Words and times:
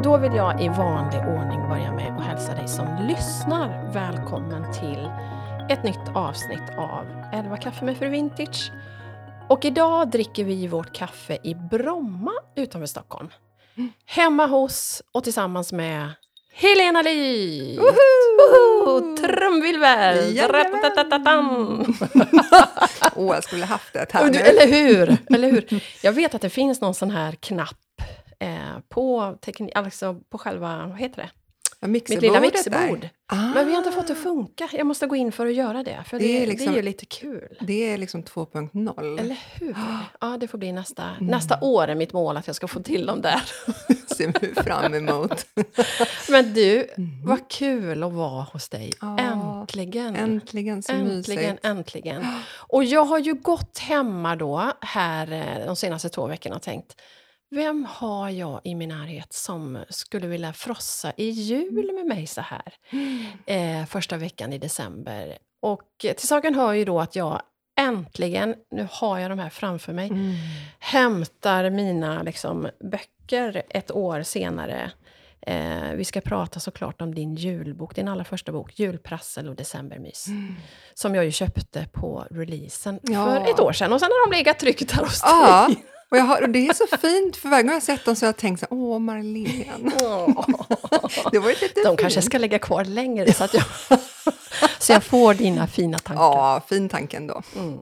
Och 0.00 0.04
då 0.04 0.16
vill 0.18 0.34
jag 0.34 0.62
i 0.62 0.68
vanlig 0.68 1.20
ordning 1.20 1.68
börja 1.68 1.92
med 1.92 2.16
att 2.16 2.24
hälsa 2.24 2.54
dig 2.54 2.68
som 2.68 3.06
lyssnar 3.08 3.92
välkommen 3.92 4.72
till 4.72 5.10
ett 5.70 5.84
nytt 5.84 6.16
avsnitt 6.16 6.70
av 6.78 7.06
11 7.32 7.56
kaffe 7.56 7.84
med 7.84 7.96
Fru 7.96 8.08
Vintage. 8.08 8.72
Och 9.48 9.64
idag 9.64 10.10
dricker 10.10 10.44
vi 10.44 10.66
vårt 10.66 10.92
kaffe 10.92 11.38
i 11.44 11.54
Bromma 11.54 12.32
utanför 12.56 12.86
Stockholm. 12.86 13.28
Hemma 14.06 14.46
hos 14.46 15.02
och 15.12 15.24
tillsammans 15.24 15.72
med 15.72 16.10
Helena 16.52 17.02
Li! 17.02 17.78
Woho! 17.78 19.16
Trumvirvel! 19.16 20.36
Åh, 23.16 23.34
jag 23.34 23.44
skulle 23.44 23.64
haft 23.64 23.92
det 23.92 24.12
här 24.12 24.30
nu. 24.30 24.38
eller 24.38 24.66
hur? 24.66 25.16
Eller 25.34 25.50
hur? 25.50 25.82
Jag 26.02 26.12
vet 26.12 26.34
att 26.34 26.42
det 26.42 26.50
finns 26.50 26.80
någon 26.80 26.94
sån 26.94 27.10
här 27.10 27.32
knapp 27.32 27.76
eh, 28.40 28.78
på, 28.88 29.20
tekni- 29.42 29.72
alltså 29.74 30.14
på 30.30 30.38
själva, 30.38 30.86
vad 30.86 30.98
heter 30.98 31.16
det? 31.22 31.30
Ja, 31.82 31.88
Mitt 31.88 32.08
lilla 32.08 32.40
mixerbord. 32.40 33.08
Ah, 33.26 33.36
Men 33.36 33.66
vi 33.66 33.72
har 33.72 33.78
inte 33.78 33.92
fått 33.92 34.06
det 34.06 34.12
att 34.12 34.18
funka. 34.18 34.68
Jag 34.72 34.86
måste 34.86 35.06
gå 35.06 35.16
in 35.16 35.32
för 35.32 35.46
att 35.46 35.54
göra 35.54 35.82
det, 35.82 36.04
för 36.06 36.18
det, 36.18 36.24
Det 36.24 36.30
är 36.36 36.38
det 36.40 36.44
är, 36.44 36.46
liksom- 36.46 36.74
ju 36.74 36.82
lite 36.82 37.06
kul. 37.06 37.56
Det 37.60 37.92
är 37.92 37.98
liksom 37.98 38.22
2.0. 38.22 39.18
Eller 39.20 39.38
hur? 39.54 39.76
Ja, 40.20 40.36
det 40.40 40.48
får 40.48 40.58
bli 40.58 40.72
nästa, 40.72 41.02
Mm. 41.04 41.26
nästa 41.26 41.58
år 41.60 41.88
är 41.88 41.94
mitt 41.94 42.12
mål 42.12 42.36
att 42.36 42.46
jag 42.46 42.56
ska 42.56 42.68
få 42.68 42.80
till 42.82 43.06
dem 43.06 43.20
där. 43.20 43.42
ser 44.16 44.32
vi 44.40 44.54
fram 44.62 44.94
emot. 44.94 45.46
Men 46.30 46.54
du, 46.54 46.86
Mhm. 46.96 47.26
vad 47.26 47.48
kul 47.50 48.02
att 48.02 48.12
vara 48.12 48.42
hos 48.52 48.68
dig. 48.68 48.92
Ja, 49.00 49.18
Äntligen! 49.18 50.16
Äntligen 50.16 50.82
så 50.82 50.92
Äntligen, 50.92 51.42
mysigt. 51.50 51.64
äntligen. 51.66 52.26
Och 52.58 52.84
jag 52.84 53.04
har 53.04 53.18
ju 53.18 53.34
gått 53.34 53.78
hemma 53.78 54.36
då, 54.36 54.72
här 54.80 55.32
eh, 55.32 55.66
de 55.66 55.76
senaste 55.76 56.08
två 56.08 56.26
veckorna 56.26 56.56
och 56.56 56.62
tänkt, 56.62 57.00
vem 57.50 57.84
har 57.90 58.30
jag 58.30 58.60
i 58.64 58.74
min 58.74 58.88
närhet 58.88 59.32
som 59.32 59.84
skulle 59.88 60.26
vilja 60.26 60.52
frossa 60.52 61.12
i 61.16 61.30
jul 61.30 61.90
med 61.94 62.06
mig 62.06 62.26
så 62.26 62.40
här? 62.40 62.72
Eh, 63.46 63.86
första 63.86 64.16
veckan 64.16 64.52
i 64.52 64.58
december. 64.58 65.38
Och 65.62 65.88
till 66.18 66.28
saken 66.28 66.54
hör 66.54 66.72
ju 66.72 66.84
då 66.84 67.00
att 67.00 67.16
jag 67.16 67.42
äntligen, 67.80 68.54
nu 68.70 68.88
har 68.90 69.18
jag 69.18 69.30
de 69.30 69.38
här 69.38 69.50
framför 69.50 69.92
mig, 69.92 70.08
Mm. 70.08 70.34
hämtar 70.78 71.70
mina 71.70 72.22
liksom, 72.22 72.68
böcker 72.92 73.62
ett 73.70 73.90
år 73.90 74.22
senare. 74.22 74.90
Eh, 75.46 75.92
vi 75.94 76.04
ska 76.04 76.20
prata 76.20 76.60
såklart 76.60 77.00
om 77.02 77.14
din 77.14 77.34
julbok, 77.34 77.94
din 77.94 78.08
allra 78.08 78.24
första 78.24 78.52
bok, 78.52 78.78
Julprassel 78.78 79.48
och 79.48 79.56
decembermys. 79.56 80.26
Som 80.94 81.14
jag 81.14 81.24
ju 81.24 81.30
köpte 81.30 81.86
på 81.92 82.26
releasen 82.30 83.00
Ja. 83.02 83.24
för 83.24 83.50
ett 83.50 83.60
år 83.60 83.72
sedan. 83.72 83.92
Och 83.92 84.00
sen 84.00 84.08
har 84.12 84.30
de 84.30 84.36
legat 84.36 84.58
tryckt 84.58 84.90
här 84.92 85.02
hos 85.02 85.20
dig. 85.20 85.84
Och, 86.10 86.16
jag 86.16 86.22
har, 86.24 86.42
och 86.42 86.50
det 86.50 86.66
är 86.68 86.72
så 86.74 86.86
fint, 86.96 87.36
för 87.36 87.48
varje 87.48 87.62
gång 87.62 87.72
jag 87.72 87.82
sett 87.82 88.04
dem 88.04 88.16
så 88.16 88.26
har 88.26 88.28
jag 88.28 88.36
tänkt 88.36 88.60
så 88.60 88.66
här, 88.70 88.78
åh 88.82 88.98
Marlene. 88.98 89.64
Åh. 90.02 90.46
Det 91.32 91.38
var 91.38 91.48
lite 91.48 91.82
De 91.84 91.96
kanske 91.96 92.20
fint. 92.20 92.24
ska 92.24 92.38
lägga 92.38 92.58
kvar 92.58 92.84
längre 92.84 93.32
så 93.32 93.44
att 93.44 93.54
jag, 93.54 93.64
så 94.78 94.92
jag 94.92 95.04
får 95.04 95.34
dina 95.34 95.66
fina 95.66 95.98
tankar. 95.98 96.22
Ja, 96.24 96.62
fin 96.68 96.88
tanke 96.88 97.16
ändå. 97.16 97.42
Mm. 97.56 97.78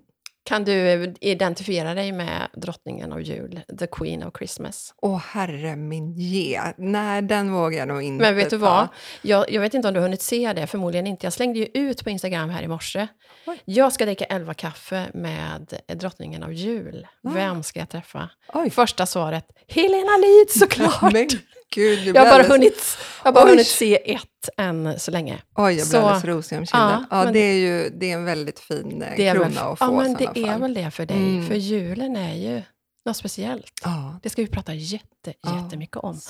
Kan 0.48 0.64
du 0.64 1.14
identifiera 1.20 1.94
dig 1.94 2.12
med 2.12 2.48
drottningen 2.52 3.12
av 3.12 3.22
jul, 3.22 3.60
the 3.78 3.86
queen 3.86 4.22
of 4.22 4.34
Christmas? 4.38 4.94
Åh 5.02 5.18
herre 5.18 5.76
min 5.76 6.12
ge. 6.12 6.60
Nej, 6.76 7.22
den 7.22 7.52
vågar 7.52 7.78
jag 7.78 7.88
nog 7.88 8.02
inte 8.02 8.22
Men 8.22 8.36
vet 8.36 8.50
du 8.50 8.56
vad? 8.56 8.88
Jag, 9.22 9.50
jag 9.50 9.60
vet 9.60 9.74
inte 9.74 9.88
om 9.88 9.94
du 9.94 10.00
har 10.00 10.04
hunnit 10.04 10.22
se 10.22 10.52
det, 10.52 10.66
förmodligen 10.66 11.06
inte. 11.06 11.26
Jag 11.26 11.32
slängde 11.32 11.58
ju 11.58 11.66
ut 11.74 12.04
på 12.04 12.10
Instagram 12.10 12.50
här 12.50 12.62
i 12.62 12.68
morse. 12.68 13.08
Oj. 13.46 13.62
Jag 13.64 13.92
ska 13.92 14.04
dricka 14.04 14.24
11 14.24 14.54
kaffe 14.54 15.06
med 15.14 15.80
drottningen 15.94 16.42
av 16.42 16.52
jul. 16.52 17.06
Ah. 17.24 17.30
Vem 17.30 17.62
ska 17.62 17.78
jag 17.78 17.88
träffa? 17.88 18.30
Oj, 18.54 18.70
Första 18.70 19.06
svaret, 19.06 19.44
Helena 19.68 20.16
Lid 20.16 20.50
såklart! 20.50 21.12
gud. 21.74 21.98
jag 22.06 22.14
har 22.14 22.26
bara, 22.26 22.30
alldeles- 22.30 22.50
hunnit, 22.52 22.98
jag 23.24 23.34
bara 23.34 23.44
Oj. 23.44 23.50
hunnit 23.50 23.66
se 23.66 24.12
ett 24.14 24.48
än 24.56 25.00
så 25.00 25.10
länge. 25.10 25.42
Oj, 25.54 25.74
jag 25.74 25.88
blir 25.88 26.00
alldeles 26.00 26.24
rosig 26.24 26.58
om 26.58 26.66
kinden. 26.66 27.04
Ja, 27.10 27.24
Ja, 27.24 27.32
det 27.32 27.38
är 27.38 27.54
ju 27.54 27.90
det 27.90 28.10
är 28.10 28.14
en 28.14 28.24
väldigt 28.24 28.60
fin 28.60 29.02
eh, 29.02 29.12
Det 29.16 29.26
är 29.26 29.34
väl, 29.38 29.52
krona 29.52 29.68
att 29.68 29.78
få 29.78 29.84
ja, 29.84 29.90
men 29.90 30.14
det 30.14 30.24
är 30.24 30.46
fall. 30.50 30.60
väl 30.60 30.74
det 30.74 30.90
för 30.90 31.06
dig, 31.06 31.16
Mm. 31.16 31.46
för 31.46 31.54
julen 31.54 32.16
är 32.16 32.34
ju 32.34 32.62
något 33.04 33.16
speciellt. 33.16 33.72
Ja, 33.84 34.20
Det 34.22 34.30
ska 34.30 34.42
vi 34.42 34.48
prata 34.48 34.74
jätte, 34.74 35.34
Ja. 35.42 35.62
jättemycket 35.64 35.96
om. 35.96 36.20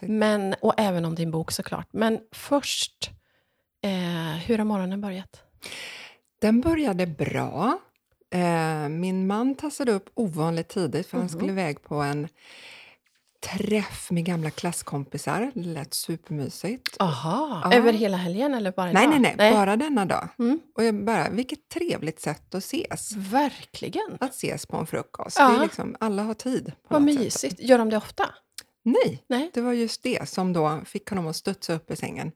Men, 0.00 0.54
och 0.60 0.74
även 0.76 1.04
om 1.04 1.14
din 1.14 1.30
bok 1.30 1.50
såklart. 1.52 1.88
Men 1.92 2.18
först, 2.32 3.10
eh, 3.84 4.38
hur 4.46 4.58
har 4.58 4.64
morgonen 4.64 5.00
börjat? 5.00 5.42
Den 6.40 6.60
började 6.60 7.06
bra. 7.06 7.78
Eh, 8.34 8.88
min 8.88 9.26
man 9.26 9.54
tassade 9.54 9.92
upp 9.92 10.10
ovanligt 10.14 10.68
tidigt 10.68 11.06
för 11.06 11.16
han 11.18 11.26
Mhm. 11.26 11.38
skulle 11.38 11.52
iväg 11.52 11.82
på 11.82 11.94
en 11.94 12.28
träff 13.44 14.10
med 14.10 14.24
gamla 14.24 14.50
klasskompisar. 14.50 15.50
Det 15.54 15.60
lät 15.62 15.94
supermysigt. 15.94 16.96
Aha, 16.98 17.60
Ja. 17.64 17.76
över 17.76 17.92
hela 17.92 18.16
helgen 18.16 18.54
eller 18.54 18.72
bara 18.72 18.92
Nej, 18.92 19.04
idag? 19.08 19.20
nej, 19.20 19.34
nej, 19.38 19.52
bara 19.52 19.76
denna 19.76 20.04
dag. 20.04 20.28
Mm. 20.38 20.60
Och 20.76 20.84
jag 20.84 21.04
bara, 21.04 21.30
vilket 21.30 21.68
trevligt 21.68 22.20
sätt 22.20 22.54
att 22.54 22.62
ses. 22.64 23.12
Verkligen. 23.16 24.16
Att 24.20 24.30
ses 24.34 24.66
på 24.66 24.76
en 24.76 24.86
frukost. 24.86 25.36
Ja. 25.38 25.48
Det 25.48 25.56
är 25.56 25.62
liksom, 25.62 25.96
alla 26.00 26.22
har 26.22 26.34
tid. 26.34 26.72
Vad 26.88 27.02
något 27.02 27.10
sätt. 27.14 27.20
mysigt. 27.24 27.60
Gör 27.60 27.78
de 27.78 27.90
det 27.90 27.96
ofta? 27.96 28.24
Nej, 28.86 29.24
Nej. 29.28 29.50
det 29.54 29.60
var 29.60 29.72
just 29.72 30.02
det 30.02 30.28
som 30.28 30.52
då 30.52 30.80
fick 30.86 31.08
honom 31.10 31.26
att 31.26 31.36
studsa 31.36 31.72
upp 31.74 31.90
i 31.90 31.96
sängen. 31.96 32.32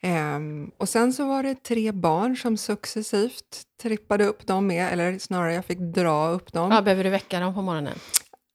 Ehm, 0.00 0.70
och 0.76 0.88
sen 0.88 1.12
så 1.12 1.26
var 1.26 1.42
det 1.42 1.62
tre 1.62 1.92
barn 1.92 2.36
som 2.36 2.56
successivt 2.56 3.62
trippade 3.82 4.24
upp 4.24 4.46
dem 4.46 4.66
med, 4.66 4.92
eller 4.92 5.18
snarare 5.18 5.54
jag 5.54 5.64
fick 5.64 5.78
dra 5.78 6.28
upp 6.28 6.52
dem. 6.52 6.70
Ja, 6.72 6.82
behöver 6.82 7.04
du 7.04 7.10
väcka 7.10 7.40
dem 7.40 7.54
på 7.54 7.62
morgonen? 7.62 7.98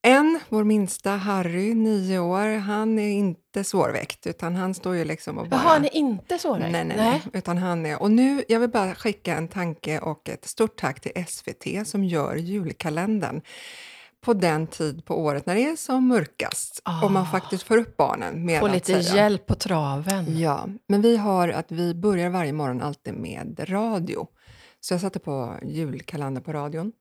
En, 0.06 0.40
vår 0.50 0.64
minsta 0.64 1.12
Harry, 1.12 1.74
nio 1.74 2.20
år, 2.20 2.58
han 2.58 3.00
är 3.00 3.10
inte 3.10 3.64
svårväckt 3.64 4.28
utan 4.28 4.56
han 4.56 4.74
står 4.74 4.96
ju 4.96 5.06
liksom 5.06 5.38
och 5.38 5.48
bara... 5.48 5.62
Jaha, 5.64 5.80
ni 5.80 5.88
är 5.88 5.96
inte 5.96 6.38
så 6.38 6.58
Nej, 6.58 6.72
nej, 6.72 6.94
nej, 6.98 7.22
utan 7.34 7.58
han 7.58 7.86
är... 7.86 8.02
Och 8.02 8.12
nu, 8.12 8.44
jag 8.48 8.60
vill 8.60 8.70
bara 8.70 8.96
skicka 8.96 9.36
en 9.38 9.48
tanke 9.48 10.00
och 10.00 10.30
ett 10.30 10.46
stort 10.46 10.78
tack 10.78 11.00
till 11.00 11.26
SVT 11.28 11.88
som 11.88 12.04
gör 12.04 12.36
julkalendern 12.36 13.42
på 14.22 14.34
den 14.34 14.68
tid 14.68 15.06
på 15.06 15.20
året 15.20 15.46
när 15.46 15.56
det 15.56 15.66
är 15.70 15.76
som 15.76 16.08
mörkast 16.08 16.82
och 17.04 17.12
man 17.12 17.24
Ah. 17.24 17.26
faktiskt 17.32 17.64
får 17.64 17.78
upp 17.78 17.98
barnen 17.98 18.46
med 18.46 18.60
Få 18.60 18.68
lite 18.68 19.04
säga. 19.04 19.16
hjälp 19.16 19.46
på 19.46 19.56
traven. 19.56 20.38
Ja, 20.40 20.68
men 20.88 21.02
vi 21.02 21.18
har 21.18 21.50
att 21.50 21.72
vi 21.72 21.94
börjar 21.96 22.30
varje 22.30 22.54
morgon 22.54 22.82
alltid 22.82 23.14
med 23.14 23.66
radio. 23.70 24.28
Så 24.80 24.94
jag 24.94 25.02
satte 25.02 25.20
på 25.20 25.56
julkalender 25.64 26.42
på 26.42 26.54
radion. 26.54 26.92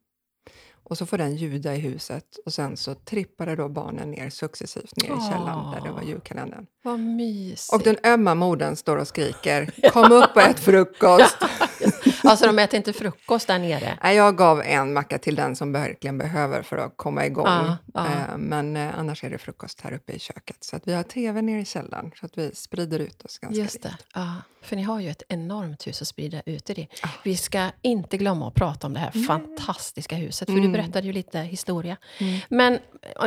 Och 0.84 0.98
så 0.98 1.06
får 1.06 1.18
den 1.18 1.36
ljuda 1.36 1.74
i 1.74 1.78
huset 1.78 2.24
och 2.46 2.52
sen 2.54 2.76
så 2.76 2.94
trippade 2.94 3.56
då 3.56 3.68
barnen 3.68 4.10
ner 4.10 4.30
successivt 4.30 4.96
ner 4.96 5.04
i 5.04 5.30
källaren 5.30 5.70
där 5.72 5.80
det 5.84 5.90
var 5.90 6.00
Ah. 6.00 6.04
julkalendern. 6.08 6.66
Vad 6.84 7.00
mysigt. 7.00 7.72
Och 7.72 7.82
den 7.82 7.96
ömma 8.04 8.34
modern 8.34 8.76
står 8.76 8.96
och 8.96 9.08
skriker 9.08 9.70
Kom 9.92 10.12
upp 10.12 10.36
och 10.36 10.42
ät 10.42 10.60
frukost! 10.60 11.36
Alltså 12.24 12.46
de 12.46 12.58
äter 12.58 12.76
inte 12.76 12.92
frukost 12.92 13.46
där 13.46 13.58
nere? 13.58 13.98
Nej, 14.02 14.16
jag 14.16 14.36
gav 14.36 14.62
en 14.62 14.92
macka 14.92 15.18
till 15.18 15.34
den 15.34 15.56
som 15.56 15.72
verkligen 15.72 16.18
behöver 16.18 16.62
för 16.62 16.76
att 16.76 16.92
komma 16.96 17.26
igång. 17.26 17.46
Ja, 17.46 17.76
ja. 17.94 18.06
Eh, 18.06 18.36
Men 18.38 18.76
eh, 18.76 18.98
annars 18.98 19.24
är 19.24 19.30
det 19.30 19.38
frukost 19.38 19.80
här 19.80 19.92
uppe 19.92 20.12
i 20.12 20.18
köket. 20.18 20.56
Så 20.60 20.76
att 20.76 20.82
vi 20.88 20.94
har 20.94 21.02
tv 21.02 21.42
nere 21.42 21.60
i 21.60 21.64
källaren 21.64 22.10
så 22.20 22.26
att 22.26 22.38
vi 22.38 22.54
sprider 22.54 22.98
ut 22.98 23.22
oss 23.24 23.38
ganska 23.38 23.62
Just 23.62 23.82
det. 23.82 23.88
lite. 23.88 24.02
Ja, 24.14 24.32
för 24.62 24.76
ni 24.76 24.82
har 24.82 25.00
ju 25.00 25.10
ett 25.10 25.22
enormt 25.28 25.86
hus 25.86 26.02
att 26.02 26.08
sprida 26.08 26.42
ut 26.46 26.70
i 26.70 26.74
det. 26.74 26.86
Vi 27.24 27.36
ska 27.36 27.70
inte 27.82 28.16
glömma 28.16 28.48
att 28.48 28.54
prata 28.54 28.86
om 28.86 28.94
det 28.94 29.00
här 29.00 29.10
Nej. 29.14 29.24
fantastiska 29.24 30.16
huset, 30.16 30.46
för 30.48 30.52
Mm. 30.58 30.64
du 30.72 30.78
berättade 30.78 31.06
ju 31.06 31.12
lite 31.12 31.38
historia. 31.38 31.96
Mm. 32.20 32.40
Men 32.48 32.78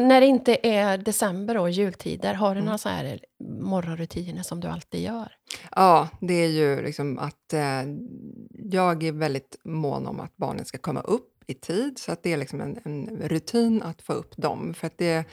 när 0.01 0.21
det 0.21 0.27
inte 0.27 0.67
är 0.67 0.97
december 0.97 1.57
och 1.57 1.69
jultider, 1.69 2.33
har 2.33 2.49
du 2.49 2.59
Mm. 2.59 2.65
några 2.65 2.77
så 2.77 2.89
här 2.89 3.19
morgonrutiner 3.39 4.43
som 4.43 4.59
du 4.59 4.67
alltid 4.67 5.01
gör? 5.01 5.31
Ja, 5.75 6.09
det 6.21 6.33
är 6.33 6.47
ju 6.47 6.81
liksom 6.81 7.19
att 7.19 7.53
eh, 7.53 7.83
jag 8.71 9.03
är 9.03 9.11
väldigt 9.11 9.57
mån 9.63 10.07
om 10.07 10.19
att 10.19 10.37
barnen 10.37 10.65
ska 10.65 10.77
komma 10.77 11.01
upp 11.01 11.33
i 11.47 11.53
tid. 11.53 11.99
Så 11.99 12.11
att 12.11 12.23
det 12.23 12.33
är 12.33 12.37
liksom 12.37 12.61
en, 12.61 12.79
en 12.83 13.07
rutin 13.23 13.81
att 13.81 14.01
få 14.01 14.13
upp 14.13 14.37
dem. 14.37 14.73
För 14.73 14.87
att 14.87 14.97
det, 14.97 15.25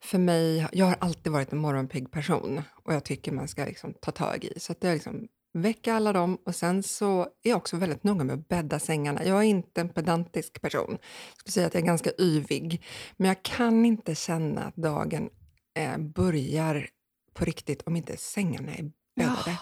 för 0.00 0.18
mig, 0.18 0.68
jag 0.72 0.86
har 0.86 0.96
alltid 1.00 1.32
varit 1.32 1.52
en 1.52 1.58
morgonpigg 1.58 2.10
person 2.10 2.62
och 2.84 2.94
jag 2.94 3.04
tycker 3.04 3.32
man 3.32 3.48
ska 3.48 3.64
liksom 3.64 3.94
ta 4.00 4.10
tag 4.10 4.44
i. 4.44 4.60
Så 4.60 4.72
att 4.72 4.80
det 4.80 4.88
är 4.88 4.94
liksom 4.94 5.28
väcka 5.52 5.94
alla 5.94 6.12
dem 6.12 6.38
och 6.46 6.54
sen 6.54 6.82
så 6.82 7.22
är 7.22 7.50
jag 7.50 7.56
också 7.56 7.76
väldigt 7.76 8.04
noga 8.04 8.24
med 8.24 8.34
att 8.34 8.48
bädda 8.48 8.78
sängarna. 8.78 9.24
Jag 9.24 9.38
är 9.38 9.42
inte 9.42 9.80
en 9.80 9.88
pedantisk 9.88 10.62
person. 10.62 10.98
Jag 11.00 11.38
skulle 11.38 11.52
säga 11.52 11.66
att 11.66 11.74
jag 11.74 11.82
är 11.82 11.86
ganska 11.86 12.10
yvig. 12.18 12.82
Men 13.16 13.28
jag 13.28 13.42
kan 13.42 13.84
inte 13.84 14.14
känna 14.14 14.64
att 14.64 14.76
dagen 14.76 15.30
eh, 15.74 15.98
börjar 15.98 16.88
på 17.34 17.44
riktigt 17.44 17.82
om 17.86 17.96
inte 17.96 18.16
sängarna 18.16 18.72
är 18.74 18.90
bäddade. 19.16 19.56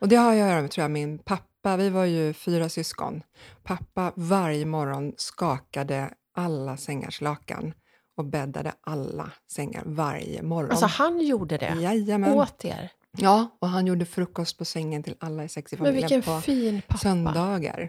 Och 0.00 0.08
det 0.08 0.16
har 0.16 0.30
att 0.32 0.36
göra 0.38 0.62
med 0.62 0.70
tror 0.70 0.82
jag, 0.82 0.90
min 0.90 1.18
pappa. 1.18 1.76
Vi 1.76 1.90
var 1.90 2.04
ju 2.04 2.32
fyra 2.32 2.68
syskon. 2.68 3.22
Pappa 3.62 4.12
varje 4.16 4.66
morgon 4.66 5.12
skakade 5.16 6.10
alla 6.36 6.76
sängars 6.76 7.20
lakan 7.20 7.72
och 8.16 8.24
bäddade 8.24 8.72
alla 8.80 9.30
sängar 9.52 9.82
varje 9.86 10.42
morgon. 10.42 10.70
Alltså 10.70 10.86
han 10.86 11.20
gjorde 11.20 11.56
det 11.56 11.74
Jajamän. 11.80 12.32
åt 12.32 12.64
er? 12.64 12.90
Ja, 13.16 13.48
och 13.58 13.68
han 13.68 13.86
gjorde 13.86 14.06
frukost 14.06 14.58
på 14.58 14.64
sängen 14.64 15.02
till 15.02 15.16
alla 15.20 15.44
i 15.44 15.48
sex 15.48 15.72
i 15.72 15.76
Men 15.76 15.84
familjen 15.86 16.02
vilken 16.08 16.22
på 16.22 16.40
fin 16.40 16.82
pappa. 16.86 16.98
söndagar. 16.98 17.88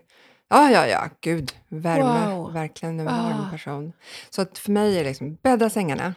Ja, 0.49 0.69
ja, 0.71 0.87
ja, 0.87 1.09
gud. 1.21 1.51
Värme. 1.67 2.35
Wow. 2.35 2.53
Verkligen 2.53 2.99
en 2.99 3.05
varm 3.05 3.41
Ah. 3.47 3.51
person. 3.51 3.93
Så 4.29 4.41
att 4.41 4.57
för 4.57 4.71
mig 4.71 4.95
är 4.99 5.03
det 5.03 5.09
liksom 5.09 5.37
bädda 5.43 5.69
sängarna. 5.69 6.15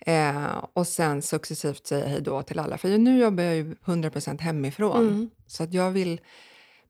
Eh, 0.00 0.64
och 0.72 0.86
sen 0.86 1.22
successivt 1.22 1.86
säga 1.86 2.06
hej 2.08 2.20
då 2.20 2.42
till 2.42 2.58
alla. 2.58 2.78
För 2.78 2.98
nu 2.98 3.18
jobbar 3.20 3.44
jag 3.44 3.56
ju 3.56 3.74
100% 3.84 4.40
hemifrån. 4.40 5.08
Mm. 5.08 5.30
Så 5.46 5.62
att 5.62 5.74
jag 5.74 5.90
vill 5.90 6.20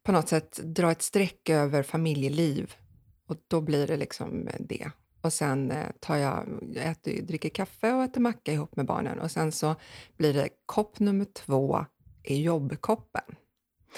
på 0.02 0.12
något 0.12 0.28
sätt 0.28 0.60
dra 0.62 0.90
ett 0.90 1.02
streck 1.02 1.48
över 1.48 1.82
familjeliv. 1.82 2.75
Och 3.26 3.36
då 3.48 3.60
blir 3.60 3.86
det 3.86 3.96
liksom 3.96 4.48
det. 4.58 4.90
Och 5.20 5.32
sen 5.32 5.70
eh, 5.70 5.86
tar 6.00 6.16
jag, 6.16 6.46
jag 6.75 6.86
äter, 6.86 7.22
dricker 7.22 7.48
kaffe 7.48 7.92
och 7.92 8.02
äter 8.02 8.20
macka 8.20 8.52
ihop 8.52 8.76
med 8.76 8.86
barnen. 8.86 9.20
Och 9.20 9.30
sen 9.30 9.52
så 9.52 9.75
blir 10.16 10.32
det 10.34 10.48
kopp 10.66 10.98
nummer 10.98 11.25
två 11.25 11.84
är 12.22 12.36
jobbkoppen. 12.36 13.22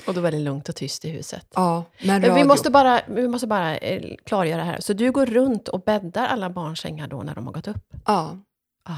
Och 0.06 0.14
då 0.14 0.20
var 0.20 0.30
det 0.30 0.38
lugnt 0.38 0.68
och 0.68 0.76
tyst 0.76 1.04
i 1.04 1.08
huset. 1.10 1.46
Ja, 1.54 1.84
men 1.98 2.06
Men 2.06 2.20
vi 2.22 2.28
radio. 2.28 2.44
måste 2.46 2.70
bara, 2.70 3.00
vi 3.08 3.28
måste 3.28 3.46
bara 3.46 3.76
eh, 3.76 4.16
klargöra 4.24 4.64
här. 4.64 4.80
Så 4.80 4.92
du 4.92 5.12
går 5.12 5.26
runt 5.26 5.68
och 5.68 5.80
bäddar 5.80 6.26
alla 6.26 6.50
barns 6.50 6.80
sängar 6.80 7.08
då 7.08 7.22
när 7.22 7.34
de 7.34 7.46
har 7.46 7.52
gått 7.52 7.68
upp? 7.68 7.94
Ja, 8.06 8.38
Ah, 8.82 8.92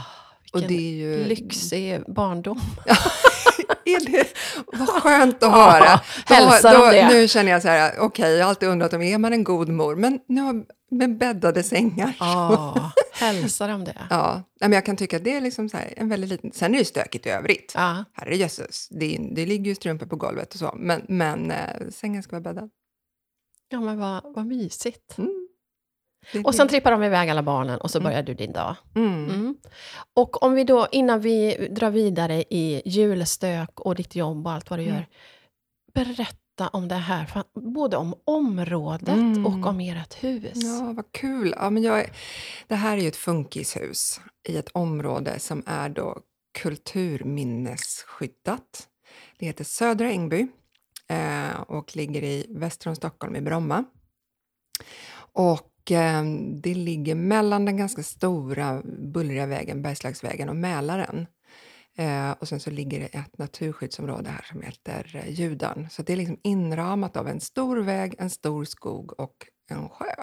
och 0.53 0.61
vilken 0.61 0.77
det 0.77 0.89
är 0.89 0.93
ju... 0.93 1.25
lyxig 1.25 2.03
barndom. 2.07 2.61
är 3.85 4.13
det, 4.13 4.29
vad 4.67 4.89
skönt 4.89 5.43
att 5.43 5.53
höra. 5.53 6.01
hälsa 6.27 6.73
dem 6.73 6.91
det. 6.91 7.09
Nu 7.09 7.29
känner 7.29 7.53
jag 7.53 7.63
så 7.63 7.69
här, 7.69 7.99
okej, 7.99 8.33
jag 8.33 8.45
har 8.45 8.49
alltid 8.49 8.69
undrat 8.69 8.93
om 8.93 9.03
är 9.03 9.19
man 9.19 9.33
en 9.33 9.45
god 9.45 9.69
mor, 9.69 9.97
men 9.97 10.21
nu 10.29 10.41
har 10.41 10.65
med 10.91 11.19
bäddade 11.19 11.63
sängar. 11.63 12.17
Ah, 12.19 12.91
hälsa 13.13 13.67
dem 13.67 13.85
det. 13.85 14.07
Ja, 14.11 14.43
men 14.61 14.73
jag 14.73 14.87
kan 14.87 14.97
tycka 14.97 15.17
att 15.17 15.25
det 15.25 15.37
är 15.37 15.41
liksom 15.41 15.69
så 15.69 15.77
här, 15.77 15.95
en 15.97 16.09
väldigt 16.09 16.31
liten... 16.31 16.53
Sen 16.53 16.75
är 16.75 16.79
det 16.79 16.85
stökigt 16.85 17.27
i 17.27 17.31
övrigt. 17.31 17.73
Ja. 17.75 18.05
Herrejösses, 18.13 18.89
det, 18.91 19.19
det 19.33 19.47
ligger 19.47 19.65
ju 19.65 19.75
strumpor 19.75 20.07
på 20.07 20.17
golvet 20.17 20.53
och 20.53 20.59
så, 20.59 20.75
men, 20.77 21.03
men 21.09 21.51
eh, 21.51 21.89
sängen 21.91 22.23
ska 22.23 22.31
vara 22.31 22.55
bäddad. 22.55 22.71
Ja, 23.69 23.81
men 23.81 23.99
vad, 23.99 24.35
vad 24.35 24.47
mysigt. 24.47 25.19
Mm. 25.19 25.42
Och 26.45 26.55
sen 26.55 26.69
trippar 26.69 26.91
de 26.91 27.03
iväg 27.03 27.31
alla 27.31 27.43
barnen 27.43 27.81
och 27.81 27.91
så 27.91 27.99
Mm. 27.99 28.11
börjar 28.11 28.23
du 28.23 28.35
din 28.35 28.53
dag. 28.53 28.77
mm. 28.95 29.31
Mm. 29.31 29.57
Och 30.15 30.43
om 30.43 30.55
vi 30.55 30.65
då, 30.65 30.87
innan 30.93 31.21
vi 31.21 31.69
drar 31.71 31.91
vidare 31.91 32.45
i 32.51 32.83
julstök 32.85 33.81
och 33.81 33.95
ditt 33.95 34.17
jobb 34.17 34.47
och 34.47 34.53
allt 34.53 34.71
vad 34.71 34.79
du 34.79 34.83
Mm. 34.83 34.95
gör. 34.95 35.07
Berätta 35.95 36.69
om 36.73 36.89
det 36.89 36.95
här, 36.95 37.43
både 37.55 37.97
om 37.97 38.15
området 38.25 39.09
Mm. 39.09 39.47
och 39.47 39.67
om 39.67 39.81
ert 39.81 40.25
hus. 40.25 40.53
Ja, 40.55 40.93
vad 40.97 41.13
kul. 41.13 41.55
Ja, 41.59 41.71
men 41.71 41.83
jag, 41.83 42.11
det 42.67 42.75
här 42.75 42.97
är 42.97 43.01
ju 43.03 43.09
ett 43.09 43.17
funkishus 43.17 44.21
i 44.49 44.57
ett 44.57 44.69
område 44.69 45.39
som 45.39 45.63
är 45.67 45.89
då 45.89 46.19
kulturminnesskyddat. 46.59 48.89
Det 49.39 49.47
heter 49.47 49.65
Södra 49.65 50.11
Ängby 50.11 50.47
eh, 51.09 51.61
och 51.61 51.97
ligger 51.97 52.23
i 52.23 52.47
väster 52.49 52.89
om 52.89 52.97
Stockholm 52.97 53.37
i 53.37 53.41
Bromma. 53.41 53.85
Och 55.35 55.72
Ehm, 55.91 56.61
det 56.61 56.75
ligger 56.75 57.15
mellan 57.15 57.65
den 57.65 57.77
ganska 57.77 58.03
stora 58.03 58.83
bullriga 58.85 59.47
vägen, 59.47 59.83
Bergslagsvägen 59.83 60.49
och 60.49 60.57
Mälaren. 60.57 61.27
Eh, 61.97 62.31
och 62.31 62.49
sen 62.49 62.61
så 62.61 62.71
ligger 62.71 63.01
det 63.01 63.07
ett 63.07 63.39
naturskyddsområde 63.39 64.31
här 64.31 64.45
som 64.53 64.63
heter 64.63 65.23
eh, 65.25 65.31
Judan. 65.31 65.89
Så 65.91 66.03
det 66.03 66.13
är 66.13 66.17
liksom 66.17 66.39
inramat 66.43 67.17
av 67.17 67.29
en 67.29 67.41
stor 67.41 67.77
väg, 67.77 68.15
en 68.19 68.31
stor 68.31 68.65
skog 68.65 69.21
och 69.21 69.47
en 69.71 69.89
sjö. 69.89 70.15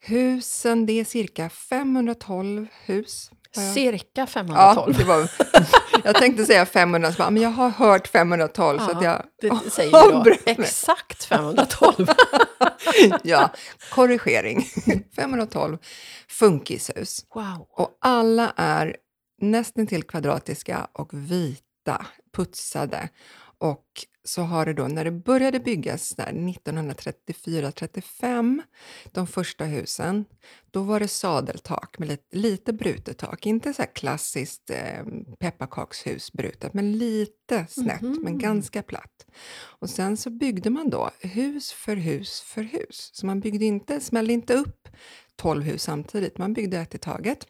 Husen, 0.00 0.86
det 0.86 0.92
är 0.92 1.04
cirka 1.04 1.48
512 1.48 2.66
hus 2.86 3.30
jag- 3.62 3.74
Cirka 3.74 4.02
Ja, 4.14 4.26
512. 4.26 4.94
det 4.98 5.04
var, 5.04 5.30
jag 6.04 6.14
tänkte 6.14 6.44
säga 6.44 6.66
500, 6.66 7.12
så 7.12 7.18
bara, 7.18 7.30
men 7.30 7.42
jag 7.42 7.50
har 7.50 7.68
hört 7.70 8.08
512 8.08 8.78
så 8.78 8.90
att 8.90 9.02
jag... 9.02 9.22
det 9.40 9.70
säger 9.70 9.96
avbröt 10.16 10.46
mig. 10.46 10.54
Exakt 10.58 11.24
512. 11.24 12.08
Ja, 13.22 13.50
korrigering. 13.90 14.66
512 15.16 15.78
funkishus. 16.28 17.24
wow. 17.34 17.66
Och 17.70 17.98
alla 18.00 18.52
är 18.56 18.96
nästan 19.40 19.86
till 19.86 20.02
kvadratiska 20.02 20.88
och 20.92 21.10
vita, 21.12 22.06
putsade. 22.36 23.08
Och 23.60 23.84
så 24.28 24.42
har 24.42 24.66
det 24.66 24.72
då, 24.74 24.88
när 24.88 25.04
det 25.04 25.10
började 25.10 25.60
byggas 25.60 26.14
där 26.14 26.32
1934-35, 26.32 28.60
de 29.12 29.26
första 29.26 29.64
husen, 29.64 30.24
då 30.70 30.82
var 30.82 31.00
det 31.00 31.08
sadeltak 31.08 31.98
med 31.98 32.08
lite, 32.08 32.36
lite 32.36 32.72
brutet 32.72 33.18
tak. 33.18 33.46
Inte 33.46 33.74
så 33.74 33.82
här 33.82 33.94
klassiskt 33.94 34.70
eh, 34.70 35.04
pepparkakshus 35.38 36.32
brutet, 36.32 36.74
men 36.74 36.98
lite 36.98 37.66
snett, 37.68 38.00
Mhm. 38.00 38.18
men 38.22 38.38
ganska 38.38 38.82
platt. 38.82 39.26
Och 39.58 39.90
sen 39.90 40.16
så 40.16 40.30
byggde 40.30 40.70
man 40.70 40.90
då 40.90 41.10
hus 41.20 41.72
för 41.72 41.96
hus 41.96 42.40
för 42.40 42.62
hus. 42.62 43.10
Så 43.12 43.26
man 43.26 43.40
byggde 43.40 43.64
inte, 43.64 44.00
smällde 44.00 44.32
inte 44.32 44.54
upp 44.54 44.88
12 45.36 45.62
hus 45.62 45.82
samtidigt, 45.82 46.38
man 46.38 46.52
byggde 46.52 46.78
ett 46.78 46.94
i 46.94 46.98
taget. 46.98 47.46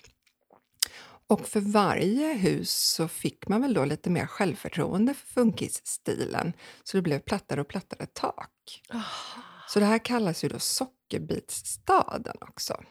Och 1.28 1.48
för 1.48 1.60
varje 1.60 2.32
hus 2.32 2.70
så 2.70 3.08
fick 3.08 3.48
man 3.48 3.62
väl 3.62 3.74
då 3.74 3.84
lite 3.84 4.10
mer 4.10 4.26
självförtroende 4.26 5.14
för 5.14 5.26
funkisstilen. 5.26 6.52
Så 6.84 6.96
det 6.96 7.02
blev 7.02 7.18
plattare 7.18 7.60
och 7.60 7.68
plattare 7.68 8.06
tak. 8.06 8.82
Ah. 8.88 9.02
Så 9.68 9.80
det 9.80 9.86
här 9.86 9.98
kallas 9.98 10.44
ju 10.44 10.48
då 10.48 10.58
sockerbitsstaden 10.58 12.36
också. 12.40 12.82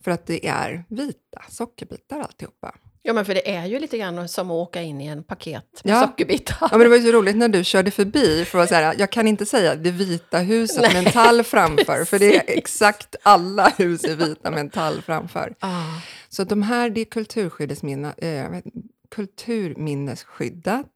För 0.00 0.10
att 0.10 0.26
det 0.26 0.46
är 0.46 0.84
vita 0.88 1.44
sockerbitar 1.48 2.20
alltihopa. 2.20 2.74
Ja, 3.02 3.12
men 3.12 3.24
för 3.24 3.34
det 3.34 3.50
är 3.54 3.66
ju 3.66 3.78
lite 3.78 3.98
grann 3.98 4.28
som 4.28 4.50
att 4.50 4.54
åka 4.54 4.82
in 4.82 5.00
i 5.00 5.06
en 5.06 5.24
paket 5.24 5.84
med 5.84 5.94
Ja. 5.94 6.00
sockerbitar. 6.06 6.56
Ja, 6.60 6.68
men 6.70 6.80
det 6.80 6.88
var 6.88 6.96
ju 6.96 7.02
så 7.02 7.12
roligt 7.12 7.36
när 7.36 7.48
du 7.48 7.64
körde 7.64 7.90
förbi, 7.90 8.44
för 8.44 8.58
att 8.58 8.68
säga, 8.68 8.94
jag 8.98 9.12
kan 9.12 9.28
inte 9.28 9.46
säga 9.46 9.74
det 9.74 9.90
vita 9.90 10.38
huset 10.38 10.82
med 10.92 11.06
en 11.06 11.12
tall 11.12 11.42
framför, 11.42 12.04
för 12.04 12.18
det 12.18 12.36
är 12.36 12.40
precis. 12.40 12.58
exakt 12.58 13.16
alla 13.22 13.68
hus 13.68 14.04
är 14.04 14.16
vita 14.16 14.50
med 14.50 14.60
en 14.60 14.70
tall 14.70 15.02
framför. 15.02 15.54
Ah. 15.60 15.84
Så 16.28 16.44
de 16.44 16.62
här, 16.62 16.90
det 16.90 17.00
är 17.00 17.04
kulturskyddesminna, 17.04 18.12
eh, 18.18 18.50
vet 18.50 18.64
kulturminnesskyddat. 19.10 20.86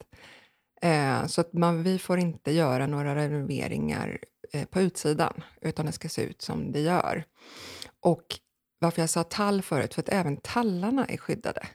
Eh, 0.83 1.27
så 1.27 1.41
att 1.41 1.53
man, 1.53 1.83
vi 1.83 1.99
får 1.99 2.19
inte 2.19 2.53
göra 2.53 2.87
några 2.87 3.15
renoveringar 3.15 4.19
eh, 4.53 4.65
på 4.65 4.81
utsidan, 4.81 5.43
utan 5.61 5.87
det 5.87 5.93
ska 5.93 6.09
se 6.09 6.23
ut 6.23 6.43
som 6.43 6.73
det 6.73 6.81
gör. 6.81 7.25
Och 8.01 8.25
varför 8.79 9.03
jag 9.03 9.11
sa 9.11 9.23
tall 9.25 9.63
förut, 9.63 9.95
för 9.95 10.03
att 10.03 10.09
även 10.09 10.37
tallarna 10.37 11.05
är 11.07 11.17
skyddade. 11.17 11.67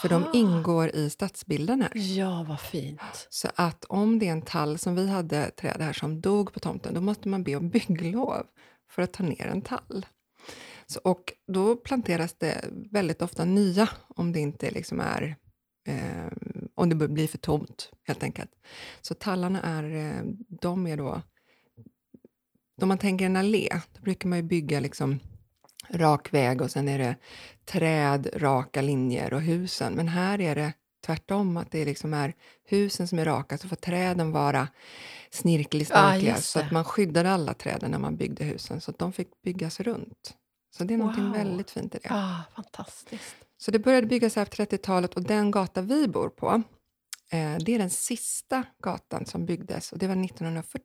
För 0.00 0.08
de 0.08 0.22
Aha. 0.22 0.32
ingår 0.34 0.88
i 0.88 1.10
stadsbilden 1.10 1.82
här. 1.82 1.90
Ja, 1.94 2.44
vad 2.48 2.60
fint. 2.60 3.26
Så 3.30 3.48
att 3.54 3.84
om 3.84 4.18
det 4.18 4.28
är 4.28 4.32
en 4.32 4.42
tall, 4.42 4.78
som 4.78 4.94
vi 4.94 5.08
hade 5.08 5.50
träd 5.50 5.80
här 5.80 5.92
som 5.92 6.20
dog 6.20 6.52
på 6.52 6.60
tomten, 6.60 6.94
då 6.94 7.00
måste 7.00 7.28
man 7.28 7.44
be 7.44 7.56
om 7.56 7.68
bygglov 7.68 8.46
för 8.90 9.02
att 9.02 9.12
ta 9.12 9.22
ner 9.22 9.46
en 9.46 9.62
tall. 9.62 10.06
Så, 10.86 11.00
och 11.04 11.32
då 11.46 11.76
planteras 11.76 12.34
det 12.34 12.64
väldigt 12.90 13.22
ofta 13.22 13.44
nya 13.44 13.88
om 14.08 14.32
det 14.32 14.40
inte 14.40 14.70
liksom 14.70 15.00
är 15.00 15.36
eh, 15.88 16.32
om 16.74 16.88
det 16.88 17.08
blir 17.08 17.28
för 17.28 17.38
tomt, 17.38 17.90
helt 18.04 18.22
enkelt. 18.22 18.50
Så 19.00 19.14
tallarna 19.14 19.62
är, 19.62 19.84
eh, 19.94 20.22
de 20.48 20.86
är 20.86 20.96
då... 20.96 21.22
Om 22.82 22.88
man 22.88 22.98
tänker 22.98 23.26
en 23.26 23.36
allé, 23.36 23.68
då 23.92 24.02
brukar 24.02 24.28
man 24.28 24.38
ju 24.38 24.42
bygga 24.42 24.80
liksom 24.80 25.18
rak 25.90 26.34
väg 26.34 26.62
och 26.62 26.70
sen 26.70 26.88
är 26.88 26.98
det 26.98 27.16
träd, 27.64 28.28
raka 28.34 28.82
linjer 28.82 29.34
och 29.34 29.40
husen. 29.40 29.92
Men 29.94 30.08
här 30.08 30.40
är 30.40 30.54
det 30.54 30.72
tvärtom, 31.06 31.56
att 31.56 31.70
det 31.70 31.84
liksom 31.84 32.14
är 32.14 32.34
husen 32.68 33.08
som 33.08 33.18
är 33.18 33.24
raka, 33.24 33.58
så 33.58 33.68
får 33.68 33.76
träden 33.76 34.32
vara 34.32 34.68
snirklig, 35.30 35.86
Ja, 35.90 36.10
snirkliga. 36.10 36.34
just 36.34 36.48
så 36.50 36.58
att 36.60 36.70
man 36.72 36.84
skyddade 36.84 37.30
alla 37.30 37.54
träden 37.54 37.90
när 37.90 37.98
man 37.98 38.16
byggde 38.16 38.44
husen, 38.44 38.80
så 38.80 38.90
att 38.90 38.98
de 38.98 39.12
fick 39.12 39.42
byggas 39.44 39.80
runt. 39.80 40.34
Så 40.76 40.84
det 40.84 40.94
är 40.94 40.98
något 40.98 41.18
Wow. 41.18 41.32
väldigt 41.32 41.70
fint 41.70 41.94
i 41.94 41.98
det. 42.02 42.08
Ah, 42.10 42.40
fantastiskt. 42.54 43.34
Så 43.58 43.70
det 43.70 43.78
började 43.78 44.06
byggas 44.06 44.36
här 44.36 44.44
på 44.44 44.50
30-talet 44.50 45.14
och 45.14 45.22
den 45.22 45.50
gata 45.50 45.80
vi 45.80 46.08
bor 46.08 46.28
på, 46.28 46.62
eh, 47.32 47.56
det 47.60 47.74
är 47.74 47.78
den 47.78 47.90
sista 47.90 48.64
gatan 48.82 49.26
som 49.26 49.46
byggdes 49.46 49.92
och 49.92 49.98
det 49.98 50.06
var 50.06 50.16
1940. 50.16 50.82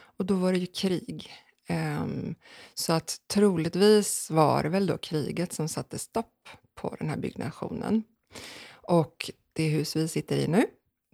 Och 0.00 0.24
då 0.26 0.34
var 0.34 0.52
det 0.52 0.58
ju 0.58 0.66
krig. 0.66 1.30
Ehm, 1.68 2.34
så 2.74 2.92
att 2.92 3.16
troligtvis 3.26 4.30
var 4.30 4.62
det 4.62 4.68
väl 4.68 4.86
då 4.86 4.98
kriget 4.98 5.52
som 5.52 5.68
satte 5.68 5.98
stopp 5.98 6.48
på 6.74 6.96
den 6.98 7.08
här 7.08 7.16
byggnationen. 7.16 8.02
Och 8.70 9.30
det 9.52 9.68
hus 9.68 9.96
vi 9.96 10.08
sitter 10.08 10.36
i 10.36 10.48
nu, 10.48 10.66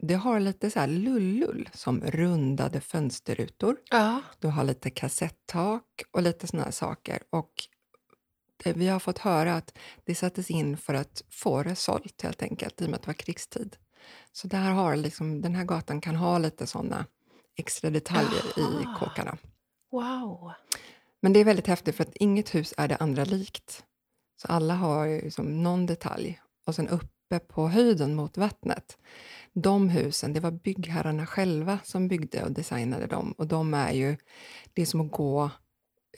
det 0.03 0.15
har 0.15 0.41
lite 0.41 0.71
så 0.71 0.81
här 0.81 0.87
lullull 0.87 1.69
som 1.73 2.01
rundade 2.01 2.81
fönsterrutor. 2.81 3.77
Ja. 3.91 4.21
Du 4.39 4.49
har 4.49 4.65
lite 4.65 4.91
kassettak 4.91 6.03
och 6.11 6.23
lite 6.23 6.47
såna 6.47 6.63
här 6.63 6.71
saker. 6.71 7.23
Och 7.31 7.53
det, 8.65 8.73
vi 8.73 8.89
har 8.89 9.01
fått 9.01 9.19
höra 9.19 9.55
att 9.55 9.79
det 10.05 10.15
sattes 10.15 10.51
in 10.51 10.77
för 10.77 10.95
att 10.95 11.23
få 11.31 11.63
det 11.63 11.75
sålt 11.75 12.23
helt 12.23 12.43
enkelt, 12.43 12.81
i 12.81 12.85
och 12.85 12.89
med 12.89 12.97
att 12.97 13.03
det 13.03 13.07
var 13.07 13.15
krigstid. 13.15 13.77
Så 14.33 14.47
där 14.47 14.71
har 14.71 14.97
liksom, 14.97 15.41
den 15.41 15.55
här 15.55 15.65
gatan 15.65 16.01
kan 16.01 16.17
ha 16.17 16.39
lite 16.39 16.67
såna 16.67 17.07
extra 17.57 17.91
detaljer 17.91 18.59
i 18.59 18.85
Aha. 18.85 18.99
kåkarna. 18.99 19.39
Wow. 19.95 20.53
Men 21.21 21.33
det 21.33 21.41
är 21.41 21.45
väldigt 21.45 21.67
häftigt 21.67 21.97
för 21.97 22.05
att 22.05 22.17
inget 22.17 22.55
hus 22.55 22.75
är 22.77 22.89
det 22.89 22.97
andra 22.97 23.25
likt. 23.25 23.85
Så 24.43 24.49
alla 24.49 24.75
har 24.75 25.23
liksom 25.23 25.63
någon 25.63 25.87
detalj. 25.87 26.41
Och 26.67 26.75
sen 26.75 26.89
uppe 26.89 27.39
på 27.39 27.69
höjden 27.69 28.15
mot 28.15 28.37
vattnet, 28.37 28.99
de 29.53 29.89
husen, 29.89 30.33
det 30.33 30.41
var 30.41 30.51
byggherrarna 30.51 31.27
själva 31.27 31.79
som 31.85 32.09
byggde 32.09 32.45
och 32.45 32.53
designade 32.53 33.07
dem. 33.07 33.33
Och 33.39 33.47
de 33.47 33.75
är 33.75 33.93
ju, 33.93 34.17
det 34.73 34.83
är 34.83 34.87
som 34.87 35.01
att 35.01 35.11
gå 35.11 35.51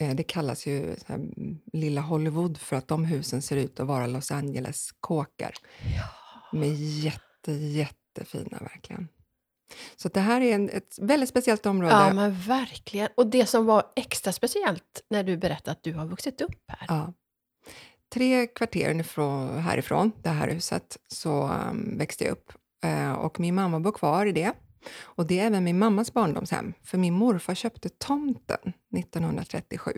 eh, 0.01 0.15
det 0.15 0.23
kallas 0.23 0.67
ju 0.67 0.97
här, 1.07 1.15
mm, 1.15 1.59
lilla 1.73 2.01
Hollywood 2.01 2.59
för 2.59 2.77
att 2.77 2.89
de 2.89 3.05
husen 3.05 3.43
ser 3.43 3.57
ut 3.57 3.81
att 3.81 3.87
vara 3.87 4.07
Los 4.07 4.31
Angeles-kåkar. 4.31 5.53
De 6.53 6.63
är 6.63 6.75
jätte, 7.05 7.53
jättefina 7.53 8.59
verkligen. 8.61 9.09
Så 9.97 10.09
det 10.09 10.21
här 10.21 10.41
är 10.41 10.55
en, 10.55 10.69
ett 10.69 10.99
väldigt 11.01 11.29
speciellt 11.29 11.67
område. 11.67 11.93
Ja, 11.93 12.15
men 12.15 12.41
verkligen. 12.41 13.09
Och 13.15 13.27
det 13.27 13.47
som 13.47 13.67
var 13.67 13.85
extra 13.97 14.33
speciellt 14.33 15.03
när 15.11 15.25
du 15.25 15.37
berättade 15.37 15.71
att 15.71 15.83
du 15.83 15.95
har 15.95 16.07
vuxit 16.07 16.41
upp 16.41 16.63
här. 16.69 16.87
Ja. 16.89 17.13
Tre 18.15 18.47
kvarter 18.47 19.01
ifrån, 19.01 19.59
härifrån, 19.59 20.13
det 20.23 20.29
här 20.29 20.49
huset, 20.49 20.99
så 21.09 21.49
um, 21.71 21.99
växte 21.99 22.25
jag 22.25 22.33
upp. 22.33 22.53
Uh, 22.85 23.13
och 23.13 23.41
min 23.41 23.55
mamma 23.55 23.81
bor 23.81 23.93
kvar 23.93 24.27
i 24.27 24.33
det. 24.33 24.53
Och 25.03 25.27
det 25.27 25.41
är 25.41 25.47
även 25.47 25.65
min 25.65 25.79
mammas 25.79 26.13
barndomshem, 26.13 26.73
för 26.85 26.99
min 26.99 27.15
morfar 27.15 27.55
köpte 27.55 27.89
tomten 27.89 28.73
1937. 28.97 29.93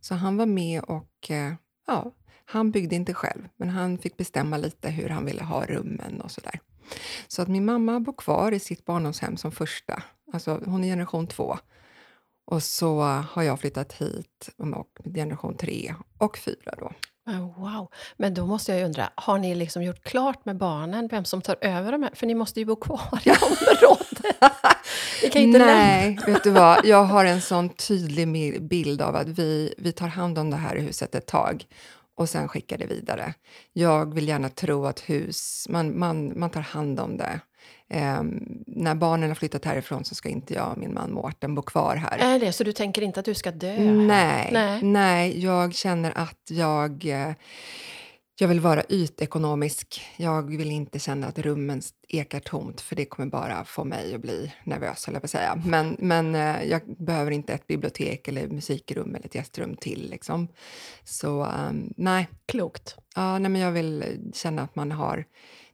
Så 0.00 0.14
han 0.14 0.36
var 0.36 0.46
med 0.46 0.82
och, 0.82 1.30
uh, 1.30 1.54
ja, 1.86 2.12
han 2.44 2.70
byggde 2.70 2.96
inte 2.96 3.14
själv, 3.14 3.48
men 3.56 3.68
han 3.68 3.98
fick 3.98 4.16
bestämma 4.16 4.56
lite 4.56 4.90
hur 4.90 5.08
han 5.08 5.24
ville 5.24 5.42
ha 5.42 5.66
rummen 5.66 6.20
och 6.20 6.30
sådär. 6.30 6.60
Så 7.28 7.42
att 7.42 7.48
min 7.48 7.64
mamma 7.64 8.00
bor 8.00 8.12
kvar 8.12 8.52
i 8.52 8.58
sitt 8.58 8.84
barndomshem 8.84 9.36
som 9.36 9.52
första. 9.52 10.02
Alltså 10.32 10.60
hon 10.64 10.84
är 10.84 10.88
generation 10.88 11.26
två. 11.26 11.58
Och 12.46 12.62
så 12.62 13.00
har 13.02 13.42
jag 13.42 13.60
flyttat 13.60 13.92
hit 13.92 14.50
och 14.56 14.86
generation 15.14 15.56
tre 15.56 15.94
och 16.18 16.38
fyra 16.38 16.74
då. 16.78 16.92
Wow! 17.32 17.88
Men 18.16 18.34
då 18.34 18.46
måste 18.46 18.72
jag 18.72 18.84
undra, 18.84 19.10
har 19.14 19.38
ni 19.38 19.54
liksom 19.54 19.82
gjort 19.82 20.04
klart 20.04 20.44
med 20.44 20.56
barnen 20.56 21.08
vem 21.08 21.24
som 21.24 21.42
tar 21.42 21.56
över 21.60 21.92
dem? 21.92 22.08
För 22.14 22.26
ni 22.26 22.34
måste 22.34 22.60
ju 22.60 22.66
bo 22.66 22.76
kvar 22.76 23.20
i 23.24 23.30
området. 23.30 24.22
ni 25.22 25.30
kan 25.30 25.42
inte 25.42 25.58
Nej, 25.58 26.06
lämna. 26.06 26.26
vet 26.26 26.44
du 26.44 26.50
vad? 26.50 26.86
Jag 26.86 27.04
har 27.04 27.24
en 27.24 27.40
sån 27.40 27.68
tydlig 27.68 28.62
bild 28.62 29.02
av 29.02 29.16
att 29.16 29.28
vi, 29.28 29.74
vi 29.78 29.92
tar 29.92 30.08
hand 30.08 30.38
om 30.38 30.50
det 30.50 30.56
här 30.56 30.76
huset 30.76 31.14
ett 31.14 31.26
tag 31.26 31.66
och 32.20 32.28
sen 32.28 32.48
skickar 32.48 32.78
det 32.78 32.86
vidare. 32.86 33.34
Jag 33.72 34.14
vill 34.14 34.28
gärna 34.28 34.48
tro 34.48 34.86
att 34.86 35.00
hus, 35.00 35.66
man, 35.68 35.98
man, 35.98 36.38
man 36.38 36.50
tar 36.50 36.60
hand 36.60 37.00
om 37.00 37.16
det. 37.16 37.40
Eh, 37.88 38.22
när 38.66 38.94
barnen 38.94 39.28
har 39.28 39.34
flyttat 39.34 39.64
härifrån 39.64 40.04
så 40.04 40.14
ska 40.14 40.28
inte 40.28 40.54
jag 40.54 40.72
och 40.72 40.78
min 40.78 40.94
man 40.94 41.12
Mårten 41.12 41.54
bo 41.54 41.62
kvar 41.62 41.96
här. 41.96 42.18
Är 42.18 42.38
det 42.38 42.52
så? 42.52 42.64
Du 42.64 42.72
tänker 42.72 43.02
inte 43.02 43.20
att 43.20 43.26
du 43.26 43.34
ska 43.34 43.50
dö? 43.50 43.80
Nej, 43.80 44.50
nej. 44.52 44.82
nej 44.82 45.44
jag 45.44 45.74
känner 45.74 46.12
att 46.18 46.50
jag... 46.50 47.06
Eh, 47.06 47.32
jag 48.40 48.48
vill 48.48 48.60
vara 48.60 48.82
ytekonomisk. 48.88 50.02
Jag 50.16 50.56
vill 50.56 50.70
inte 50.70 50.98
känna 50.98 51.26
att 51.26 51.38
rummen 51.38 51.82
ekar 52.08 52.40
tomt, 52.40 52.80
för 52.80 52.96
det 52.96 53.04
kommer 53.04 53.28
bara 53.28 53.64
få 53.64 53.84
mig 53.84 54.14
att 54.14 54.20
bli 54.20 54.52
nervös, 54.64 55.08
eller 55.08 55.20
jag 55.22 55.30
säga. 55.30 55.62
Men, 55.66 55.96
men 55.98 56.34
eh, 56.34 56.64
jag 56.64 56.82
behöver 56.98 57.30
inte 57.30 57.52
ett 57.52 57.66
bibliotek, 57.66 58.28
eller 58.28 58.48
musikrum 58.48 59.14
eller 59.14 59.26
ett 59.26 59.34
gästrum 59.34 59.76
till. 59.76 60.10
Liksom. 60.10 60.48
Så 61.04 61.44
um, 61.44 61.94
nej. 61.96 62.28
Klokt. 62.46 62.96
Ja, 63.16 63.38
nej, 63.38 63.50
men 63.50 63.60
jag 63.60 63.72
vill 63.72 64.04
känna 64.34 64.62
att 64.62 64.76
man 64.76 64.92
har 64.92 65.24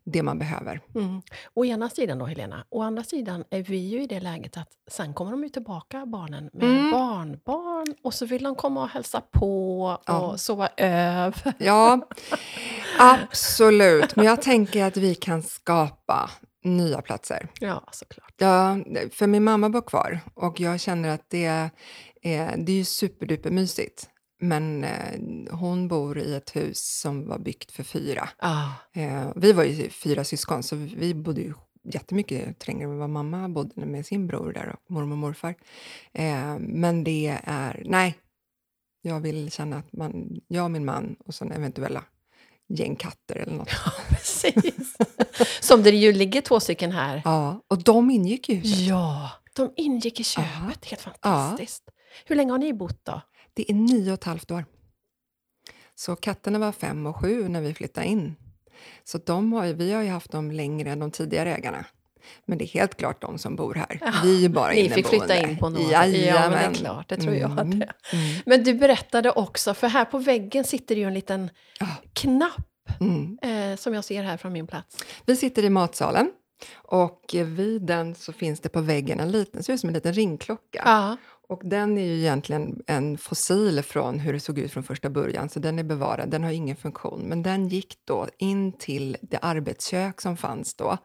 det 0.07 0.23
man 0.23 0.39
behöver. 0.39 0.81
Mm. 0.95 1.23
Å 1.55 1.65
ena 1.65 1.91
sidan 1.91 2.19
då, 2.19 2.25
Helena. 2.25 2.65
Å 2.71 2.83
andra 2.83 3.05
sidan 3.05 3.45
är 3.51 3.63
vi 3.63 3.77
ju 3.77 4.03
i 4.03 4.07
det 4.07 4.21
läget 4.21 4.57
att 4.57 4.69
sen 4.91 5.15
kommer 5.15 5.31
de 5.31 5.43
ju 5.43 5.49
tillbaka, 5.49 6.07
barnen, 6.07 6.51
med 6.53 6.79
mm. 6.79 6.91
barnbarn. 6.91 7.95
Och 8.03 8.15
så 8.15 8.27
vill 8.27 8.43
de 8.43 8.55
komma 8.55 8.83
och 8.83 8.89
hälsa 8.89 9.21
på 9.21 9.83
och 9.83 10.03
ja. 10.07 10.39
sova 10.39 10.69
över. 10.77 11.55
Ja, 11.59 12.09
absolut. 12.99 14.17
Men 14.17 14.25
jag 14.25 14.43
tänker 14.43 14.85
att 14.85 14.97
vi 14.97 15.15
kan 15.15 15.43
skapa 15.43 16.31
nya 16.65 17.03
platser. 17.03 17.49
Ja, 17.61 17.85
såklart. 17.93 18.35
Ja, 18.39 18.79
för 19.13 19.27
min 19.27 19.45
mamma 19.45 19.69
bor 19.69 19.83
kvar 19.83 20.21
och 20.35 20.61
jag 20.61 20.81
känner 20.81 21.09
att 21.09 21.31
det 21.31 21.45
är, 21.45 21.71
det 22.57 22.81
är 22.81 22.85
superduper 22.85 23.51
mysigt. 23.51 24.09
Men 24.39 24.85
eh, 24.85 25.21
hon 25.51 25.89
bor 25.89 26.19
i 26.19 26.35
ett 26.35 26.57
hus 26.57 26.99
som 27.01 27.29
var 27.29 27.39
byggt 27.39 27.73
för 27.73 27.83
fyra. 27.83 28.29
Ah. 28.39 28.69
Eh, 28.93 29.33
vi 29.37 29.53
var 29.53 29.65
ju 29.65 29.91
fyra 29.91 30.25
syskon, 30.25 30.63
så 30.63 30.77
vi 30.77 31.15
bodde 31.15 31.41
ju 31.41 31.55
jättemycket 31.85 32.59
trängre 32.59 32.85
än 32.85 32.99
vad 32.99 33.11
mamma 33.11 33.49
bodde 33.49 33.87
med 33.87 34.07
sin 34.07 34.27
bror 34.27 34.53
där 34.53 34.69
och 34.69 34.91
mormor 34.91 35.13
och 35.13 35.19
morfar. 35.19 35.55
Eh, 36.13 36.59
men 36.59 37.05
det 37.05 37.39
är... 37.45 37.83
Nej. 37.85 38.19
Jag 39.03 39.21
vill 39.21 39.51
känna 39.51 39.77
att 39.77 39.93
man, 39.93 40.41
jag 40.49 40.65
och 40.65 40.71
min 40.71 40.85
man 40.85 41.17
och 41.27 41.35
sen 41.35 41.53
eventuella 41.53 42.05
gäng 42.69 42.97
katter 42.97 43.37
eller 43.37 43.53
något. 43.53 43.69
Ja, 43.85 43.93
precis. 44.09 44.97
Som 45.61 45.83
det 45.83 45.91
ju 45.91 46.13
ligger 46.13 46.41
två 46.41 46.61
stycken 46.61 46.93
här. 46.93 47.23
Ja, 47.25 47.61
och 47.69 47.83
de 47.83 48.11
ingick 48.11 48.49
i 48.49 48.55
huset. 48.55 48.81
Ja, 48.81 49.31
de 49.57 49.73
ingick 49.77 50.21
i 50.21 50.25
köpet. 50.25 50.51
Aha. 50.57 50.73
Helt 50.83 51.01
fantastiskt. 51.03 51.83
Ja. 51.87 51.93
Hur 52.27 52.37
länge 52.37 52.53
har 52.53 52.59
ni 52.59 52.73
bott 52.73 53.01
då? 53.05 53.21
Det 53.57 53.71
är 53.71 53.75
nio 53.75 54.11
och 54.11 54.15
ett 54.15 54.25
halvt 54.25 54.51
år. 54.51 54.65
Så 55.95 56.17
katterna 56.17 56.59
var 56.59 56.73
fem 56.73 57.07
och 57.07 57.17
sju 57.17 57.49
när 57.49 57.61
vi 57.61 57.75
flyttade 57.75 58.07
in. 58.07 58.37
Så 59.05 59.19
de 59.19 59.53
har, 59.53 59.67
vi 59.67 59.93
har 59.93 60.03
ju 60.03 60.09
haft 60.09 60.31
dem 60.31 60.51
längre 60.51 60.91
än 60.91 60.99
de 60.99 61.11
tidigare 61.11 61.55
ägarna. 61.55 61.85
Men 62.45 62.59
det 62.59 62.65
är 62.65 62.69
helt 62.69 62.97
klart 62.97 63.21
de 63.21 63.39
som 63.39 63.57
bor 63.57 63.75
här. 63.75 63.99
Ja, 64.01 64.13
vi 64.25 64.45
är 64.45 64.49
bara 64.49 64.73
Ni 64.73 64.91
fick 64.91 65.07
flytta 65.07 65.37
in 65.37 65.59
på 65.59 65.69
några. 65.69 66.07
Ja, 66.07 66.51
men 66.51 66.51
det 66.51 66.59
är 66.59 66.75
klart. 66.75 67.09
Det 67.09 67.17
tror 67.17 67.35
mm, 67.35 67.41
jag. 67.41 67.51
Det. 67.57 67.93
Mm. 68.13 68.43
Men 68.47 68.65
du 68.65 68.75
berättade 68.75 69.31
också, 69.31 69.75
för 69.75 69.89
här 69.89 70.05
på 70.05 70.19
väggen 70.19 70.65
sitter 70.65 70.97
ju 70.97 71.05
en 71.05 71.15
liten 71.15 71.51
ah. 71.81 71.87
knapp 72.13 73.01
mm. 73.01 73.39
eh, 73.43 73.77
som 73.77 73.95
jag 73.95 74.05
ser 74.05 74.23
här 74.23 74.37
från 74.37 74.53
min 74.53 74.67
plats. 74.67 75.05
Vi 75.27 75.37
sitter 75.37 75.65
i 75.65 75.71
matsalen. 75.71 76.31
Och 76.75 77.35
vid 77.45 77.83
den 77.83 78.15
så 78.15 78.33
finns 78.33 78.61
det 78.61 78.69
på 78.69 78.81
väggen 78.81 79.21
en 79.21 79.33
liten, 79.33 79.63
ser 79.63 79.73
ut 79.73 79.81
som 79.81 79.89
en 79.89 79.95
liten 79.95 80.13
ringklocka. 80.13 80.83
Ja. 80.85 81.17
Och 81.49 81.61
den 81.65 81.99
är 81.99 82.03
ju 82.03 82.19
egentligen 82.19 82.83
en 82.87 83.19
fossil 83.19 83.83
från 83.83 84.19
hur 84.19 84.33
det 84.33 84.41
såg 84.41 84.59
ut 84.59 84.73
från 84.73 84.83
första 84.83 85.11
början, 85.11 85.49
så 85.49 85.61
den 85.61 85.79
är 85.79 85.85
bevarad. 85.85 86.31
Den 86.31 86.45
har 86.45 86.51
ingen 86.51 86.77
funktion. 86.77 87.21
Men 87.21 87.43
den 87.43 87.69
gick 87.69 87.95
då 88.05 88.29
in 88.39 88.73
till 88.73 89.17
det 89.21 89.39
arbetskök 89.39 90.21
som 90.21 90.37
fanns 90.37 90.75
då. 90.75 90.99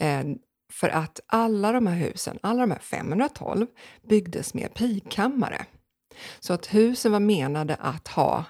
Eh, 0.00 0.24
för 0.72 0.88
att 0.88 1.20
alla 1.26 1.72
de 1.72 1.86
här 1.86 1.96
husen, 1.96 2.38
alla 2.42 2.60
de 2.60 2.70
här 2.70 2.78
512, 2.78 3.66
byggdes 4.08 4.54
med 4.54 4.74
pigkammare. 4.74 5.66
Så 6.40 6.52
att 6.52 6.74
husen 6.74 7.12
var 7.12 7.20
menade 7.20 7.74
att 7.74 8.08
ha 8.08 8.44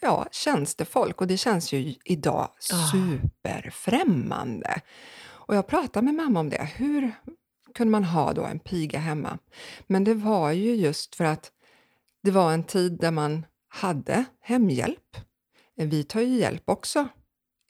ja, 0.00 0.26
tjänstefolk 0.30 1.20
och 1.20 1.26
det 1.26 1.36
känns 1.36 1.72
ju 1.72 1.94
idag 2.04 2.48
ah. 2.72 2.90
superfrämmande. 2.92 4.80
Och 5.20 5.56
jag 5.56 5.66
pratade 5.66 6.04
med 6.04 6.14
mamma 6.14 6.40
om 6.40 6.50
det. 6.50 6.68
Hur, 6.76 7.12
kunde 7.78 7.90
man 7.90 8.04
ha 8.04 8.32
då 8.32 8.44
en 8.44 8.58
piga 8.58 8.98
hemma. 8.98 9.38
Men 9.86 10.04
det 10.04 10.14
var 10.14 10.52
ju 10.52 10.74
just 10.74 11.14
för 11.14 11.24
att 11.24 11.52
det 12.22 12.30
var 12.30 12.52
en 12.52 12.64
tid 12.64 12.98
där 13.00 13.10
man 13.10 13.46
hade 13.68 14.24
hemhjälp. 14.40 15.16
Vi 15.76 16.04
tar 16.04 16.20
ju 16.20 16.38
hjälp 16.38 16.62
också 16.64 17.08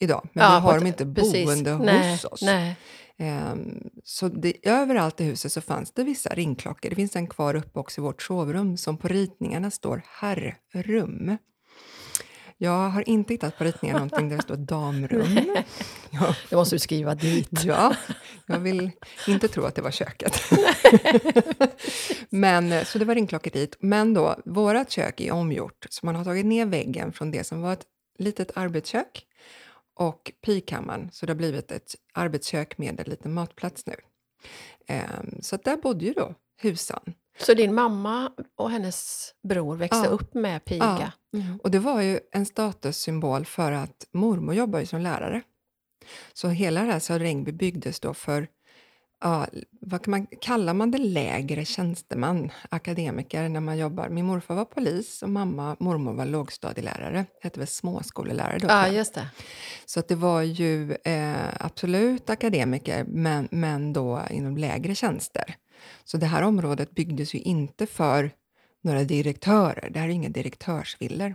idag, 0.00 0.28
men 0.32 0.44
ja, 0.44 0.54
vi 0.54 0.60
har 0.60 0.78
dem 0.78 0.86
inte 0.86 1.14
precis. 1.14 1.46
boende 1.46 1.78
nej, 1.78 2.12
hos 2.12 2.24
oss. 2.24 2.42
Nej. 2.42 2.76
Um, 3.52 3.90
så 4.04 4.28
det, 4.28 4.68
överallt 4.68 5.20
i 5.20 5.24
huset 5.24 5.52
så 5.52 5.60
fanns 5.60 5.92
det 5.92 6.04
vissa 6.04 6.34
ringklockor. 6.34 6.90
Det 6.90 6.96
finns 6.96 7.16
en 7.16 7.26
kvar 7.26 7.54
uppe 7.54 7.78
också 7.78 8.00
i 8.00 8.02
vårt 8.02 8.22
sovrum 8.22 8.76
som 8.76 8.96
på 8.96 9.08
ritningarna 9.08 9.70
står 9.70 10.02
herrrum. 10.06 11.36
Jag 12.60 12.88
har 12.88 13.08
inte 13.08 13.34
hittat 13.34 13.58
på 13.58 13.64
ritningen 13.64 13.96
någonting 13.96 14.28
där 14.28 14.36
det 14.36 14.42
står 14.42 14.56
damrum. 14.56 15.64
Ja. 16.10 16.34
Det 16.50 16.56
måste 16.56 16.74
du 16.74 16.78
skriva 16.78 17.14
dit. 17.14 17.64
Ja, 17.64 17.96
jag 18.46 18.58
vill 18.58 18.90
inte 19.28 19.48
tro 19.48 19.64
att 19.64 19.74
det 19.74 19.82
var 19.82 19.90
köket. 19.90 20.40
Men, 22.28 22.84
så 22.84 22.98
det 22.98 23.04
var 23.04 23.14
ringklockor 23.14 23.50
dit. 23.50 23.76
Men 23.80 24.14
då, 24.14 24.36
vårt 24.44 24.90
kök 24.90 25.20
är 25.20 25.32
omgjort, 25.32 25.86
så 25.90 26.06
man 26.06 26.14
har 26.16 26.24
tagit 26.24 26.46
ner 26.46 26.66
väggen 26.66 27.12
från 27.12 27.30
det 27.30 27.44
som 27.44 27.60
var 27.60 27.72
ett 27.72 27.84
litet 28.18 28.50
arbetskök 28.54 29.24
och 29.94 30.32
pigkammaren, 30.46 31.10
så 31.12 31.26
det 31.26 31.32
har 31.32 31.36
blivit 31.36 31.70
ett 31.70 31.94
arbetskök 32.14 32.78
med 32.78 33.00
en 33.00 33.10
liten 33.10 33.34
matplats 33.34 33.86
nu. 33.86 33.94
Um, 34.94 35.42
så 35.42 35.56
där 35.56 35.76
bodde 35.76 36.04
ju 36.04 36.12
då 36.12 36.34
husan. 36.62 37.14
Så 37.40 37.54
din 37.54 37.74
mamma 37.74 38.32
och 38.56 38.70
hennes 38.70 39.30
bror 39.48 39.76
växte 39.76 40.02
ja. 40.04 40.10
upp 40.10 40.34
med 40.34 40.64
piga? 40.64 41.12
Ja. 41.30 41.38
Mm. 41.38 41.58
Och 41.62 41.70
det 41.70 41.78
var 41.78 42.00
ju 42.00 42.20
en 42.32 42.46
statussymbol 42.46 43.44
för 43.44 43.72
att 43.72 44.06
mormor 44.12 44.54
jobbar 44.54 44.80
ju 44.80 44.86
som 44.86 45.00
lärare. 45.00 45.42
Så 46.32 46.48
hela 46.48 46.82
det 46.82 46.92
här 46.92 46.98
Södra 46.98 47.52
byggdes 47.52 48.00
då 48.00 48.14
för, 48.14 48.48
ja, 49.20 49.46
vad 49.80 50.02
kan 50.02 50.10
man, 50.10 50.26
kallar 50.40 50.74
man 50.74 50.90
det 50.90 50.98
lägre 50.98 51.64
tjänsteman, 51.64 52.50
akademiker, 52.68 53.48
när 53.48 53.60
man 53.60 53.78
jobbar? 53.78 54.08
Min 54.08 54.26
morfar 54.26 54.54
var 54.54 54.64
polis 54.64 55.22
och 55.22 55.30
mamma, 55.30 55.76
mormor 55.80 56.12
var 56.12 56.26
lågstadielärare, 56.26 57.26
hette 57.40 57.60
väl 57.60 57.66
småskolelärare 57.66 58.58
då. 58.58 58.68
Ja, 58.68 58.88
just 58.88 59.14
det. 59.14 59.28
Så 59.86 60.00
att 60.00 60.08
det 60.08 60.14
var 60.14 60.42
ju 60.42 60.92
eh, 60.92 61.48
absolut 61.60 62.30
akademiker, 62.30 63.04
men, 63.04 63.48
men 63.50 63.92
då 63.92 64.22
inom 64.30 64.56
lägre 64.56 64.94
tjänster. 64.94 65.56
Så 66.04 66.16
det 66.16 66.26
här 66.26 66.42
området 66.42 66.90
byggdes 66.90 67.34
ju 67.34 67.38
inte 67.38 67.86
för 67.86 68.30
några 68.80 69.04
direktörer. 69.04 69.90
Det 69.90 69.98
här 69.98 70.08
är 70.08 70.12
inga 70.12 70.28
direktörsvillor. 70.28 71.34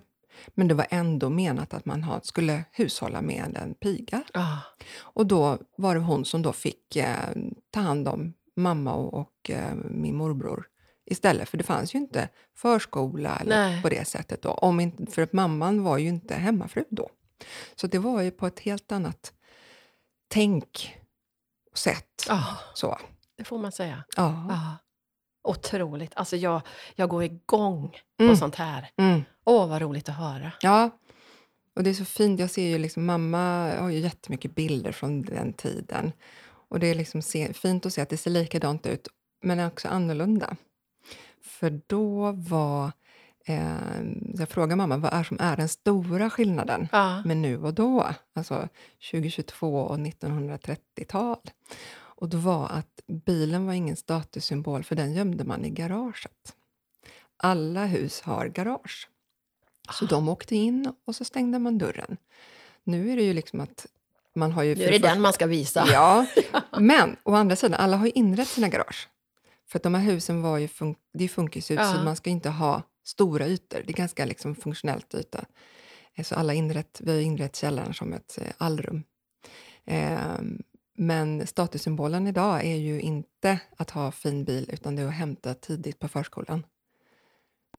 Men 0.53 0.67
det 0.67 0.73
var 0.73 0.87
ändå 0.89 1.29
menat 1.29 1.73
att 1.73 1.85
man 1.85 2.19
skulle 2.23 2.63
hushålla 2.71 3.21
med 3.21 3.57
en 3.63 3.73
piga. 3.73 4.23
Ah. 4.33 4.57
Och 4.97 5.25
då 5.25 5.57
var 5.77 5.95
det 5.95 6.01
hon 6.01 6.25
som 6.25 6.41
då 6.41 6.53
fick 6.53 6.95
eh, 6.95 7.29
ta 7.71 7.79
hand 7.79 8.07
om 8.07 8.33
mamma 8.55 8.93
och, 8.93 9.13
och 9.13 9.49
eh, 9.49 9.75
min 9.75 10.15
morbror 10.15 10.67
istället, 11.05 11.49
för 11.49 11.57
det 11.57 11.63
fanns 11.63 11.95
ju 11.95 11.99
inte 11.99 12.29
förskola 12.55 13.37
eller 13.39 13.55
Nej. 13.55 13.81
på 13.81 13.89
det 13.89 14.07
sättet 14.07 14.41
då. 14.41 14.49
Om 14.49 14.79
inte, 14.79 15.11
för 15.11 15.21
att 15.21 15.33
mamman 15.33 15.83
var 15.83 15.97
ju 15.97 16.07
inte 16.07 16.35
hemmafru 16.35 16.83
då. 16.89 17.09
Så 17.75 17.87
det 17.87 17.99
var 17.99 18.21
ju 18.21 18.31
på 18.31 18.47
ett 18.47 18.59
helt 18.59 18.91
annat 18.91 19.33
tänk 20.27 20.97
och 21.71 21.77
sätt. 21.77 22.25
Ja, 22.27 22.57
Så. 22.73 22.97
Det 23.37 23.43
får 23.43 23.57
man 23.57 23.71
säga. 23.71 24.03
Ja. 24.17 24.45
Ja. 24.49 24.77
Otroligt. 25.43 26.11
Alltså 26.15 26.35
jag, 26.35 26.61
jag 26.95 27.09
går 27.09 27.23
igång 27.23 27.89
på 28.17 28.23
Mm. 28.23 28.35
sånt 28.35 28.55
här. 28.55 28.89
Mm. 28.97 29.21
Åh, 29.45 29.67
vad 29.69 29.81
roligt 29.81 30.09
att 30.09 30.15
höra. 30.15 30.51
Ja, 30.61 30.89
och 31.75 31.83
det 31.83 31.89
är 31.89 31.93
så 31.93 32.05
fint. 32.05 32.39
Jag 32.39 32.49
ser 32.51 32.67
ju 32.67 32.77
liksom, 32.77 33.05
mamma 33.05 33.71
har 33.79 33.89
ju 33.89 33.99
jättemycket 33.99 34.55
bilder 34.55 34.91
från 34.91 35.21
den 35.21 35.53
tiden. 35.53 36.11
Och 36.69 36.79
det 36.79 36.87
är 36.87 36.95
liksom 36.95 37.21
se, 37.21 37.53
fint 37.53 37.85
att 37.85 37.93
se 37.93 38.01
att 38.01 38.09
det 38.09 38.17
ser 38.17 38.31
likadant 38.31 38.85
ut, 38.85 39.07
men 39.43 39.59
också 39.67 39.87
annorlunda. 39.87 40.55
För 41.41 41.81
då 41.87 42.31
var... 42.31 42.91
Eh, 43.45 44.01
jag 44.33 44.49
frågade 44.49 44.75
mamma 44.75 44.97
vad 44.97 45.13
är 45.13 45.23
som 45.23 45.37
är 45.39 45.57
den 45.57 45.69
stora 45.69 46.29
skillnaden 46.29 46.87
Ja. 46.91 47.21
med 47.25 47.37
nu 47.37 47.57
och 47.63 47.73
då, 47.73 48.07
alltså 48.35 48.67
2022 49.11 49.75
och 49.79 49.97
1930-tal. 49.97 51.37
Och 52.23 52.29
då 52.29 52.37
var 52.37 52.67
att 52.69 53.01
bilen 53.25 53.65
var 53.65 53.73
ingen 53.73 53.95
statussymbol, 53.95 54.83
för 54.83 54.95
den 54.95 55.13
gömde 55.13 55.43
man 55.43 55.65
i 55.65 55.69
garaget. 55.69 56.55
Alla 57.37 57.85
hus 57.85 58.21
har 58.21 58.47
garage. 58.47 59.09
Så 59.91 60.05
de 60.05 60.29
åkte 60.29 60.55
in 60.55 60.93
och 61.05 61.15
så 61.15 61.25
stängde 61.25 61.59
man 61.59 61.77
dörren. 61.77 62.17
Nu 62.83 63.11
är 63.11 63.15
det 63.15 63.23
ju 63.23 63.33
liksom 63.33 63.59
att 63.61 63.85
man 64.35 64.51
har 64.51 64.63
ju... 64.63 64.75
Nu 64.75 64.83
är 64.83 64.87
det 64.87 64.93
första- 64.93 65.07
den 65.07 65.21
man 65.21 65.33
ska 65.33 65.45
visa. 65.47 65.85
Ja, 65.91 66.25
men 66.79 67.15
å 67.23 67.33
andra 67.35 67.55
sidan, 67.55 67.79
alla 67.79 67.97
har 67.97 68.05
ju 68.05 68.11
inrett 68.11 68.47
sina 68.47 68.67
garage. 68.69 69.09
För 69.67 69.79
att 69.79 69.83
de 69.83 69.93
här 69.93 70.01
husen 70.11 70.41
var 70.41 70.57
ju 70.57 70.67
fun- 70.67 70.95
det 71.13 71.23
är 71.23 71.27
funkishus, 71.27 71.77
Ja. 71.79 71.93
så 71.93 72.01
man 72.03 72.15
ska 72.15 72.29
inte 72.29 72.49
ha 72.49 72.81
stora 73.05 73.47
ytor. 73.47 73.81
Det 73.85 73.91
är 73.91 73.97
ganska 73.97 74.25
liksom 74.25 74.55
funktionellt 74.55 75.15
yta. 75.15 75.45
Eh, 76.15 76.23
Så 76.25 76.35
alla 76.35 76.53
inrett, 76.53 77.01
vi 77.03 77.11
har 77.11 77.19
inrett 77.21 77.55
källaren 77.55 77.93
som 77.93 78.13
ett 78.13 78.37
eh, 78.41 78.47
allrum. 78.57 79.03
Ehm, 79.85 80.61
men 80.97 81.47
statussymbolen 81.47 82.27
idag 82.27 82.65
är 82.65 82.75
ju 82.75 83.01
inte 83.01 83.59
att 83.77 83.89
ha 83.89 84.11
fin 84.11 84.45
bil, 84.45 84.69
utan 84.73 84.95
det 84.95 85.01
är 85.01 85.07
att 85.07 85.13
hämta 85.13 85.53
tidigt 85.53 85.99
på 85.99 86.07
förskolan. 86.07 86.65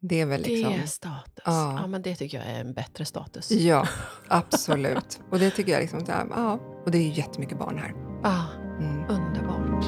Det 0.01 0.21
är 0.21 0.27
väl 0.27 0.43
liksom... 0.43 0.73
Det 0.73 0.79
är 0.79 0.87
status. 0.87 1.43
Ja. 1.47 1.79
Ja. 1.81 1.87
men 1.87 2.03
det 2.03 2.17
tycker 2.17 2.39
jag 2.39 2.47
är 2.47 2.61
en 2.61 2.75
bättre 2.75 3.05
status. 3.05 3.51
Ja, 3.51 3.89
absolut. 4.29 5.21
Och 5.31 5.39
det 5.39 5.51
tycker 5.51 5.73
jag 5.73 5.81
liksom, 5.81 6.05
här, 6.09 6.27
ja, 6.31 6.53
och 6.85 6.91
det 6.91 6.99
är 6.99 7.03
ju 7.03 7.13
jättemycket 7.13 7.59
barn 7.59 7.79
här. 7.79 7.95
Ja, 8.23 8.47
Mm. 8.81 9.05
underbart. 9.09 9.85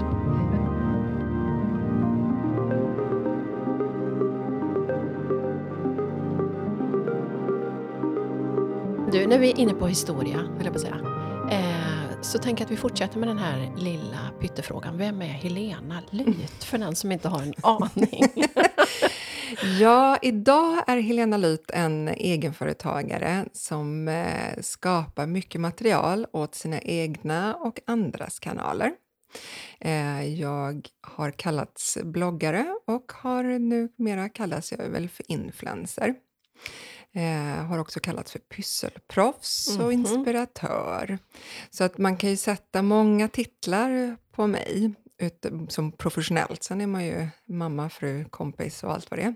Du, 9.12 9.26
när 9.26 9.38
vi 9.38 9.50
är 9.50 9.58
inne 9.58 9.74
på 9.74 9.86
historia, 9.86 10.42
vill 10.56 10.64
jag 10.66 10.72
på 10.74 10.80
säga, 10.80 10.96
eh, 11.50 11.95
så 12.26 12.38
jag 12.60 12.62
att 12.62 12.70
vi 12.70 12.76
fortsätter 12.76 13.18
med 13.18 13.28
den 13.28 13.38
här 13.38 13.72
lilla 13.76 14.30
pyttefrågan. 14.40 14.98
Vem 14.98 15.22
är 15.22 15.26
Helena 15.26 16.02
Lyth? 16.10 16.66
För 16.66 16.78
den 16.78 16.96
som 16.96 17.12
inte 17.12 17.28
har 17.28 17.42
en 17.42 17.54
aning. 17.62 18.24
Ja, 19.80 20.18
idag 20.22 20.82
är 20.86 21.00
Helena 21.00 21.36
Lyth 21.36 21.78
en 21.78 22.08
egenföretagare 22.08 23.44
som 23.52 24.08
eh, 24.08 24.60
skapar 24.60 25.26
mycket 25.26 25.60
material 25.60 26.26
åt 26.32 26.54
sina 26.54 26.80
egna 26.80 27.54
och 27.54 27.80
andras 27.86 28.38
kanaler. 28.38 28.92
Eh, 29.80 30.24
jag 30.40 30.88
har 31.02 31.30
kallats 31.30 31.98
bloggare 32.04 32.66
och 32.86 33.12
har 33.14 33.44
numera 33.44 34.28
kallats 34.28 34.72
jag 34.72 34.88
väl 34.88 35.08
för 35.08 35.30
influencer. 35.30 36.14
Eh, 37.16 37.64
har 37.64 37.78
också 37.78 38.00
kallats 38.00 38.32
för 38.32 38.38
pysselproffs 38.38 39.68
och 39.78 39.84
Mhm. 39.84 39.92
inspiratör. 39.92 41.18
Så 41.70 41.84
att 41.84 41.98
man 41.98 42.16
kan 42.16 42.30
ju 42.30 42.36
sätta 42.36 42.82
många 42.82 43.28
titlar 43.28 44.16
på 44.32 44.46
mig 44.46 44.92
ut, 45.18 45.46
som 45.68 45.92
professionellt. 45.92 46.62
Sen 46.62 46.80
är 46.80 46.86
man 46.86 47.04
ju 47.04 47.28
mamma, 47.46 47.88
fru, 47.90 48.24
kompis 48.24 48.84
och 48.84 48.92
allt 48.92 49.10
vad 49.10 49.18
det 49.18 49.22
är. 49.22 49.34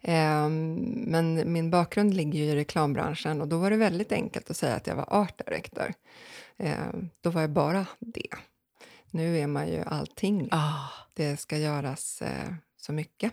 Ehm, 0.00 0.74
men 1.06 1.52
min 1.52 1.70
bakgrund 1.70 2.14
ligger 2.14 2.38
ju 2.38 2.44
i 2.44 2.54
reklambranschen 2.56 3.40
och 3.40 3.48
då 3.48 3.58
var 3.58 3.70
det 3.70 3.76
väldigt 3.76 4.12
enkelt 4.12 4.50
att 4.50 4.56
säga 4.56 4.74
att 4.76 4.86
jag 4.86 4.96
var 4.96 5.12
art 5.12 5.38
director. 5.46 5.92
Ehm, 6.56 7.08
då 7.20 7.30
var 7.30 7.40
jag 7.40 7.50
bara 7.50 7.86
det. 7.98 8.28
Nu 9.10 9.38
är 9.38 9.46
man 9.46 9.68
ju 9.68 9.82
allting. 9.86 10.48
Ah. 10.50 10.88
Det 11.14 11.36
ska 11.36 11.58
göras 11.58 12.22
eh, 12.22 12.54
så 12.76 12.92
mycket. 12.92 13.32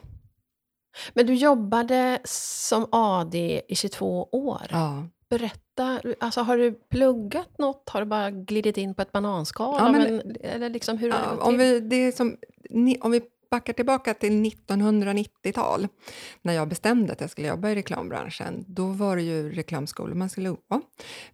Men 1.14 1.26
du 1.26 1.34
jobbade 1.34 2.20
som 2.24 2.88
AD 2.92 3.36
i 3.68 3.76
22 3.76 4.30
år. 4.32 4.68
Ja. 4.70 5.04
Berätta, 5.30 6.02
alltså 6.20 6.42
har 6.42 6.58
du 6.58 6.72
pluggat 6.72 7.58
något? 7.58 7.90
Har 7.90 8.00
du 8.00 8.06
bara 8.06 8.32
glidit 8.32 8.78
in 8.78 8.96
på 8.96 9.02
ett 9.02 9.12
bananskal? 9.12 9.76
Ja, 9.80 9.92
men- 9.92 10.36
eller 10.42 10.70
liksom 10.70 10.98
hur 10.98 11.10
det 11.12 11.18
Ja, 11.30 11.36
gått 11.36 11.44
om, 11.48 11.58
vi, 11.58 11.80
det 11.80 12.16
som, 12.16 12.38
om 13.02 13.12
vi 13.12 13.22
backar 13.52 13.74
tillbaka 13.74 14.14
till 14.14 14.32
1990-tal, 14.46 15.88
när 16.42 16.54
jag 16.54 16.68
bestämde 16.68 17.14
att 17.14 17.22
jag 17.22 17.30
skulle 17.30 17.48
jobba 17.48 17.70
i 17.70 17.76
reklambranschen, 17.76 18.66
då 18.68 18.86
var 18.86 19.16
det 19.16 19.22
ju 19.22 19.52
reklamskolor 19.52 20.16
man 20.16 20.30
skulle 20.30 20.50
gå. 20.50 20.58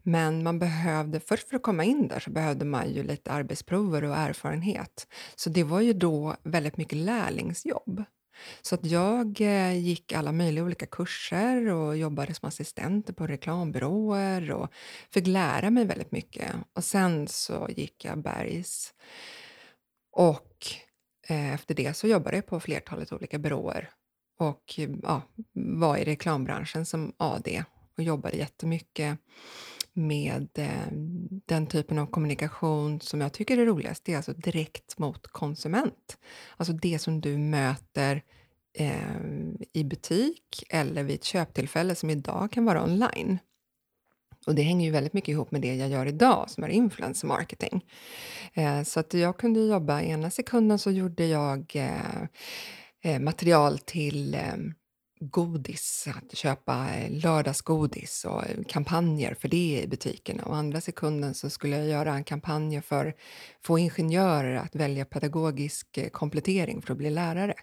Men 0.03 0.43
man 0.43 0.59
behövde, 0.59 1.19
först 1.19 1.49
för 1.49 1.55
att 1.55 1.61
komma 1.61 1.83
in 1.83 2.07
där 2.07 2.19
så 2.19 2.31
behövde 2.31 2.65
man 2.65 2.89
ju 2.93 3.03
lite 3.03 3.31
arbetsprover 3.31 4.03
och 4.03 4.15
erfarenhet. 4.15 5.07
Så 5.35 5.49
det 5.49 5.63
var 5.63 5.81
ju 5.81 5.93
då 5.93 6.35
väldigt 6.43 6.77
mycket 6.77 6.97
lärlingsjobb. 6.97 8.03
Så 8.61 8.75
att 8.75 8.85
jag 8.85 9.41
eh, 9.41 9.77
gick 9.77 10.13
alla 10.13 10.31
möjliga 10.31 10.63
olika 10.63 10.85
kurser 10.85 11.67
och 11.67 11.97
jobbade 11.97 12.33
som 12.33 12.47
assistent 12.47 13.17
på 13.17 13.27
reklambyråer 13.27 14.51
och 14.51 14.73
fick 15.13 15.27
lära 15.27 15.69
mig 15.69 15.85
väldigt 15.85 16.11
mycket. 16.11 16.51
Och 16.73 16.83
sen 16.83 17.27
så 17.27 17.67
gick 17.69 18.05
jag 18.05 18.21
Bergs 18.21 18.93
och 20.11 20.67
eh, 21.27 21.53
efter 21.53 21.75
det 21.75 21.93
så 21.93 22.07
jobbade 22.07 22.37
jag 22.37 22.45
på 22.45 22.59
flertalet 22.59 23.11
olika 23.11 23.39
byråer 23.39 23.89
och 24.39 24.79
ja, 25.03 25.21
var 25.53 25.97
i 25.97 26.03
reklambranschen 26.03 26.85
som 26.85 27.13
AD 27.17 27.63
och 27.97 28.03
jobbade 28.03 28.37
jättemycket 28.37 29.19
med 29.95 30.49
eh, 30.55 30.91
den 31.45 31.67
typen 31.67 31.99
av 31.99 32.05
kommunikation 32.05 33.01
som 33.01 33.21
jag 33.21 33.33
tycker 33.33 33.57
är 33.57 33.65
roligast. 33.65 34.05
Det 34.05 34.13
är 34.13 34.17
alltså 34.17 34.33
direkt 34.33 34.97
mot 34.97 35.27
konsument. 35.27 36.17
Alltså 36.57 36.73
det 36.73 36.99
som 36.99 37.21
du 37.21 37.37
möter 37.37 38.23
eh, 38.73 39.17
i 39.73 39.83
butik 39.83 40.63
eller 40.69 41.03
vid 41.03 41.15
ett 41.15 41.23
köptillfälle 41.23 41.95
som 41.95 42.09
idag 42.09 42.51
kan 42.51 42.65
vara 42.65 42.83
online. 42.83 43.39
Och 44.47 44.55
det 44.55 44.61
hänger 44.61 44.85
ju 44.85 44.91
väldigt 44.91 45.13
mycket 45.13 45.29
ihop 45.29 45.51
med 45.51 45.61
det 45.61 45.75
jag 45.75 45.89
gör 45.89 46.05
idag 46.05 46.49
som 46.49 46.63
är 46.63 46.69
influencer 46.69 47.27
marketing. 47.27 47.85
Eh, 48.53 48.83
så 48.83 48.99
att 48.99 49.13
jag 49.13 49.37
kunde 49.37 49.59
jobba, 49.59 50.01
ena 50.01 50.31
sekunden 50.31 50.79
så 50.79 50.91
gjorde 50.91 51.25
jag 51.25 51.71
eh, 51.75 52.23
eh 53.01 53.19
material 53.19 53.77
till 53.77 54.33
eh, 54.33 54.55
godis, 55.19 56.07
att 56.15 56.37
köpa 56.37 56.89
eh, 56.89 57.11
lördagsgodis 57.11 58.25
och 58.25 58.49
eh, 58.49 58.63
kampanjer 58.67 59.33
för 59.33 59.47
det 59.47 59.81
i 59.83 59.87
butikerna. 59.87 60.43
Och 60.43 60.55
andra 60.55 60.81
sekunden 60.81 61.33
så 61.33 61.49
skulle 61.49 61.77
jag 61.77 61.87
göra 61.87 62.13
en 62.13 62.23
kampanj 62.23 62.81
för 62.81 63.05
att 63.05 63.15
få 63.63 63.79
ingenjörer 63.79 64.55
att 64.55 64.75
välja 64.75 65.05
pedagogisk 65.05 65.97
eh, 65.97 66.09
komplettering 66.09 66.81
för 66.81 66.91
att 66.91 66.97
bli 66.97 67.09
lärare. 67.09 67.53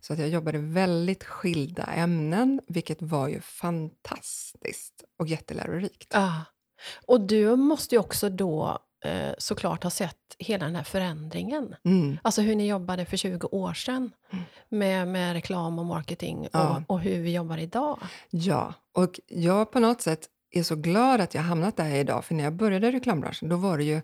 Så 0.00 0.12
att 0.12 0.18
jag 0.18 0.28
jobbade 0.28 0.58
väldigt 0.58 1.24
skilda 1.24 1.84
ämnen, 1.84 2.60
vilket 2.68 3.02
var 3.02 3.28
ju 3.28 3.40
fantastiskt 3.40 5.04
och 5.18 5.28
jättelärorikt. 5.28 6.14
Ah. 6.14 6.40
Och 7.06 7.20
du 7.20 7.56
måste 7.56 7.94
ju 7.94 7.98
också 7.98 8.28
då 8.28 8.78
eh, 9.04 9.30
såklart 9.38 9.82
ha 9.82 9.90
sett 9.90 10.16
hela 10.38 10.64
den 10.66 10.76
här 10.76 10.82
förändringen. 10.84 11.74
Mm. 11.84 12.18
Alltså 12.22 12.42
hur 12.42 12.54
ni 12.56 12.66
jobbade 12.68 13.04
för 13.04 13.16
20 13.16 13.46
år 13.46 13.74
sedan 13.74 14.10
Mm. 14.32 14.44
med, 14.68 15.08
med 15.08 15.32
reklam 15.32 15.78
och 15.78 15.86
marketing 15.86 16.48
Ja. 16.52 16.76
och, 16.88 16.94
och 16.94 17.00
hur 17.00 17.22
vi 17.22 17.34
jobbar 17.34 17.58
idag. 17.58 17.98
Ja, 18.30 18.74
och 18.92 19.20
jag 19.26 19.72
på 19.72 19.80
något 19.80 20.00
sätt 20.00 20.28
är 20.50 20.62
så 20.62 20.76
glad 20.76 21.20
att 21.20 21.34
jag 21.34 21.42
hamnat 21.42 21.76
där 21.76 21.94
idag, 21.94 22.24
för 22.24 22.34
när 22.34 22.44
jag 22.44 22.52
började 22.52 22.88
i 22.88 22.92
reklambranschen 22.92 23.48
då 23.48 23.56
var 23.56 23.78
det 23.78 23.84
ju 23.84 24.00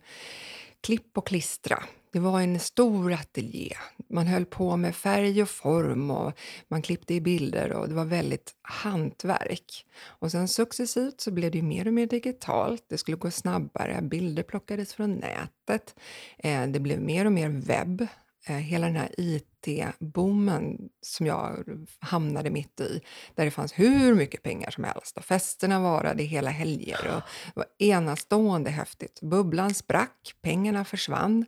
klipp 0.81 1.19
och 1.19 1.27
klistra. 1.27 1.85
Det 2.13 2.19
var 2.19 2.41
en 2.41 2.59
stor 2.59 3.13
ateljé. 3.13 3.73
Man 4.11 4.27
höll 4.27 4.45
på 4.47 4.77
med 4.77 4.97
färg 4.97 5.43
och 5.43 5.49
form 5.49 6.11
och 6.11 6.33
man 6.69 6.83
klippte 6.83 7.15
i 7.15 7.21
bilder 7.21 7.73
och 7.73 7.89
det 7.89 7.95
var 7.95 8.05
väldigt 8.05 8.55
hantverk. 8.63 9.87
Och 10.05 10.31
sen 10.31 10.49
successivt 10.49 11.21
så 11.21 11.31
blev 11.31 11.51
det 11.51 11.59
ju 11.59 11.65
mer 11.65 11.87
och 11.87 11.95
mer 11.95 12.07
digitalt. 12.07 12.85
Det 12.89 12.99
skulle 12.99 13.17
gå 13.17 13.31
snabbare. 13.31 14.03
Bilder 14.03 14.43
plockades 14.43 14.95
från 14.95 15.15
nätet. 15.15 15.95
Eh, 16.39 16.67
det 16.67 16.81
blev 16.81 17.01
mer 17.01 17.25
och 17.25 17.33
mer 17.33 17.49
webb. 17.49 18.07
Eh, 18.47 18.57
hela 18.57 18.87
den 18.87 18.97
här 18.97 19.11
IT-boomen 19.19 20.89
som 21.03 21.27
jag 21.27 21.65
hamnade 21.99 22.51
mitt 22.51 22.81
i, 22.81 23.01
där 23.35 23.45
det 23.45 23.51
fanns 23.51 23.79
hur 23.79 24.15
mycket 24.15 24.43
pengar 24.43 24.71
som 24.71 24.85
helst 24.85 25.17
och 25.17 25.25
festerna 25.25 25.81
varade 25.81 26.23
hela 26.23 26.51
helger 26.51 26.99
och 27.15 27.23
det 27.47 27.53
var 27.55 27.67
enastående 27.79 28.71
häftigt. 28.71 29.21
Bubblan 29.23 29.75
sprack, 29.75 30.35
pengarna 30.43 30.85
försvann 30.85 31.47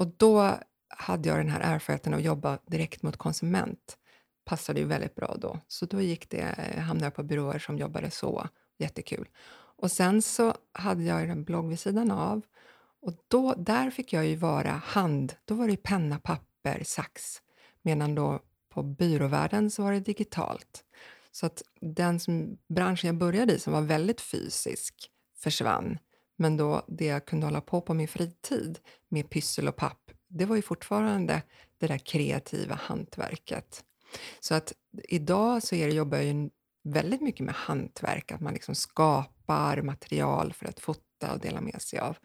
och 0.00 0.06
då 0.16 0.58
hade 0.88 1.28
jag 1.28 1.38
den 1.38 1.48
här 1.48 1.60
erfarenheten 1.60 2.14
att 2.14 2.22
jobba 2.22 2.58
direkt 2.66 3.02
mot 3.02 3.16
konsument. 3.16 3.96
passade 4.44 4.80
ju 4.80 4.86
väldigt 4.86 5.14
bra 5.14 5.36
då. 5.38 5.58
Så 5.68 5.86
då 5.86 6.00
gick 6.00 6.30
det, 6.30 6.40
eh, 6.40 6.80
hamnade 6.80 7.06
jag 7.06 7.14
på 7.14 7.22
byråer 7.22 7.58
som 7.58 7.78
jobbade 7.78 8.10
så. 8.10 8.48
Jättekul. 8.78 9.28
Och 9.76 9.90
sen 9.90 10.22
så 10.22 10.54
hade 10.72 11.02
jag 11.02 11.28
en 11.28 11.44
blogg 11.44 11.68
vid 11.68 11.80
sidan 11.80 12.10
av. 12.10 12.42
Och 13.02 13.12
då, 13.28 13.54
där 13.54 13.90
fick 13.90 14.12
jag 14.12 14.26
ju 14.26 14.36
vara 14.36 14.70
hand. 14.70 15.34
Då 15.44 15.54
var 15.54 15.68
det 15.68 15.76
penna, 15.76 16.18
papper, 16.18 16.82
sax. 16.84 17.42
Medan 17.82 18.14
då 18.14 18.40
på 18.68 18.82
byråvärlden 18.82 19.70
så 19.70 19.82
var 19.82 19.92
det 19.92 20.00
digitalt. 20.00 20.84
Så 21.30 21.46
att 21.46 21.62
den 21.80 22.20
som, 22.20 22.58
branschen 22.68 23.08
jag 23.08 23.16
började 23.16 23.52
i, 23.52 23.58
som 23.58 23.72
var 23.72 23.82
väldigt 23.82 24.20
fysisk, 24.20 25.10
försvann. 25.36 25.98
Men 26.40 26.56
då 26.56 26.82
det 26.88 27.04
jag 27.04 27.26
kunde 27.26 27.46
hålla 27.46 27.60
på 27.60 27.80
på 27.80 27.94
min 27.94 28.08
fritid 28.08 28.78
med 29.08 29.30
pyssel 29.30 29.68
och 29.68 29.76
papp, 29.76 30.10
det 30.28 30.44
var 30.44 30.56
ju 30.56 30.62
fortfarande 30.62 31.42
det 31.78 31.86
där 31.86 31.98
kreativa 31.98 32.74
hantverket. 32.74 33.84
Så 34.40 34.54
att 34.54 34.72
idag 35.08 35.62
så 35.62 35.74
är 35.74 35.86
det, 35.86 35.94
jobbar 35.94 36.16
jag 36.18 36.26
ju 36.26 36.50
väldigt 36.84 37.20
mycket 37.20 37.46
med 37.46 37.54
hantverk, 37.54 38.32
att 38.32 38.40
man 38.40 38.52
liksom 38.52 38.74
skapar 38.74 39.82
material 39.82 40.52
för 40.52 40.66
att 40.66 40.80
fota 40.80 41.32
och 41.32 41.40
dela 41.40 41.60
med 41.60 41.82
sig 41.82 41.98
av. 41.98 42.16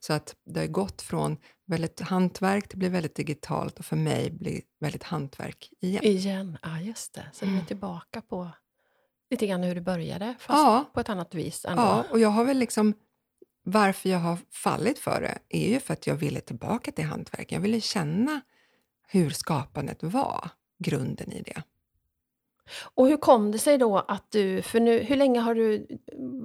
Så 0.00 0.12
att 0.12 0.34
det 0.46 0.60
har 0.60 0.66
gått 0.66 1.02
från 1.02 1.36
väldigt 1.66 2.00
hantverk 2.00 2.68
till 2.68 2.78
bli 2.78 2.88
väldigt 2.88 3.14
digitalt 3.14 3.78
och 3.78 3.84
för 3.84 3.96
mig 3.96 4.30
blir 4.30 4.60
väldigt 4.80 5.02
hantverk 5.02 5.68
igen. 5.80 6.04
Igen, 6.04 6.58
ja 6.62 6.80
just 6.80 7.14
det. 7.14 7.26
Så 7.32 7.44
du 7.44 7.50
är 7.50 7.54
Mm. 7.54 7.66
tillbaka 7.66 8.20
på 8.20 8.50
lite 9.30 9.46
grann 9.46 9.62
hur 9.62 9.74
du 9.74 9.80
började, 9.80 10.34
fast 10.38 10.58
Ja. 10.58 10.84
på 10.94 11.00
ett 11.00 11.08
annat 11.08 11.34
vis 11.34 11.64
ändå. 11.64 11.82
Ja, 11.82 12.04
och 12.10 12.20
jag 12.20 12.28
har 12.28 12.44
väl 12.44 12.58
liksom... 12.58 12.94
Varför 13.66 14.08
jag 14.08 14.18
har 14.18 14.38
fallit 14.50 14.98
för 14.98 15.20
det 15.20 15.38
är 15.58 15.68
ju 15.68 15.80
för 15.80 15.92
att 15.92 16.06
jag 16.06 16.14
ville 16.14 16.40
tillbaka 16.40 16.92
till 16.92 17.04
hantverk. 17.04 17.52
Jag 17.52 17.60
ville 17.60 17.80
känna 17.80 18.40
hur 19.08 19.30
skapandet 19.30 20.02
var, 20.02 20.48
grunden 20.78 21.32
i 21.32 21.42
det. 21.42 21.62
Och 22.94 23.08
hur 23.08 23.16
kom 23.16 23.50
det 23.50 23.58
sig 23.58 23.78
då 23.78 23.98
att 23.98 24.26
du, 24.30 24.62
för 24.62 24.80
nu, 24.80 24.98
hur 24.98 25.16
länge 25.16 25.40
har 25.40 25.54
du 25.54 25.86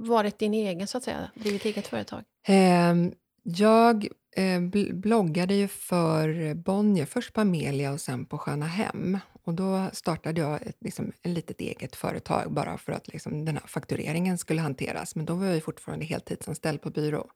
varit 0.07 0.39
din 0.39 0.53
egen 0.53 0.87
så 0.87 0.97
att 0.97 1.03
säga, 1.03 1.31
drivit 1.35 1.65
eget 1.65 1.87
företag? 1.87 2.23
Ehm, 2.47 3.13
jag 3.43 4.07
eh, 4.35 4.41
bl- 4.41 4.93
bloggade 4.93 5.53
ju 5.53 5.67
för 5.67 6.53
Bonnier, 6.53 7.05
först 7.05 7.33
på 7.33 7.41
Amelia 7.41 7.91
och 7.91 8.01
sen 8.01 8.25
på 8.25 8.37
Sköna 8.37 8.65
Hem. 8.65 9.17
Och 9.49 9.55
då 9.55 9.89
startade 9.93 10.41
jag 10.41 10.61
ett, 10.61 10.77
liksom, 10.79 11.11
ett 11.21 11.31
litet 11.31 11.61
eget 11.61 11.95
företag 11.95 12.51
bara 12.53 12.77
för 12.77 12.91
att 12.91 13.07
liksom, 13.07 13.45
den 13.45 13.57
här 13.57 13.67
faktureringen 13.67 14.37
skulle 14.37 14.61
hanteras. 14.61 15.15
Men 15.15 15.25
då 15.25 15.33
var 15.33 15.45
jag 15.45 15.55
ju 15.55 15.61
fortfarande 15.61 16.05
heltidsanställd 16.05 16.81
på 16.81 16.89
byrå. 16.89 17.31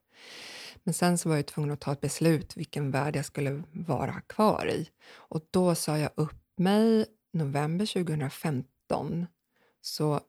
Men 0.84 0.94
sen 0.94 1.18
så 1.18 1.28
var 1.28 1.36
jag 1.36 1.46
tvungen 1.46 1.70
att 1.70 1.80
ta 1.80 1.92
ett 1.92 2.00
beslut 2.00 2.56
vilken 2.56 2.90
värld 2.90 3.16
jag 3.16 3.24
skulle 3.24 3.62
vara 3.72 4.20
kvar 4.20 4.66
i. 4.68 4.88
Och 5.12 5.46
då 5.50 5.74
sa 5.74 5.98
jag 5.98 6.10
upp 6.14 6.42
mig 6.56 7.06
november 7.32 7.86
2015. 7.86 9.26
Så 9.80 10.20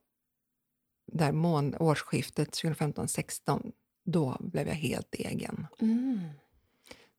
där 1.12 1.32
mån- 1.32 1.76
årsskiftet 1.80 2.50
2015-16, 2.52 3.72
då 4.06 4.38
blev 4.40 4.68
jag 4.68 4.76
helt 4.76 5.16
egen. 5.16 5.68
Mm. 5.80 6.20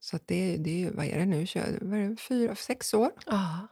Så 0.01 0.19
det, 0.27 0.57
det 0.57 0.71
är 0.71 0.79
ju, 0.79 0.91
vad 0.91 1.05
är 1.07 1.19
det 1.19 1.27
nu, 1.27 1.47
Kö- 1.47 1.79
vad 1.81 1.99
är 1.99 2.09
det, 2.09 2.17
fyra, 2.17 2.55
sex 2.57 2.95
år? 2.95 3.11
Ja, 3.27 3.67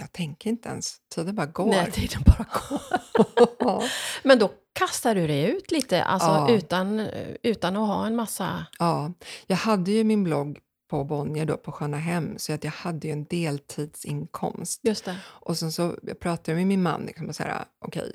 Jag 0.00 0.12
tänker 0.12 0.50
inte 0.50 0.68
ens, 0.68 0.96
tiden 1.14 1.34
bara 1.34 1.46
går. 1.46 1.66
när 1.70 1.90
tiden 1.90 2.22
bara 2.26 2.46
går. 2.68 3.84
Men 4.22 4.38
då 4.38 4.50
kastar 4.72 5.14
du 5.14 5.26
dig 5.26 5.44
ut 5.44 5.70
lite, 5.70 6.04
alltså 6.04 6.28
Ja. 6.28 6.50
utan, 6.50 7.00
utan 7.42 7.76
att 7.76 7.86
ha 7.88 8.06
en 8.06 8.16
massa... 8.16 8.66
ja, 8.78 9.12
jag 9.46 9.56
hade 9.56 9.90
ju 9.90 10.04
min 10.04 10.24
blogg 10.24 10.58
på 10.90 11.04
Bonnier 11.04 11.46
då, 11.46 11.56
på 11.56 11.72
Sköna 11.72 11.96
Hem, 11.96 12.38
så 12.38 12.52
att 12.52 12.64
jag 12.64 12.70
hade 12.72 13.06
ju 13.06 13.12
en 13.12 13.24
deltidsinkomst. 13.24 14.80
Just 14.84 15.04
det. 15.04 15.16
Och 15.24 15.58
sen 15.58 15.72
så 15.72 15.94
jag 16.02 16.20
pratade 16.20 16.50
jag 16.52 16.56
med 16.56 16.66
min 16.66 16.82
man 16.82 17.02
liksom 17.06 17.28
och 17.28 17.36
så 17.36 17.42
här, 17.42 17.64
okej, 17.78 18.12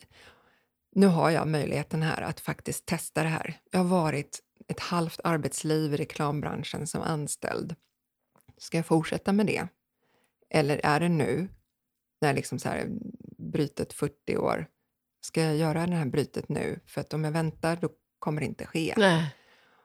nu 0.96 1.08
har 1.08 1.30
jag 1.30 1.48
möjligheten 1.48 2.02
här 2.04 2.22
att 2.22 2.40
faktiskt 2.40 2.86
testa 2.86 3.24
det 3.24 3.30
här. 3.30 3.58
Jag 3.72 3.80
har 3.80 3.86
varit 3.86 4.40
ett 4.68 4.80
halvt 4.80 5.20
arbetsliv 5.24 5.94
i 5.94 5.98
reklambranschen 5.98 6.88
som 6.88 7.02
anställd. 7.02 7.76
Ska 8.58 8.78
jag 8.78 8.86
fortsätta 8.86 9.32
med 9.34 9.46
det? 9.46 9.68
Eller 10.50 10.82
är 10.84 11.00
det 11.00 11.10
nu, 11.10 11.48
när 12.26 12.34
liksom 12.34 12.60
så 12.60 12.70
här, 12.70 12.88
brytet 13.38 13.94
40 13.94 14.38
år, 14.38 14.68
ska 15.22 15.42
jag 15.44 15.56
göra 15.56 15.88
det 15.88 15.96
här 15.96 16.06
brytet 16.06 16.50
nu? 16.50 16.80
För 16.86 17.02
att 17.02 17.14
om 17.14 17.24
jag 17.24 17.32
väntar, 17.32 17.76
då 17.76 17.90
kommer 18.20 18.42
det 18.42 18.48
inte 18.48 18.66
ske. 18.66 18.94
Nej. 18.98 19.36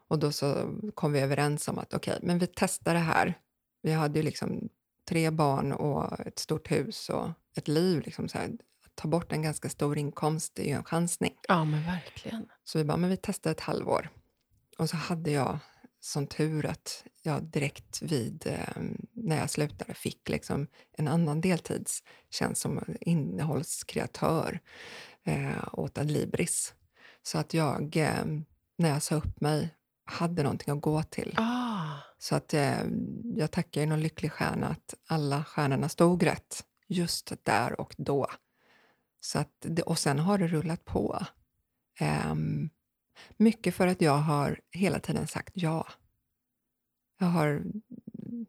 Och 0.08 0.18
då 0.18 0.32
så 0.32 0.78
kom 0.94 1.12
vi 1.12 1.20
överens 1.20 1.68
om 1.68 1.78
att 1.78 1.94
okej, 1.94 2.18
men 2.22 2.38
vi 2.38 2.46
testar 2.46 2.94
det 2.94 3.00
här. 3.00 3.38
Vi 3.82 3.92
hade 3.92 4.18
ju 4.18 4.22
liksom 4.22 4.68
tre 5.08 5.30
barn 5.30 5.72
och 5.72 6.20
ett 6.20 6.38
stort 6.38 6.70
hus 6.70 7.08
och 7.08 7.28
ett 7.56 7.68
liv. 7.68 8.02
Liksom 8.04 8.28
så 8.28 8.38
här, 8.38 8.46
att 8.84 8.94
ta 8.94 9.08
bort 9.08 9.32
en 9.32 9.42
ganska 9.42 9.68
stor 9.68 9.98
inkomst 9.98 10.58
är 10.58 10.64
ju 10.64 10.72
en 10.72 10.84
chansning. 10.84 11.34
Ja, 11.48 11.64
men 11.64 11.84
verkligen. 11.84 12.46
Så 12.64 12.78
vi 12.78 12.84
bara, 12.84 12.96
men 12.96 13.10
vi 13.10 13.16
testar 13.16 13.50
ett 13.50 13.60
halvår. 13.60 14.08
Och 14.78 14.90
så 14.90 14.96
hade 14.96 15.30
jag 15.30 15.58
som 16.00 16.26
tur 16.26 16.66
att 16.66 17.04
jag 17.22 17.42
direkt 17.42 18.02
vid, 18.02 18.46
eh, 18.46 18.82
när 19.12 19.36
jag 19.36 19.50
slutade, 19.50 19.94
fick 19.94 20.28
liksom 20.28 20.66
en 20.92 21.08
annan 21.08 21.40
deltidstjänst 21.40 22.62
som 22.62 22.84
innehållskreatör 23.00 24.60
eh, 25.24 25.68
åt 25.72 25.98
Adlibris. 25.98 26.74
Så 27.22 27.38
att 27.38 27.54
jag, 27.54 27.96
eh, 27.96 28.24
när 28.78 28.88
jag 28.88 29.02
sa 29.02 29.14
upp 29.14 29.40
mig, 29.40 29.74
hade 30.04 30.42
någonting 30.42 30.74
att 30.74 30.80
gå 30.82 31.02
till. 31.02 31.34
Ah, 31.36 31.96
Så 32.18 32.34
att 32.36 32.54
eh, 32.54 32.84
jag 33.36 33.50
tackar 33.50 33.80
ju 33.80 33.86
någon 33.86 34.00
lycklig 34.00 34.32
stjärna 34.32 34.66
att 34.68 34.94
alla 35.06 35.44
stjärnorna 35.44 35.88
stod 35.88 36.22
rätt 36.22 36.64
just 36.86 37.32
där 37.42 37.80
och 37.80 37.94
då. 37.98 38.26
Så 39.20 39.38
att 39.38 39.52
det, 39.60 39.82
och 39.82 39.98
sen 39.98 40.18
har 40.18 40.38
det 40.38 40.46
rullat 40.46 40.84
på. 40.84 41.26
Ehm, 41.98 42.70
mycket 43.36 43.74
för 43.74 43.86
att 43.86 44.00
jag 44.00 44.16
har 44.16 44.60
hela 44.72 44.98
tiden 44.98 45.26
sagt 45.26 45.52
ja. 45.54 45.86
Jag 47.18 47.26
har 47.26 47.62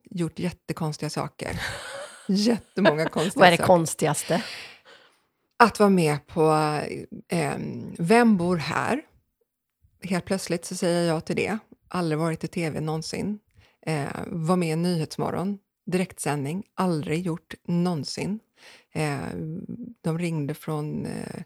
gjort 0.09 0.39
jättekonstiga 0.39 1.09
saker. 1.09 1.61
Jättemånga 2.27 3.09
konstiga 3.09 3.39
vad 3.39 3.47
är 3.47 3.51
det 3.51 3.57
saker. 3.57 3.67
konstigaste? 3.67 4.43
Att 5.57 5.79
vara 5.79 5.89
med 5.89 6.27
på 6.27 6.51
eh, 7.27 7.55
Vem 7.97 8.37
bor 8.37 8.57
här? 8.57 9.01
Helt 10.03 10.25
plötsligt 10.25 10.65
så 10.65 10.75
säger 10.75 11.07
jag 11.07 11.15
ja 11.15 11.21
till 11.21 11.35
det. 11.35 11.57
Aldrig 11.87 12.19
varit 12.19 12.43
i 12.43 12.47
tv 12.47 12.81
någonsin. 12.81 13.39
Eh, 13.85 14.07
var 14.27 14.55
med 14.55 14.73
i 14.73 14.75
Nyhetsmorgon, 14.75 15.59
direktsändning. 15.85 16.63
Aldrig 16.73 17.21
gjort 17.25 17.53
någonsin. 17.67 18.39
Eh, 18.93 19.19
de 20.01 20.19
ringde 20.19 20.53
från 20.53 21.05
eh, 21.05 21.43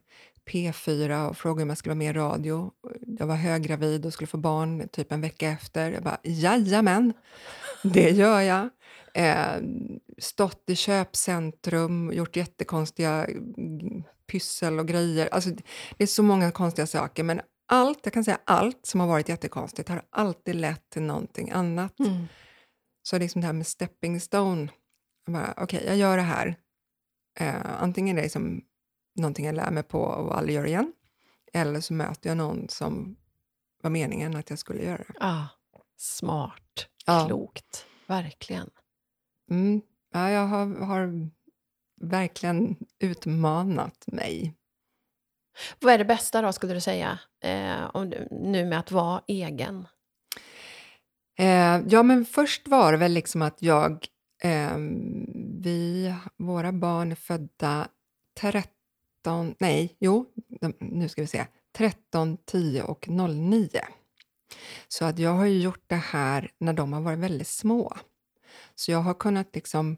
P4 0.50 1.30
och 1.30 1.38
frågade 1.38 1.64
om 1.64 1.70
jag 1.70 1.78
skulle 1.78 1.92
vara 1.92 1.98
med 1.98 2.16
i 2.16 2.20
radio. 2.20 2.72
Jag 3.20 3.28
var 3.28 3.36
höggravid 3.36 4.06
och 4.06 4.14
skulle 4.14 4.28
få 4.28 4.38
barn 4.38 4.88
typ 4.88 5.12
en 5.12 5.22
vecka 5.22 5.50
efter. 5.50 5.92
Jag 5.92 6.04
bara, 6.04 6.18
jajamän, 6.24 7.14
det 7.84 8.10
gör 8.10 8.42
jag. 8.42 8.70
Eh, 9.14 9.62
stått 10.18 10.64
i 10.70 10.76
köpcentrum, 10.76 12.12
gjort 12.14 12.36
jättekonstiga 12.36 13.28
pyssel 14.28 14.80
och 14.80 14.88
grejer. 14.88 15.30
Alltså, 15.32 15.50
det 15.98 16.04
är 16.04 16.08
så 16.08 16.24
många 16.24 16.52
konstiga 16.52 16.88
saker, 16.88 17.24
men 17.24 17.42
allt, 17.68 18.00
jag 18.04 18.14
kan 18.14 18.24
säga 18.24 18.40
allt 18.44 18.86
som 18.86 19.00
har 19.00 19.08
varit 19.08 19.30
jättekonstigt 19.30 19.90
har 19.90 20.02
alltid 20.10 20.56
lett 20.56 20.90
till 20.90 21.02
någonting 21.02 21.52
annat. 21.52 22.00
Mm. 22.00 22.28
Så 23.04 23.18
liksom 23.18 23.42
det 23.42 23.48
här 23.48 23.54
med 23.54 23.68
stepping 23.68 24.20
stone, 24.22 24.68
okej, 25.58 25.84
jag 25.86 25.98
gör 25.98 26.18
det 26.18 26.24
här. 26.24 26.56
Eh, 27.40 27.82
antingen 27.82 28.18
är 28.18 28.22
det 28.22 28.26
liksom 28.26 28.62
någonting 29.16 29.46
jag 29.46 29.56
lär 29.56 29.72
mig 29.72 29.84
på 29.84 30.00
och 30.02 30.38
aldrig 30.38 30.56
gör 30.56 30.66
igen, 30.66 30.94
eller 31.54 31.82
så 31.82 31.94
möter 31.94 32.30
jag 32.30 32.38
någon 32.38 32.70
som 32.70 33.16
var 33.84 33.90
meningen 33.90 34.36
att 34.36 34.50
jag 34.50 34.60
skulle 34.60 34.84
göra 34.84 34.98
det. 34.98 35.14
Ah, 35.20 35.48
smart, 35.98 36.88
Ja. 37.06 37.26
klokt, 37.28 37.86
verkligen. 38.08 38.70
Mm. 39.52 39.82
Ja, 40.14 40.30
jag 40.30 40.46
har, 40.48 40.86
har 40.86 41.30
verkligen 42.02 42.76
utmanat 43.00 44.04
mig. 44.08 44.56
Vad 45.80 45.94
är 45.94 45.98
det 45.98 46.06
bästa 46.06 46.42
då, 46.42 46.54
skulle 46.54 46.74
du 46.74 46.82
säga, 46.82 47.20
eh, 47.44 47.84
om 47.94 48.10
du, 48.10 48.28
nu 48.32 48.66
med 48.66 48.80
att 48.80 48.92
vara 48.92 49.22
egen? 49.28 49.88
Eh, 51.38 51.82
ja, 51.88 52.04
men 52.04 52.26
först 52.26 52.68
var 52.68 52.92
det 52.92 52.98
väl 52.98 53.12
liksom 53.12 53.42
att 53.42 53.62
jag... 53.62 54.08
Eh, 54.44 54.78
vi, 55.64 56.14
våra 56.38 56.72
barn 56.72 57.12
är 57.12 57.16
födda 57.16 57.88
13... 58.40 58.72
Nej, 59.60 59.96
jo, 60.00 60.26
nu 60.80 61.10
ska 61.10 61.22
vi 61.22 61.28
se. 61.28 61.46
13, 61.78 62.38
10 62.46 62.84
och 62.84 63.08
09. 63.08 63.70
Så 64.88 65.06
att 65.06 65.20
jag 65.20 65.34
har 65.34 65.46
ju 65.46 65.62
gjort 65.62 65.84
det 65.88 65.96
här 65.96 66.52
när 66.58 66.74
de 66.74 66.94
har 66.94 67.02
varit 67.02 67.20
väldigt 67.20 67.48
små. 67.48 67.98
Så 68.76 68.92
jag 68.92 69.00
har 69.00 69.14
kunnat 69.14 69.56
liksom 69.56 69.98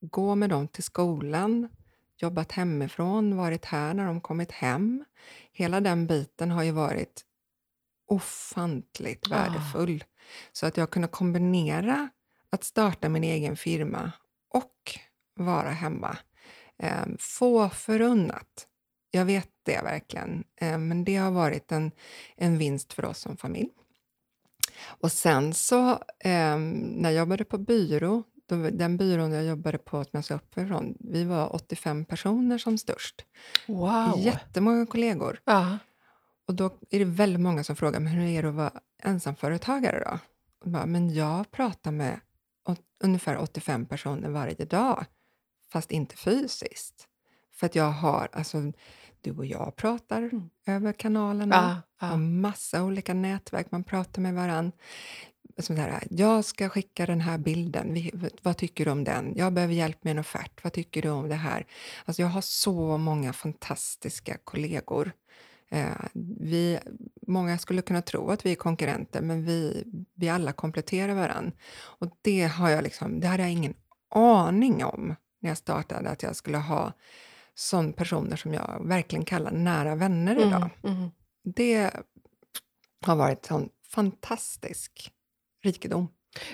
gå 0.00 0.34
med 0.34 0.50
dem 0.50 0.68
till 0.68 0.82
skolan, 0.82 1.68
jobbat 2.16 2.52
hemifrån, 2.52 3.36
varit 3.36 3.64
här 3.64 3.94
när 3.94 4.06
de 4.06 4.20
kommit 4.20 4.52
hem. 4.52 5.04
Hela 5.52 5.80
den 5.80 6.06
biten 6.06 6.50
har 6.50 6.62
ju 6.62 6.70
varit 6.70 7.24
ofantligt 8.06 9.26
Ah. 9.26 9.30
värdefull. 9.30 10.04
Så 10.52 10.66
att 10.66 10.76
jag 10.76 10.90
kunnat 10.90 11.12
kombinera 11.12 12.08
att 12.50 12.64
starta 12.64 13.08
min 13.08 13.24
egen 13.24 13.56
firma 13.56 14.12
och 14.48 14.98
vara 15.34 15.70
hemma. 15.70 16.18
Eh, 16.82 17.06
få 17.18 17.68
förunnat. 17.68 18.66
Jag 19.10 19.24
vet 19.24 19.50
det 19.62 19.82
verkligen, 19.82 20.44
eh, 20.60 20.78
men 20.78 21.04
det 21.04 21.16
har 21.16 21.30
varit 21.30 21.72
en, 21.72 21.90
en 22.36 22.58
vinst 22.58 22.92
för 22.92 23.04
oss 23.04 23.18
som 23.18 23.36
familj. 23.36 23.70
Och 24.84 25.12
sen 25.12 25.54
så, 25.54 25.90
eh, 26.18 26.58
när 26.58 27.10
jag 27.10 27.14
jobbade 27.14 27.44
på 27.44 27.58
byrå, 27.58 28.22
då, 28.46 28.56
den 28.56 28.96
byrån 28.96 29.32
jag 29.32 29.44
jobbade 29.44 29.78
på, 29.78 30.04
som 30.04 30.10
jag 30.12 30.24
ska 30.24 30.34
uppifrån, 30.34 30.96
vi 31.00 31.24
var 31.24 31.54
85 31.54 32.04
personer 32.04 32.58
som 32.58 32.78
störst. 32.78 33.24
Wow! 33.68 34.18
Jättemånga 34.18 34.86
kollegor. 34.86 35.40
Ja. 35.44 35.78
Och 36.46 36.54
då 36.54 36.70
är 36.90 36.98
det 36.98 37.04
väldigt 37.04 37.40
många 37.40 37.64
som 37.64 37.76
frågar, 37.76 38.00
men 38.00 38.12
hur 38.12 38.26
är 38.26 38.42
det 38.42 38.48
att 38.48 38.54
vara 38.54 38.80
ensamföretagare 39.02 40.04
då? 40.04 40.18
Och 40.64 40.70
bara, 40.70 40.86
men 40.86 41.14
jag 41.14 41.50
pratar 41.50 41.90
med 41.90 42.20
ungefär 43.04 43.36
85 43.36 43.86
personer 43.86 44.28
varje 44.28 44.64
dag, 44.64 45.04
fast 45.76 45.92
inte 45.92 46.16
fysiskt. 46.16 47.08
För 47.54 47.66
att 47.66 47.74
jag 47.74 47.90
har, 47.90 48.28
alltså, 48.32 48.72
du 49.20 49.30
och 49.32 49.46
jag 49.46 49.76
pratar 49.76 50.30
över 50.66 50.92
kanalerna, 50.92 51.82
Ja, 52.00 52.08
ja. 52.08 52.16
massa 52.16 52.84
olika 52.84 53.14
nätverk, 53.14 53.70
man 53.70 53.84
pratar 53.84 54.22
med 54.22 54.34
varann. 54.34 54.72
Som 55.58 55.76
det 55.76 55.82
här, 55.82 56.02
jag 56.10 56.44
ska 56.44 56.68
skicka 56.68 57.06
den 57.06 57.20
här 57.20 57.38
bilden, 57.38 57.94
Vi- 57.94 58.12
vad 58.42 58.56
tycker 58.56 58.84
du 58.84 58.90
om 58.90 59.04
den? 59.04 59.32
Jag 59.36 59.52
behöver 59.52 59.74
hjälp 59.74 60.04
med 60.04 60.10
en 60.10 60.18
offert, 60.18 60.64
vad 60.64 60.72
tycker 60.72 61.02
du 61.02 61.08
om 61.10 61.28
det 61.28 61.34
här? 61.34 61.66
Alltså 62.04 62.22
jag 62.22 62.28
har 62.28 62.40
så 62.40 62.98
många 62.98 63.32
fantastiska 63.32 64.36
kollegor. 64.44 65.12
Eh, 65.70 65.90
vi, 66.40 66.78
många 67.26 67.58
skulle 67.58 67.82
kunna 67.82 68.02
tro 68.02 68.30
att 68.30 68.46
vi 68.46 68.52
är 68.52 68.56
konkurrenter, 68.56 69.20
men 69.20 69.44
vi, 69.44 69.84
vi 70.14 70.28
alla 70.28 70.52
kompletterar 70.52 71.14
varann. 71.14 71.52
Och 72.00 72.08
det, 72.22 72.42
har 72.46 72.70
jag 72.70 72.82
liksom, 72.84 73.20
det 73.20 73.26
hade 73.26 73.42
jag 73.42 73.52
ingen 73.52 73.74
aning 74.14 74.84
om 74.84 75.14
när 75.46 75.50
jag 75.50 75.58
startade, 75.58 76.08
att 76.10 76.22
jag 76.22 76.36
skulle 76.36 76.58
ha 76.58 76.92
sån 77.54 77.92
personer 77.92 78.36
som 78.36 78.54
jag 78.54 78.80
verkligen 78.84 79.24
kallar 79.24 79.50
nära 79.50 79.94
vänner 79.94 80.36
idag. 80.46 80.70
Mm, 80.84 80.96
mm. 80.96 81.10
Det 81.44 81.90
har 83.06 83.16
varit 83.16 83.50
en 83.50 83.68
fantastisk 83.90 85.10
rikedom. 85.64 86.08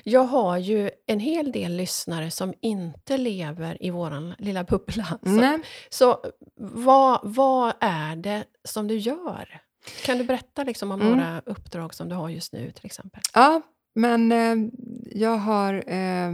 Jag 0.05 0.24
har 0.24 0.59
ju 0.59 0.90
en 1.07 1.20
hel 1.20 1.52
del 1.52 1.76
lyssnare 1.76 2.31
som 2.31 2.55
inte 2.61 3.18
lever 3.18 3.83
i 3.83 3.90
vår 3.90 4.42
lilla 4.42 4.64
bubbla. 4.64 5.18
Så, 5.24 5.59
så 5.90 6.24
vad, 6.57 7.20
vad 7.22 7.72
är 7.81 8.16
det 8.16 8.44
som 8.64 8.88
du 8.88 8.96
gör? 8.96 9.61
Kan 10.05 10.18
du 10.18 10.24
berätta 10.24 10.64
liksom 10.64 10.90
om 10.92 11.00
Mm. 11.00 11.12
några 11.12 11.42
uppdrag 11.46 11.94
som 11.94 12.09
du 12.09 12.14
har 12.14 12.28
just 12.28 12.52
nu 12.52 12.70
till 12.70 12.87
exempel? 12.87 13.20
Ja, 13.35 13.62
men 13.94 14.33
eh, 14.33 14.70
jag 15.11 15.37
har, 15.37 15.74
eh, 15.87 16.31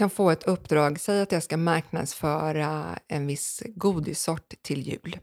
kan 0.00 0.10
få 0.10 0.30
ett 0.30 0.42
uppdrag, 0.42 1.00
säg 1.00 1.20
att 1.20 1.32
jag 1.32 1.42
ska 1.42 1.56
marknadsföra 1.56 2.98
en 3.08 3.26
viss 3.26 3.62
godissort 3.66 4.54
till 4.62 4.82
jul. 4.82 5.18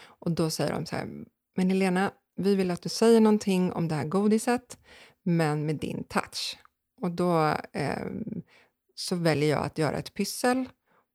Och 0.00 0.30
då 0.30 0.50
säger 0.50 0.72
de 0.72 0.86
så 0.86 0.96
här, 0.96 1.08
men 1.56 1.70
Helena, 1.70 2.10
vi 2.36 2.54
vill 2.54 2.70
att 2.70 2.82
du 2.82 2.88
säger 2.88 3.20
någonting 3.20 3.72
om 3.72 3.88
det 3.88 3.94
här 3.94 4.04
godiset, 4.04 4.78
men 5.22 5.66
med 5.66 5.76
din 5.76 6.04
touch. 6.04 6.58
Och 7.00 7.10
då 7.10 7.56
eh, 7.72 8.06
så 8.94 9.16
väljer 9.16 9.50
jag 9.50 9.64
att 9.64 9.78
göra 9.78 9.96
ett 9.96 10.14
pyssel 10.14 10.64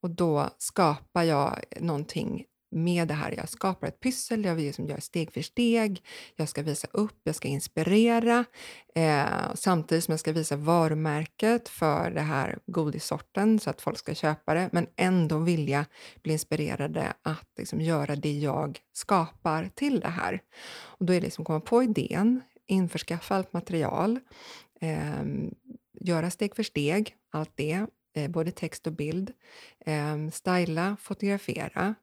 och 0.01 0.09
då 0.09 0.49
skapar 0.57 1.23
jag 1.23 1.63
någonting 1.79 2.45
med 2.73 3.07
det 3.07 3.13
här. 3.13 3.33
Jag 3.37 3.49
skapar 3.49 3.87
ett 3.87 3.99
pyssel, 3.99 4.45
jag 4.45 4.59
liksom 4.59 4.87
gör 4.87 4.99
steg 4.99 5.31
för 5.31 5.41
steg, 5.41 6.03
jag 6.35 6.49
ska 6.49 6.61
visa 6.61 6.87
upp, 6.91 7.19
jag 7.23 7.35
ska 7.35 7.47
inspirera 7.47 8.45
eh, 8.95 9.53
samtidigt 9.55 10.03
som 10.03 10.11
jag 10.11 10.19
ska 10.19 10.31
visa 10.31 10.55
varumärket 10.55 11.69
för 11.69 12.11
det 12.11 12.21
här 12.21 12.59
godissorten 12.65 13.59
så 13.59 13.69
att 13.69 13.81
folk 13.81 13.97
ska 13.97 14.15
köpa 14.15 14.53
det, 14.53 14.69
men 14.71 14.87
ändå 14.95 15.37
vilja 15.37 15.85
bli 16.23 16.33
inspirerade 16.33 17.13
att 17.21 17.49
liksom 17.57 17.81
göra 17.81 18.15
det 18.15 18.31
jag 18.31 18.79
skapar 18.93 19.69
till 19.75 19.99
det 19.99 20.07
här. 20.07 20.41
Och 20.75 21.05
då 21.05 21.13
är 21.13 21.17
det 21.17 21.25
liksom 21.25 21.45
komma 21.45 21.59
på 21.59 21.83
idén, 21.83 22.41
införskaffa 22.67 23.35
allt 23.35 23.53
material, 23.53 24.19
eh, 24.81 25.23
göra 25.99 26.29
steg 26.29 26.55
för 26.55 26.63
steg, 26.63 27.15
allt 27.31 27.51
det, 27.55 27.85
eh, 28.15 28.31
både 28.31 28.51
text 28.51 28.87
och 28.87 28.93
bild, 28.93 29.31
eh, 29.85 30.29
styla, 30.31 30.97
fotografera, 30.99 31.95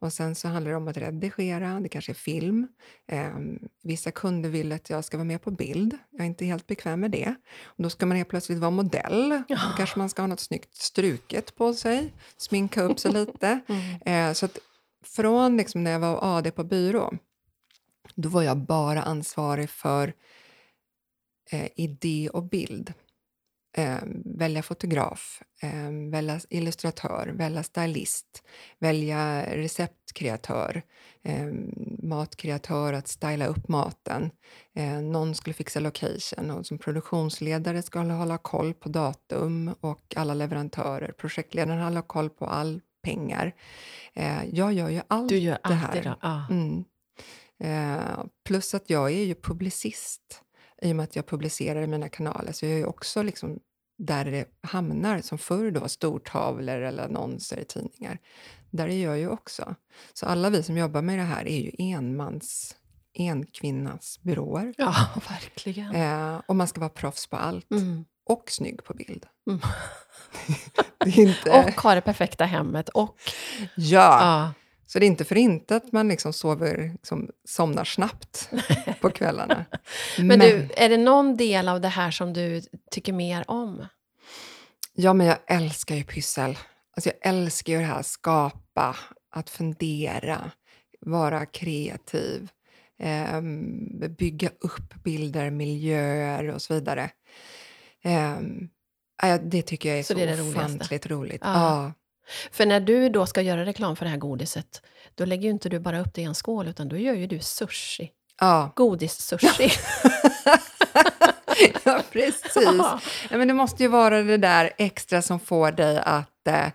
och 0.00 0.12
sen 0.12 0.34
så 0.34 0.48
handlar 0.48 0.70
det 0.70 0.76
om 0.76 0.88
att 0.88 0.96
redigera, 0.96 1.80
det 1.80 1.88
kanske 1.88 2.12
är 2.12 2.14
film. 2.14 2.68
Eh, 3.06 3.36
vissa 3.82 4.10
kunder 4.10 4.50
vill 4.50 4.72
att 4.72 4.90
jag 4.90 5.04
ska 5.04 5.16
vara 5.16 5.24
med 5.24 5.42
på 5.42 5.50
bild. 5.50 5.98
Jag 6.10 6.20
är 6.20 6.26
inte 6.26 6.44
helt 6.44 6.66
bekväm 6.66 7.00
med 7.00 7.10
det. 7.10 7.34
Och 7.62 7.82
då 7.82 7.90
ska 7.90 8.06
man 8.06 8.16
helt 8.16 8.28
plötsligt 8.28 8.58
vara 8.58 8.70
modell. 8.70 9.42
Då 9.48 9.56
kanske 9.76 9.98
man 9.98 10.08
ska 10.08 10.22
ha 10.22 10.26
något 10.26 10.40
snyggt 10.40 10.74
struket 10.74 11.56
på 11.56 11.74
sig, 11.74 12.14
sminka 12.36 12.82
upp 12.82 12.98
sig 12.98 13.12
lite. 13.12 13.60
Eh, 14.04 14.32
så 14.32 14.46
att 14.46 14.58
från 15.04 15.56
liksom 15.56 15.84
när 15.84 15.90
jag 15.90 16.00
var 16.00 16.38
AD 16.38 16.50
på 16.50 16.64
byrå, 16.64 17.12
då 18.14 18.28
var 18.28 18.42
jag 18.42 18.56
bara 18.56 19.02
ansvarig 19.02 19.70
för 19.70 20.12
eh, 21.50 21.68
idé 21.76 22.30
och 22.32 22.42
bild. 22.42 22.92
Eh, 23.76 23.98
välja 24.24 24.62
fotograf, 24.62 25.42
eh, 25.62 26.10
välja 26.10 26.40
illustratör, 26.48 27.32
välja 27.34 27.62
stylist, 27.62 28.42
välja 28.78 29.46
receptkreatör, 29.56 30.82
eh, 31.24 31.46
matkreatör 32.02 32.92
att 32.92 33.08
styla 33.08 33.46
upp 33.46 33.68
maten. 33.68 34.30
Eh, 34.76 35.00
någon 35.00 35.34
skulle 35.34 35.54
fixa 35.54 35.80
location 35.80 36.50
och 36.50 36.66
som 36.66 36.78
produktionsledare 36.78 37.82
skulle 37.82 38.12
hålla 38.12 38.38
koll 38.38 38.74
på 38.74 38.88
datum 38.88 39.74
och 39.80 40.14
alla 40.16 40.34
leverantörer. 40.34 41.12
Projektledaren 41.12 41.82
håller 41.82 42.02
koll 42.02 42.30
på 42.30 42.46
all 42.46 42.80
pengar. 43.02 43.54
Eh, 44.14 44.44
jag 44.52 44.72
gör 44.72 44.88
ju 44.88 45.00
allt 45.08 45.28
Du 45.28 45.38
gör 45.38 45.52
det 45.52 45.60
allt 45.62 45.74
här. 45.74 45.94
det 45.94 46.08
då? 46.08 46.16
Ja. 46.22 46.46
Mm. 46.50 46.84
Eh, 47.64 48.24
plus 48.44 48.74
att 48.74 48.90
jag 48.90 49.10
är 49.12 49.24
ju 49.24 49.34
publicist 49.34 50.42
i 50.82 50.92
och 50.92 50.96
med 50.96 51.04
att 51.04 51.16
jag 51.16 51.26
publicerar 51.26 51.82
i 51.82 51.86
mina 51.86 52.08
kanaler. 52.08 52.52
Så 52.52 52.66
jag 52.66 52.72
är 52.72 52.78
ju 52.78 52.84
också 52.84 53.22
liksom 53.22 53.60
där 53.98 54.24
det 54.24 54.46
hamnar, 54.62 55.20
som 55.20 55.38
förr 55.38 55.70
då, 55.70 55.88
stortavlor 55.88 56.80
eller 56.80 57.04
annonser 57.04 57.60
i 57.60 57.64
tidningar. 57.64 58.18
Där 58.70 58.88
är 58.88 59.04
jag 59.04 59.18
ju 59.18 59.28
också. 59.28 59.74
Så 60.14 60.26
alla 60.26 60.50
vi 60.50 60.62
som 60.62 60.76
jobbar 60.76 61.02
med 61.02 61.18
det 61.18 61.24
här 61.24 61.48
är 61.48 61.60
ju 61.60 61.70
enmans, 61.78 62.76
enkvinnas 63.18 64.20
byråer. 64.22 64.74
ja, 64.78 64.94
verkligen. 65.28 65.94
Eh, 65.94 66.40
och 66.46 66.56
man 66.56 66.68
ska 66.68 66.80
vara 66.80 66.90
proffs 66.90 67.26
på 67.26 67.36
allt. 67.36 67.70
Mm. 67.70 68.04
Och 68.24 68.50
snygg 68.50 68.84
på 68.84 68.94
bild. 68.94 69.26
Mm. 69.50 69.60
inte... 71.26 71.50
Och 71.50 71.82
ha 71.82 71.94
det 71.94 72.00
perfekta 72.00 72.44
hemmet. 72.44 72.88
Och, 72.88 73.16
ja. 73.76 74.20
ja. 74.20 74.52
Så 74.92 74.98
det 74.98 75.04
är 75.04 75.06
inte 75.06 75.24
för 75.24 75.36
inte 75.36 75.76
att 75.76 75.92
man 75.92 76.08
liksom 76.08 76.32
sover, 76.32 76.90
liksom, 76.92 77.30
somnar 77.48 77.84
snabbt 77.84 78.50
på 79.00 79.10
kvällarna. 79.10 79.64
Men, 80.18 80.38
du, 80.38 80.68
är 80.76 80.88
det 80.88 80.96
någon 80.96 81.36
del 81.36 81.68
av 81.68 81.80
det 81.80 81.88
här 81.88 82.10
som 82.10 82.32
du 82.32 82.62
tycker 82.90 83.12
mer 83.12 83.50
om? 83.50 83.86
Ja, 84.94 85.12
men 85.12 85.26
jag 85.26 85.38
älskar 85.46 85.94
ju 85.96 86.04
pyssel. 86.04 86.58
Alltså 86.96 87.10
jag 87.10 87.34
älskar 87.34 87.72
ju 87.72 87.78
det 87.78 87.84
här 87.84 88.02
skapa, 88.02 88.96
att 89.30 89.50
fundera, 89.50 90.50
vara 91.00 91.46
kreativ, 91.46 92.48
ehm, 92.98 94.14
bygga 94.18 94.48
upp 94.60 94.94
bilder, 95.04 95.50
miljöer 95.50 96.48
och 96.54 96.62
så 96.62 96.74
vidare. 96.74 97.10
Ja, 99.22 99.38
det 99.38 99.62
tycker 99.62 99.88
jag 99.88 99.98
är 99.98 100.02
Så 100.02 100.12
så, 100.12 100.14
det 100.14 100.22
är 100.22 100.26
det 100.26 100.32
roligaste? 100.32 100.58
ofantligt 100.58 101.06
roligt. 101.06 101.40
Ja. 101.44 101.54
Ja. 101.54 101.92
För 102.52 102.66
när 102.66 102.80
du 102.80 103.08
då 103.08 103.26
ska 103.26 103.42
göra 103.42 103.64
reklam 103.66 103.96
för 103.96 104.04
det 104.04 104.10
här 104.10 104.18
godiset, 104.18 104.82
då 105.14 105.24
lägger 105.24 105.44
ju 105.44 105.50
inte 105.50 105.68
du 105.68 105.78
bara 105.78 106.00
upp 106.00 106.14
det 106.14 106.20
i 106.20 106.24
en 106.24 106.34
skål, 106.34 106.68
utan 106.68 106.88
då 106.88 106.96
gör 106.96 107.14
ju 107.14 107.26
du 107.26 107.40
sushi. 107.40 108.10
Ja. 108.40 108.72
Godis-sushi. 108.76 109.70
ja, 111.84 112.02
precis. 112.12 112.56
Ja, 112.56 113.00
men 113.30 113.48
det 113.48 113.54
måste 113.54 113.82
ju 113.82 113.88
vara 113.88 114.22
det 114.22 114.36
där 114.36 114.70
extra 114.78 115.22
som 115.22 115.40
får 115.40 115.72
dig 115.72 115.98
att 115.98 116.46
eh, 116.46 116.66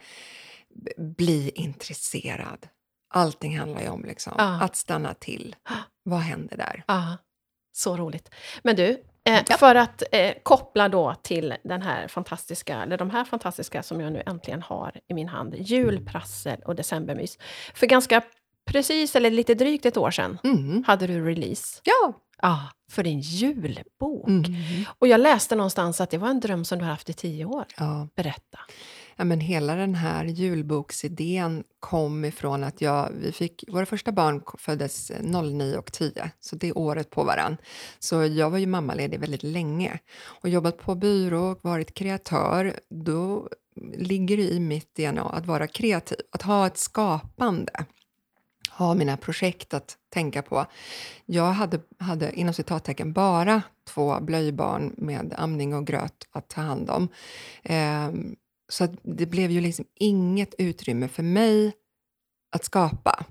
bli 0.98 1.52
intresserad. 1.56 2.68
Allting 3.14 3.60
handlar 3.60 3.82
ju 3.82 3.90
om 3.90 4.06
liksom, 4.06 4.34
Ja. 4.38 4.60
att 4.62 4.76
stanna 4.76 5.14
till. 5.14 5.56
Vad 6.04 6.20
händer 6.20 6.58
där? 6.58 6.84
Ja, 6.88 7.18
så 7.74 7.98
roligt. 7.98 8.30
Men 8.64 8.76
du, 8.76 9.04
eh, 9.30 9.44
Ja. 9.50 9.58
för 9.58 9.76
att 9.76 10.04
eh, 10.12 10.34
koppla 10.44 10.90
då 10.90 11.16
till 11.22 11.54
den 11.64 11.82
här 11.82 12.08
fantastiska, 12.08 12.84
eller 12.84 12.98
de 12.98 13.10
här 13.10 13.24
fantastiska 13.26 13.84
som 13.84 14.02
jag 14.02 14.14
nu 14.14 14.24
äntligen 14.26 14.62
har 14.62 14.92
i 15.08 15.14
min 15.14 15.28
hand, 15.28 15.56
julprassel 15.58 16.60
och 16.66 16.76
decembermys. 16.76 17.38
För 17.74 17.88
ganska 17.88 18.22
precis, 18.72 19.16
eller 19.16 19.32
lite 19.32 19.54
drygt 19.56 19.86
ett 19.86 19.98
år 19.98 20.12
sedan, 20.12 20.38
Mm. 20.44 20.84
hade 20.88 21.08
du 21.08 21.26
release. 21.26 21.82
Ja. 21.84 22.14
Ja, 22.42 22.60
för 22.92 23.04
din 23.04 23.20
julbok. 23.20 24.28
Mm. 24.28 24.86
Och 25.00 25.08
jag 25.08 25.20
läste 25.20 25.56
någonstans 25.56 26.02
att 26.02 26.10
det 26.10 26.18
var 26.18 26.28
en 26.30 26.40
dröm 26.40 26.66
som 26.66 26.78
du 26.80 26.84
har 26.86 26.92
haft 26.92 27.10
i 27.10 27.14
tio 27.14 27.46
år. 27.46 27.66
ja. 27.78 28.08
Berätta. 28.16 28.60
Ja, 29.18 29.26
men 29.26 29.40
hela 29.40 29.76
den 29.76 29.96
här 29.96 30.26
julboksidén 30.26 31.64
kom 31.80 32.26
ifrån 32.26 32.64
att 32.64 32.82
jag, 32.82 33.10
vi 33.22 33.32
fick, 33.32 33.64
våra 33.68 33.86
första 33.86 34.12
barn 34.12 34.44
föddes 34.58 35.12
eh, 35.12 35.24
09 35.24 35.78
och 35.78 35.92
10, 35.92 36.32
så 36.40 36.56
det 36.56 36.68
är 36.68 36.78
året 36.78 37.10
på 37.10 37.24
varann. 37.24 37.58
Så 38.00 38.26
jag 38.26 38.50
var 38.50 38.58
ju 38.58 38.68
mammaledig 38.68 39.20
väldigt 39.20 39.44
länge 39.44 40.00
och 40.24 40.50
jobbat 40.50 40.78
på 40.78 40.96
byrå 40.96 41.52
och 41.52 41.60
varit 41.62 41.94
kreatör. 41.94 42.80
Då 42.90 43.50
ligger 43.98 44.38
det 44.38 44.54
i 44.54 44.60
mitt 44.60 44.96
DNA 44.96 45.30
att 45.30 45.46
vara 45.46 45.68
kreativ, 45.68 46.18
att 46.32 46.42
ha 46.42 46.68
ett 46.68 46.78
skapande 46.78 47.86
ha 48.78 48.94
mina 48.94 49.18
projekt 49.18 49.74
att 49.74 49.98
tänka 50.10 50.42
på. 50.42 50.66
Jag 51.26 51.52
hade, 51.52 51.80
hade 52.00 52.40
inom 52.40 52.54
citattecken 52.54 53.14
bara 53.14 53.62
två 53.88 54.20
blöjbarn 54.22 54.94
med 54.98 55.34
amning 55.38 55.74
och 55.74 55.88
gröt 55.88 56.28
att 56.32 56.48
ta 56.48 56.62
hand 56.62 56.90
om. 56.90 57.08
Eh, 57.64 58.10
så 58.70 58.88
det 59.04 59.26
blev 59.26 59.52
ju 59.52 59.62
liksom 59.62 59.86
inget 59.96 60.56
utrymme 60.58 61.08
för 61.08 61.24
mig 61.24 61.74
att 62.56 62.66
skapa. 62.66 63.26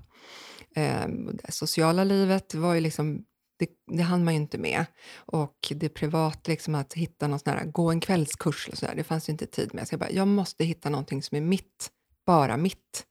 Eh, 0.75 1.07
det 1.07 1.51
sociala 1.51 2.03
livet 2.03 2.55
var 2.55 2.73
ju 2.73 2.81
liksom 2.81 3.25
det, 3.57 3.69
det 3.97 4.03
hann 4.03 4.23
man 4.23 4.33
ju 4.33 4.39
inte 4.39 4.57
med. 4.57 4.85
Och 5.15 5.57
det 5.69 5.89
privat, 5.89 6.47
liksom 6.47 6.75
att 6.75 6.93
hitta 6.93 7.27
någon 7.27 7.39
sån 7.39 7.53
här, 7.53 7.65
gå 7.65 7.91
en 7.91 7.99
kvällskurs, 7.99 8.69
och 8.71 8.77
så 8.77 8.85
där, 8.85 8.95
det 8.95 9.03
fanns 9.03 9.29
ju 9.29 9.31
inte 9.31 9.45
tid 9.45 9.73
med. 9.73 9.87
Så 9.87 9.93
jag 9.93 9.99
bara, 9.99 10.11
jag 10.11 10.27
måste 10.27 10.65
hitta 10.65 10.89
någonting 10.89 11.23
som 11.23 11.37
är 11.37 11.41
mitt, 11.41 11.89
bara 12.25 12.57
mitt 12.57 13.05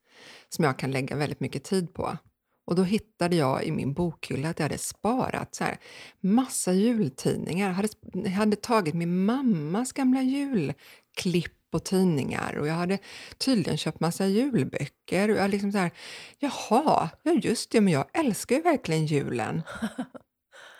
som 0.48 0.64
jag 0.64 0.78
kan 0.78 0.90
lägga 0.90 1.16
väldigt 1.16 1.40
mycket 1.40 1.64
tid 1.64 1.94
på. 1.94 2.18
Och 2.66 2.74
då 2.74 2.82
hittade 2.82 3.36
jag 3.36 3.64
i 3.64 3.72
min 3.72 3.94
bokhylla 3.94 4.48
att 4.48 4.58
jag 4.58 4.64
hade 4.64 4.78
sparat 4.78 5.54
så 5.54 5.64
här, 5.64 5.78
massa 6.20 6.72
jultidningar. 6.72 7.68
Jag 7.68 7.74
hade, 7.74 8.28
hade 8.30 8.56
tagit 8.56 8.94
min 8.94 9.24
mammas 9.24 9.92
gamla 9.92 10.22
julklipp 10.22 11.52
och 11.74 11.84
tidningar 11.84 12.56
och 12.56 12.66
jag 12.66 12.74
hade 12.74 12.98
tydligen 13.38 13.76
köpt 13.76 14.00
massa 14.00 14.26
julböcker. 14.26 15.30
Och 15.30 15.36
jag 15.36 15.50
liksom 15.50 15.72
så 15.72 15.78
här, 15.78 15.90
jaha, 16.38 17.10
ja 17.22 17.32
just 17.32 17.70
det, 17.70 17.80
men 17.80 17.92
jag 17.92 18.06
älskar 18.12 18.56
ju 18.56 18.62
verkligen 18.62 19.06
julen. 19.06 19.62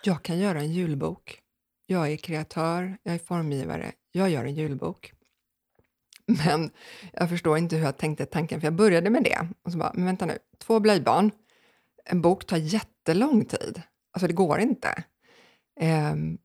Jag 0.06 0.22
kan 0.22 0.38
göra 0.38 0.60
en 0.60 0.72
julbok. 0.72 1.38
Jag 1.86 2.12
är 2.12 2.16
kreatör, 2.16 2.96
jag 3.02 3.14
är 3.14 3.18
formgivare, 3.18 3.92
jag 4.12 4.30
gör 4.30 4.44
en 4.44 4.54
julbok. 4.54 5.12
Men 6.26 6.70
jag 7.12 7.28
förstår 7.28 7.58
inte 7.58 7.76
hur 7.76 7.84
jag 7.84 7.96
tänkte 7.96 8.26
tanken, 8.26 8.60
för 8.60 8.66
jag 8.66 8.74
började 8.74 9.10
med 9.10 9.24
det. 9.24 9.48
Och 9.62 9.72
så 9.72 9.78
bara, 9.78 9.92
men 9.94 10.04
vänta 10.04 10.26
nu, 10.26 10.38
två 10.58 10.80
blöjbarn, 10.80 11.30
en 12.04 12.22
bok 12.22 12.46
tar 12.46 12.56
jättelång 12.56 13.44
tid. 13.44 13.82
Alltså 14.12 14.26
det 14.26 14.32
går 14.32 14.58
inte. 14.58 15.04
Um, 15.80 16.38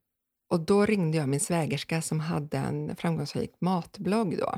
och 0.50 0.60
då 0.60 0.86
ringde 0.86 1.18
jag 1.18 1.30
min 1.30 1.40
svägerska 1.40 2.02
som 2.02 2.20
hade 2.20 2.58
en 2.58 2.96
framgångsrik 2.96 3.52
matblogg 3.60 4.38
då. 4.38 4.58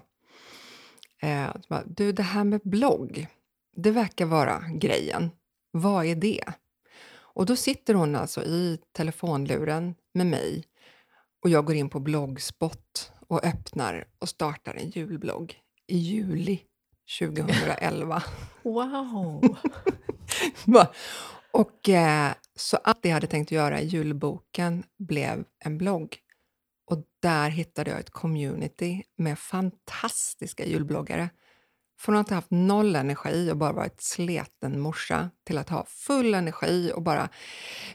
Uh, 1.27 1.55
bara, 1.69 1.83
du, 1.85 2.11
det 2.11 2.23
här 2.23 2.43
med 2.43 2.61
blogg, 2.63 3.27
det 3.75 3.91
verkar 3.91 4.25
vara 4.25 4.63
grejen. 4.73 5.31
Vad 5.71 6.05
är 6.05 6.15
det? 6.15 6.43
Och 7.33 7.45
då 7.45 7.55
sitter 7.55 7.93
hon 7.93 8.15
alltså 8.15 8.43
i 8.43 8.79
telefonluren 8.91 9.95
med 10.13 10.27
mig 10.27 10.63
och 11.43 11.49
jag 11.49 11.65
går 11.65 11.75
in 11.75 11.89
på 11.89 11.99
Bloggspot 11.99 13.11
och 13.27 13.45
öppnar 13.45 14.07
och 14.19 14.29
startar 14.29 14.73
en 14.73 14.89
julblogg 14.89 15.59
i 15.87 15.97
juli 15.97 16.61
2011. 17.19 18.23
Wow! 18.63 19.57
och 21.51 21.89
eh, 21.89 22.31
så 22.61 22.77
allt 22.77 23.01
det 23.01 23.09
jag 23.09 23.13
hade 23.13 23.27
tänkt 23.27 23.51
göra 23.51 23.81
i 23.81 23.85
julboken 23.85 24.83
blev 24.99 25.43
en 25.59 25.77
blogg. 25.77 26.17
Och 26.87 27.03
där 27.19 27.49
hittade 27.49 27.91
jag 27.91 27.99
ett 27.99 28.09
community 28.09 29.03
med 29.17 29.39
fantastiska 29.39 30.65
julbloggare. 30.65 31.29
Från 31.99 32.15
att 32.15 32.29
ha 32.29 32.35
haft 32.35 32.51
noll 32.51 32.95
energi 32.95 33.51
och 33.51 33.57
bara 33.57 33.73
varit 33.73 34.01
sleten 34.01 34.79
morsa 34.79 35.29
till 35.45 35.57
att 35.57 35.69
ha 35.69 35.85
full 35.87 36.33
energi 36.33 36.91
och 36.95 37.01
bara 37.01 37.29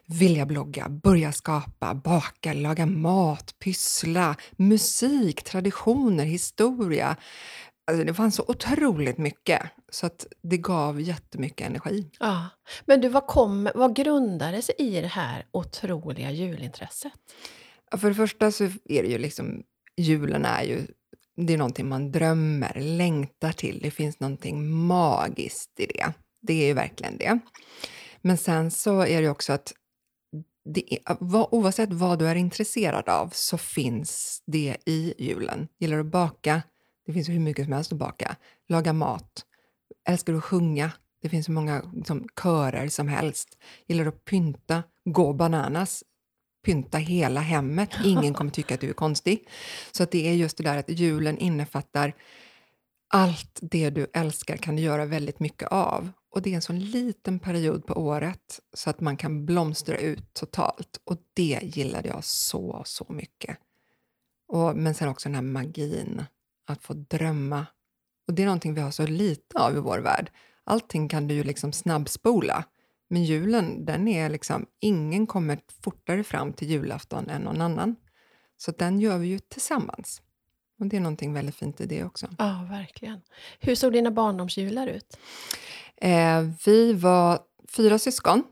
vilja 0.07 0.46
blogga, 0.46 0.88
börja 0.88 1.33
skapa, 1.33 1.94
baka, 1.94 2.52
laga 2.52 2.87
mat, 2.87 3.59
pyssla, 3.59 4.37
musik, 4.57 5.42
traditioner, 5.42 6.24
historia, 6.24 7.16
Alltså 7.87 8.05
det 8.05 8.14
fanns 8.14 8.35
så 8.35 8.44
otroligt 8.49 9.18
mycket, 9.18 9.62
så 9.92 10.07
att 10.07 10.27
det 10.42 10.57
gav 10.57 11.01
jättemycket 11.01 11.66
energi. 11.66 12.11
Ja. 12.18 12.49
Men 12.85 13.01
du, 13.01 13.09
vad, 13.09 13.27
kom, 13.27 13.68
vad 13.75 13.96
grundade 13.96 14.62
sig 14.62 14.75
i 14.79 15.01
det 15.01 15.07
här 15.07 15.46
otroliga 15.51 16.31
julintresset? 16.31 17.12
För 17.96 18.09
det 18.09 18.14
första 18.14 18.53
så 18.53 18.64
är 18.64 19.03
det 19.03 19.09
ju 19.09 19.18
liksom, 19.18 19.62
julen 19.96 20.44
är 20.44 20.62
ju 20.62 20.87
det 21.37 21.53
är 21.53 21.59
någonting 21.59 21.88
man 21.88 22.12
drömmer, 22.12 22.72
längtar 22.81 23.53
till. 23.53 23.81
Det 23.83 23.90
finns 23.90 24.20
någonting 24.20 24.70
magiskt 24.70 25.81
i 25.81 25.87
det. 25.87 26.12
Det 26.40 26.62
är 26.62 26.66
ju 26.66 26.72
verkligen 26.72 27.18
det. 27.18 27.38
Men 28.22 28.37
sen 28.37 28.70
så 28.70 29.01
är 29.01 29.22
det 29.22 29.29
också 29.29 29.53
att 29.53 29.72
det 30.75 30.94
är, 30.94 31.16
oavsett 31.55 31.92
vad 31.92 32.18
du 32.18 32.29
är 32.29 32.35
intresserad 32.35 33.09
av 33.09 33.31
så 33.33 33.59
finns 33.59 34.42
det 34.46 34.77
i 34.87 35.14
julen. 35.18 35.68
Gillar 35.79 35.96
du 35.96 36.01
att 36.01 36.07
baka? 36.07 36.62
Det 37.06 37.12
finns 37.12 37.28
hur 37.28 37.40
mycket 37.40 37.64
som 37.64 37.72
helst 37.72 37.92
att 37.92 37.98
baka. 37.98 38.36
Laga 38.68 38.92
mat. 38.92 39.44
Älskar 40.08 40.32
du 40.32 40.38
att 40.38 40.44
sjunga? 40.44 40.92
Det 41.22 41.28
finns 41.28 41.48
hur 41.48 41.54
många 41.54 41.82
liksom, 41.94 42.28
körer 42.42 42.88
som 42.88 43.08
helst. 43.08 43.58
Gillar 43.86 44.04
du 44.04 44.08
att 44.08 44.24
pynta? 44.24 44.82
Gå 45.04 45.32
bananas. 45.32 46.04
Pynta 46.64 46.98
hela 46.98 47.40
hemmet. 47.40 47.90
Ingen 48.04 48.34
kommer 48.34 48.50
tycka 48.50 48.74
att 48.74 48.80
du 48.80 48.88
är 48.88 48.94
konstig. 48.94 49.48
Så 49.92 50.02
att 50.02 50.10
det 50.10 50.28
är 50.28 50.32
just 50.32 50.56
det 50.56 50.64
där 50.64 50.76
att 50.76 50.88
julen 50.88 51.38
innefattar 51.38 52.14
allt 53.08 53.58
det 53.62 53.90
du 53.90 54.06
älskar 54.12 54.56
kan 54.56 54.76
du 54.76 54.82
göra 54.82 55.04
väldigt 55.04 55.40
mycket 55.40 55.68
av. 55.68 56.10
Och 56.30 56.42
det 56.42 56.50
är 56.50 56.54
en 56.54 56.62
sån 56.62 56.78
liten 56.78 57.38
period 57.38 57.86
på 57.86 57.94
året 57.94 58.60
så 58.74 58.90
att 58.90 59.00
man 59.00 59.16
kan 59.16 59.46
blomstra 59.46 59.98
ut 59.98 60.34
totalt. 60.34 61.00
Och 61.04 61.16
det 61.34 61.60
gillade 61.62 62.08
jag 62.08 62.24
så, 62.24 62.82
så 62.86 63.06
mycket. 63.08 63.58
Och, 64.48 64.76
men 64.76 64.94
sen 64.94 65.08
också 65.08 65.28
den 65.28 65.34
här 65.34 65.42
magin 65.42 66.24
att 66.66 66.83
få 66.83 66.94
drömma. 66.94 67.66
Och 68.26 68.35
Det 68.35 68.42
är 68.42 68.46
någonting 68.46 68.74
vi 68.74 68.81
har 68.81 68.90
så 68.90 69.07
lite 69.07 69.59
av 69.59 69.76
i 69.76 69.81
vår 69.81 69.98
värld. 69.98 70.31
Allting 70.64 71.09
kan 71.09 71.29
du 71.29 71.35
ju 71.35 71.44
liksom 71.44 71.72
snabbspola. 71.72 72.64
Men 73.09 73.24
julen, 73.24 73.85
den 73.85 74.09
är 74.09 74.31
liksom, 74.31 74.66
ingen 74.81 75.26
kommer 75.26 75.59
fortare 75.83 76.24
fram 76.24 76.52
till 76.52 76.70
julafton 76.70 77.29
än 77.29 77.42
någon 77.42 77.61
annan. 77.61 77.96
Så 78.57 78.70
den 78.70 79.00
gör 79.00 79.18
vi 79.18 79.26
ju 79.26 79.38
tillsammans. 79.38 80.22
Och 80.81 80.87
det 80.87 80.96
är 80.96 81.00
någonting 81.00 81.33
väldigt 81.33 81.55
fint 81.55 81.81
i 81.81 81.87
det 81.87 82.05
också. 82.05 82.26
Ja, 82.38 82.66
verkligen. 82.70 83.20
Hur 83.61 83.74
såg 83.74 83.92
dina 83.92 84.11
barndomsjular 84.11 84.87
ut? 84.87 85.18
Eh, 85.96 86.42
vi 86.66 86.92
var 86.92 87.38
fyra 87.76 87.98
syskon. 87.98 88.42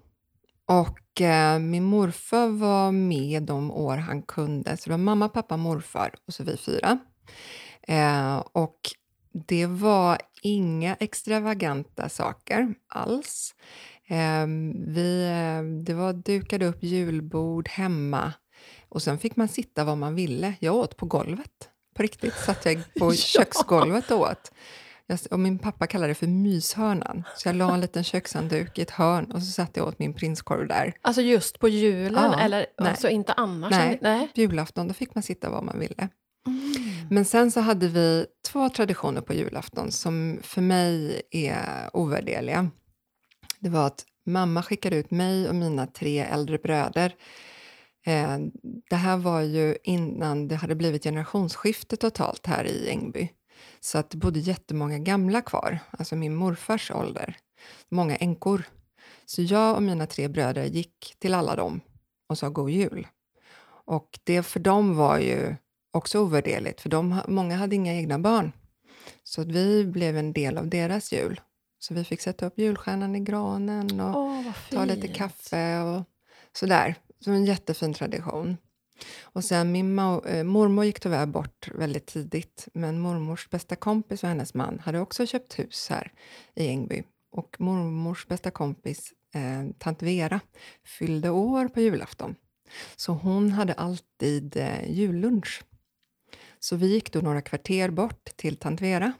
Och 0.66 1.20
eh, 1.20 1.58
min 1.58 1.84
morfar 1.84 2.48
var 2.48 2.92
med 2.92 3.42
de 3.42 3.70
år 3.70 3.96
han 3.96 4.22
kunde. 4.22 4.76
Så 4.76 4.84
det 4.84 4.90
var 4.90 4.98
mamma, 4.98 5.28
pappa, 5.28 5.56
morfar 5.56 6.14
och 6.26 6.34
så 6.34 6.44
vi 6.44 6.56
fyra. 6.56 6.98
Eh, 7.88 8.36
och 8.36 8.78
det 9.32 9.66
var 9.66 10.18
inga 10.42 10.94
extravaganta 10.94 12.08
saker 12.08 12.74
alls. 12.88 13.54
Eh, 14.06 14.46
vi, 14.86 15.28
det 15.86 15.94
var 15.94 16.12
dukade 16.12 16.66
upp 16.66 16.82
julbord 16.82 17.68
hemma 17.68 18.32
och 18.88 19.02
sen 19.02 19.18
fick 19.18 19.36
man 19.36 19.48
sitta 19.48 19.84
var 19.84 19.96
man 19.96 20.14
ville. 20.14 20.54
Jag 20.60 20.74
åt 20.74 20.96
på 20.96 21.06
golvet. 21.06 21.68
På 21.94 22.02
riktigt 22.02 22.34
satt 22.34 22.64
jag 22.64 22.82
på 22.98 23.12
ja. 23.12 23.16
köksgolvet 23.16 24.10
och 24.10 24.20
åt. 24.20 24.52
Jag, 25.06 25.18
och 25.30 25.40
min 25.40 25.58
pappa 25.58 25.86
kallade 25.86 26.10
det 26.10 26.14
för 26.14 26.26
myshörnan. 26.26 27.22
Så 27.36 27.48
jag 27.48 27.56
la 27.56 27.74
en 27.74 27.80
liten 27.80 28.04
kökshandduk 28.04 28.78
i 28.78 28.82
ett 28.82 28.90
hörn 28.90 29.32
och 29.32 29.42
så 29.42 29.52
satt 29.52 29.76
jag 29.76 29.88
åt 29.88 29.98
min 29.98 30.14
prinskorv 30.14 30.68
där. 30.68 30.94
Alltså 31.02 31.22
just 31.22 31.58
på 31.58 31.68
julen? 31.68 32.32
Ja, 32.32 32.40
eller 32.40 32.66
nej. 32.78 32.90
alltså 32.90 33.08
inte 33.08 33.32
annars? 33.32 33.70
Nej, 33.70 33.98
nej, 34.02 34.28
julafton 34.34 34.88
då 34.88 34.94
fick 34.94 35.14
man 35.14 35.22
sitta 35.22 35.50
var 35.50 35.62
man 35.62 35.78
ville. 35.78 36.08
Mm. 36.46 36.74
Men 37.10 37.24
sen 37.24 37.50
så 37.50 37.60
hade 37.60 37.88
vi 37.88 38.26
två 38.48 38.68
traditioner 38.68 39.20
på 39.20 39.34
julafton 39.34 39.92
som 39.92 40.38
för 40.42 40.60
mig 40.60 41.22
är 41.30 41.90
ovärderliga. 41.92 42.70
Det 43.60 43.68
var 43.68 43.86
att 43.86 44.04
mamma 44.26 44.62
skickade 44.62 44.96
ut 44.96 45.10
mig 45.10 45.48
och 45.48 45.54
mina 45.54 45.86
tre 45.86 46.18
äldre 46.18 46.58
bröder. 46.58 47.14
Eh, 48.06 48.38
det 48.90 48.96
här 48.96 49.16
var 49.16 49.40
ju 49.40 49.76
innan 49.82 50.48
det 50.48 50.54
hade 50.54 50.74
blivit 50.74 51.02
generationsskifte 51.02 51.96
totalt 51.96 52.46
här 52.46 52.64
i 52.64 52.90
Ängby. 52.90 53.28
Så 53.80 53.98
att 53.98 54.10
det 54.10 54.16
bodde 54.16 54.38
jättemånga 54.38 54.98
gamla 54.98 55.42
kvar, 55.42 55.78
alltså 55.90 56.16
min 56.16 56.34
morfars 56.34 56.90
ålder. 56.90 57.36
Många 57.88 58.16
änkor. 58.16 58.62
Så 59.26 59.42
jag 59.42 59.76
och 59.76 59.82
mina 59.82 60.06
tre 60.06 60.28
bröder 60.28 60.64
gick 60.64 61.14
till 61.18 61.34
alla 61.34 61.56
dem 61.56 61.80
och 62.28 62.38
sa 62.38 62.48
god 62.48 62.70
jul. 62.70 63.06
Och 63.86 64.18
det 64.24 64.42
för 64.42 64.60
dem 64.60 64.96
var 64.96 65.18
ju 65.18 65.56
också 65.94 66.18
ovärderligt, 66.18 66.80
för 66.80 66.88
de, 66.88 67.20
många 67.28 67.56
hade 67.56 67.76
inga 67.76 67.94
egna 67.94 68.18
barn. 68.18 68.52
Så 69.22 69.40
att 69.40 69.48
vi 69.48 69.84
blev 69.84 70.16
en 70.16 70.32
del 70.32 70.58
av 70.58 70.68
deras 70.68 71.12
jul. 71.12 71.40
Så 71.78 71.94
vi 71.94 72.04
fick 72.04 72.20
sätta 72.20 72.46
upp 72.46 72.58
julstjärnan 72.58 73.16
i 73.16 73.20
granen 73.20 74.00
och 74.00 74.16
oh, 74.16 74.52
ta 74.70 74.84
lite 74.84 75.08
kaffe 75.08 75.80
och 75.80 76.04
sådär. 76.52 76.94
Så 77.20 77.30
en 77.30 77.44
jättefin 77.44 77.94
tradition. 77.94 78.56
Och 79.22 79.44
sen 79.44 79.72
min 79.72 79.98
eh, 79.98 80.44
mormor 80.44 80.84
gick 80.84 81.00
tyvärr 81.00 81.26
bort 81.26 81.68
väldigt 81.74 82.06
tidigt, 82.06 82.68
men 82.74 83.00
mormors 83.00 83.50
bästa 83.50 83.76
kompis 83.76 84.22
och 84.22 84.28
hennes 84.28 84.54
man 84.54 84.78
hade 84.78 85.00
också 85.00 85.26
köpt 85.26 85.58
hus 85.58 85.86
här 85.90 86.12
i 86.54 86.68
Ängby. 86.68 87.02
Och 87.30 87.56
mormors 87.58 88.26
bästa 88.26 88.50
kompis, 88.50 89.12
eh, 89.34 89.74
tant 89.78 90.02
Vera, 90.02 90.40
fyllde 90.98 91.30
år 91.30 91.68
på 91.68 91.80
julafton. 91.80 92.34
Så 92.96 93.12
hon 93.12 93.52
hade 93.52 93.72
alltid 93.72 94.56
eh, 94.56 94.90
jullunch. 94.90 95.62
Så 96.64 96.76
vi 96.76 96.86
gick 96.86 97.12
då 97.12 97.20
några 97.20 97.42
kvarter 97.42 97.90
bort 97.90 98.24
till 98.36 98.56
tant 98.56 98.80
Vera. 98.80 99.12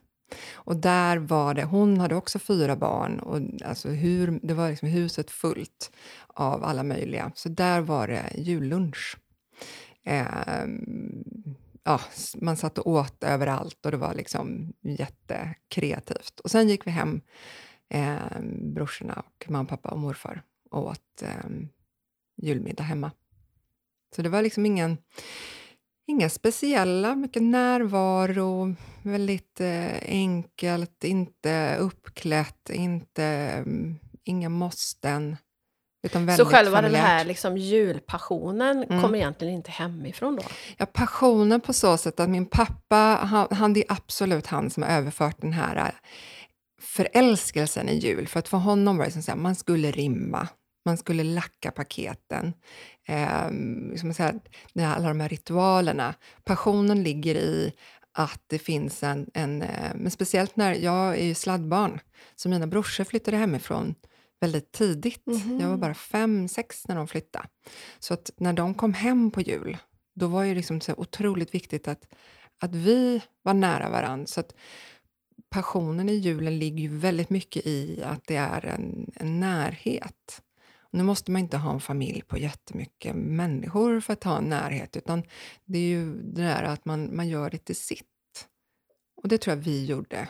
Och 0.53 0.77
där 0.77 1.17
var 1.17 1.55
det, 1.55 1.65
hon 1.65 2.01
hade 2.01 2.15
också 2.15 2.39
fyra 2.39 2.77
barn 2.77 3.19
och 3.19 3.41
alltså 3.65 3.89
hur, 3.89 4.41
det 4.43 4.55
var 4.55 4.71
liksom 4.71 4.89
huset 4.89 5.31
fullt 5.31 5.93
av 6.27 6.65
alla 6.65 6.83
möjliga. 6.83 7.33
Så 7.35 7.49
där 7.49 7.81
var 7.81 8.09
det 8.09 8.33
jullunch. 8.35 9.17
Eh, 10.05 10.67
ja, 11.83 12.01
man 12.35 12.57
satt 12.57 12.79
och 12.79 12.87
åt 12.87 13.25
överallt 13.25 13.87
och 13.87 13.91
det 13.91 13.97
var 13.97 14.15
liksom 14.15 14.73
jättekreativt. 14.81 16.41
Och 16.41 16.51
sen 16.51 16.69
gick 16.69 16.87
vi 16.87 16.91
hem, 16.91 17.21
eh, 17.89 18.41
brorsorna 18.75 19.23
och 19.27 19.51
mamma, 19.51 19.69
pappa 19.69 19.89
och 19.89 19.99
morfar 19.99 20.43
och 20.71 20.87
åt 20.87 21.23
eh, 21.23 21.51
julmiddag 22.37 22.85
hemma. 22.85 23.11
Så 24.17 24.23
det 24.23 24.29
var 24.29 24.43
liksom 24.43 24.67
ingen, 24.67 24.99
inga 26.07 26.29
speciella, 26.29 27.15
mycket 27.15 27.43
närvaro, 27.43 28.75
väldigt 29.03 29.61
eh, 29.61 29.99
enkelt, 30.03 31.05
inte 31.05 31.77
uppklätt, 31.77 32.71
inte, 32.71 33.63
um, 33.67 33.99
inga 34.25 34.49
måsten. 34.49 35.37
Utan 36.05 36.37
så 36.37 36.45
själva 36.45 36.77
familjärt. 36.77 37.03
den 37.03 37.11
här 37.11 37.25
liksom 37.25 37.57
julpassionen 37.57 38.83
mm. 38.83 39.03
kommer 39.03 39.19
egentligen 39.19 39.55
inte 39.55 39.71
hemifrån 39.71 40.37
då? 40.37 40.43
Ja, 40.77 40.87
passionen 40.87 41.61
på 41.61 41.73
så 41.73 41.97
sätt 41.97 42.21
att 42.21 42.31
min 42.31 42.47
pappa, 42.47 42.97
han, 43.23 43.47
han, 43.51 43.73
det 43.73 43.81
är 43.81 43.93
absolut 43.93 44.47
han 44.47 44.71
som 44.71 44.83
har 44.83 44.91
överfört 44.91 45.41
den 45.41 45.53
här 45.53 45.77
äh, 45.77 45.93
förälskelsen 46.83 47.89
i 47.89 47.99
jul. 47.99 48.29
För 48.29 48.39
att 48.39 48.49
för 48.49 48.59
honom 48.59 48.97
var 48.97 49.05
det 49.05 49.11
som 49.11 49.35
att 49.35 49.41
man 49.41 49.55
skulle 49.55 49.91
rimma, 49.91 50.49
man 50.85 50.97
skulle 50.97 51.23
lacka 51.25 51.71
paketen. 51.71 52.53
Eh, 53.07 53.51
liksom 53.91 54.15
säga, 54.15 54.35
alla 54.77 55.09
de 55.09 55.21
här 55.21 55.29
ritualerna. 55.29 56.15
Passionen 56.45 57.03
ligger 57.03 57.35
i 57.35 57.73
att 58.13 58.43
det 58.47 58.59
finns 58.59 59.03
en, 59.03 59.31
en 59.35 59.63
eh, 59.63 59.95
men 59.95 60.11
speciellt 60.11 60.57
när 60.57 60.75
jag 60.75 61.19
är 61.19 61.25
ju 61.25 61.35
sladdbarn, 61.35 62.01
så 62.37 62.49
mina 62.49 62.67
brorsor 62.67 63.05
flyttade 63.05 63.37
hemifrån 63.37 63.95
väldigt 64.41 64.73
tidigt. 64.73 65.27
Mm 65.27 65.39
-hmm. 65.39 65.61
Jag 65.63 65.69
var 65.69 65.77
bara 65.77 65.95
fem, 65.95 66.49
sex 66.49 66.89
när 66.89 66.97
de 66.97 67.09
flyttade. 67.09 67.49
Så 67.99 68.15
att 68.15 68.31
när 68.37 68.53
de 68.53 68.75
kom 68.75 68.95
hem 68.95 69.31
på 69.31 69.41
jul, 69.41 69.77
då 70.15 70.27
var 70.27 70.45
det 70.45 70.55
liksom 70.55 70.81
så 70.81 70.95
otroligt 70.97 71.55
viktigt 71.55 71.89
att, 71.89 72.07
att 72.61 72.75
vi 72.75 73.23
var 73.43 73.55
nära 73.55 73.91
varandra. 73.91 74.27
Så 74.27 74.41
att 74.41 74.55
passionen 75.51 76.09
i 76.09 76.15
julen 76.15 76.59
ligger 76.59 76.83
ju 76.83 76.99
väldigt 76.99 77.31
mycket 77.31 77.67
i 77.67 78.03
att 78.03 78.27
det 78.27 78.37
är 78.37 78.67
en, 78.67 79.11
en 79.15 79.41
närhet. 79.41 80.43
Nu 80.95 81.03
måste 81.03 81.31
man 81.31 81.41
inte 81.41 81.57
ha 81.57 81.73
en 81.73 81.81
familj 81.81 82.23
på 82.23 82.39
jättemycket 82.39 83.17
människor 83.17 84.01
för 84.01 84.13
att 84.13 84.25
ha 84.25 84.39
en 84.39 84.49
närhet, 84.49 84.97
utan 84.97 85.23
det 85.65 85.79
är 85.79 85.89
ju 85.89 86.15
det 86.23 86.43
där 86.43 86.63
att 86.63 86.85
man, 86.85 87.17
man 87.17 87.29
gör 87.29 87.51
det 87.51 87.59
till 87.59 87.77
sitt. 87.77 88.07
Och 89.17 89.29
det 89.29 89.39
tror 89.39 89.57
jag 89.57 89.63
vi 89.63 89.85
gjorde 89.85 90.29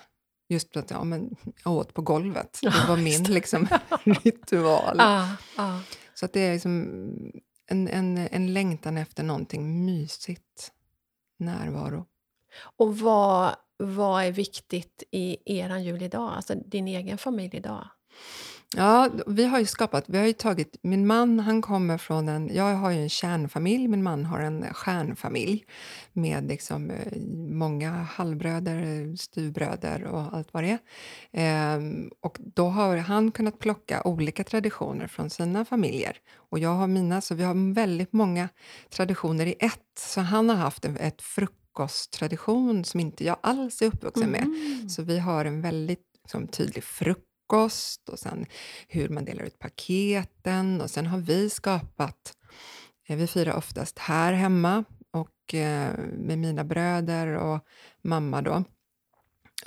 Just 0.49 0.73
för 0.73 0.81
att 0.81 0.91
ja, 0.91 1.05
men 1.05 1.37
jag 1.65 1.73
åt 1.73 1.95
på 1.95 2.03
golvet. 2.03 2.59
Det 2.63 2.85
var 2.89 2.97
min 2.97 3.23
liksom, 3.23 3.69
ritual. 4.05 4.97
Ah, 5.01 5.37
ah. 5.57 5.81
Så 6.15 6.25
att 6.25 6.33
det 6.33 6.41
är 6.41 6.53
liksom 6.53 6.83
en, 7.67 7.89
en, 7.89 8.19
en 8.19 8.53
längtan 8.53 8.97
efter 8.97 9.23
någonting 9.23 9.85
mysigt. 9.85 10.73
Närvaro. 11.39 12.07
Och 12.77 12.99
vad, 12.99 13.57
vad 13.77 14.25
är 14.25 14.33
viktigt 14.33 15.03
i 15.11 15.59
er 15.59 15.77
jul 15.77 16.03
idag? 16.03 16.33
Alltså 16.37 16.55
din 16.55 16.89
egen 16.89 17.19
familj 17.19 17.57
idag? 17.57 17.89
Ja, 18.77 19.09
vi 19.27 19.45
har 19.45 19.59
ju 19.59 19.67
skapat, 19.67 20.05
vi 20.07 20.19
har 20.19 20.27
ju 20.27 20.33
tagit, 20.33 20.77
min 20.83 21.07
man 21.07 21.41
han 21.41 21.63
kommer 21.63 21.99
från 21.99 22.29
en, 22.29 22.55
jag 22.55 22.75
har 22.75 22.91
ju 22.91 23.03
en 23.03 23.09
kärnfamilj, 23.09 23.89
min 23.89 24.03
man 24.03 24.25
har 24.25 24.41
en 24.41 24.75
stjärnfamilj 24.75 25.65
med 26.13 26.49
liksom 26.49 26.91
eh, 26.91 27.19
många 27.51 27.91
halvbröder, 27.91 29.17
styvbröder 29.17 30.05
och 30.05 30.21
allt 30.21 30.49
vad 30.55 30.63
det 30.63 30.71
är. 30.71 30.79
Ehm, 31.33 32.11
och 32.21 32.39
då 32.41 32.67
har 32.69 32.97
han 32.97 33.31
kunnat 33.31 33.59
plocka 33.59 34.03
olika 34.03 34.45
traditioner 34.45 35.07
från 35.07 35.31
sina 35.31 35.65
familjer 35.65 36.17
och 36.37 36.59
jag 36.59 36.75
har 36.75 36.87
mina, 36.87 37.21
så 37.21 37.35
vi 37.35 37.45
har 37.45 37.75
väldigt 37.75 38.13
många 38.13 38.49
traditioner 38.91 39.47
i 39.47 39.55
ett. 39.59 39.99
Så 39.99 40.21
han 40.21 40.49
har 40.49 40.57
haft 40.57 40.85
en, 40.85 40.97
ett 40.97 41.23
frukosttradition 41.23 42.85
som 42.85 43.01
inte 43.01 43.25
jag 43.25 43.37
alls 43.41 43.83
är 43.83 43.87
uppvuxen 43.87 44.31
med. 44.31 44.43
Mm. 44.43 44.89
Så 44.89 45.03
vi 45.03 45.19
har 45.19 45.45
en 45.45 45.61
väldigt 45.61 46.07
liksom, 46.23 46.49
tydlig 46.49 46.85
frukost 46.85 47.34
frukost 47.55 48.09
och 48.09 48.19
sen 48.19 48.47
hur 48.89 49.09
man 49.09 49.25
delar 49.25 49.45
ut 49.45 49.59
paketen 49.59 50.81
och 50.81 50.91
sen 50.91 51.07
har 51.07 51.19
vi 51.19 51.51
skapat, 51.51 52.37
eh, 53.07 53.17
vi 53.17 53.27
firar 53.27 53.57
oftast 53.57 53.99
här 53.99 54.33
hemma 54.33 54.85
och 55.11 55.55
eh, 55.55 55.95
med 56.19 56.39
mina 56.39 56.65
bröder 56.65 57.27
och 57.27 57.59
mamma 58.03 58.43
då. 58.43 58.65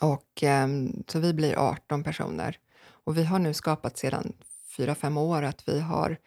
Och, 0.01 0.43
ehm, 0.43 1.03
så 1.07 1.19
vi 1.19 1.33
blir 1.33 1.55
18 1.55 2.03
personer. 2.03 2.57
Och 3.05 3.17
vi 3.17 3.23
har 3.23 3.39
nu 3.39 3.53
skapat 3.53 3.97
sedan 3.97 4.33
4-5 4.77 5.17
år 5.17 5.43
att 5.43 5.69
vi 5.69 5.79
har, 5.79 6.17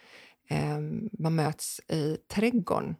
ehm, 0.48 1.08
man 1.12 1.34
möts 1.34 1.80
i 1.88 2.16
trädgården 2.28 2.96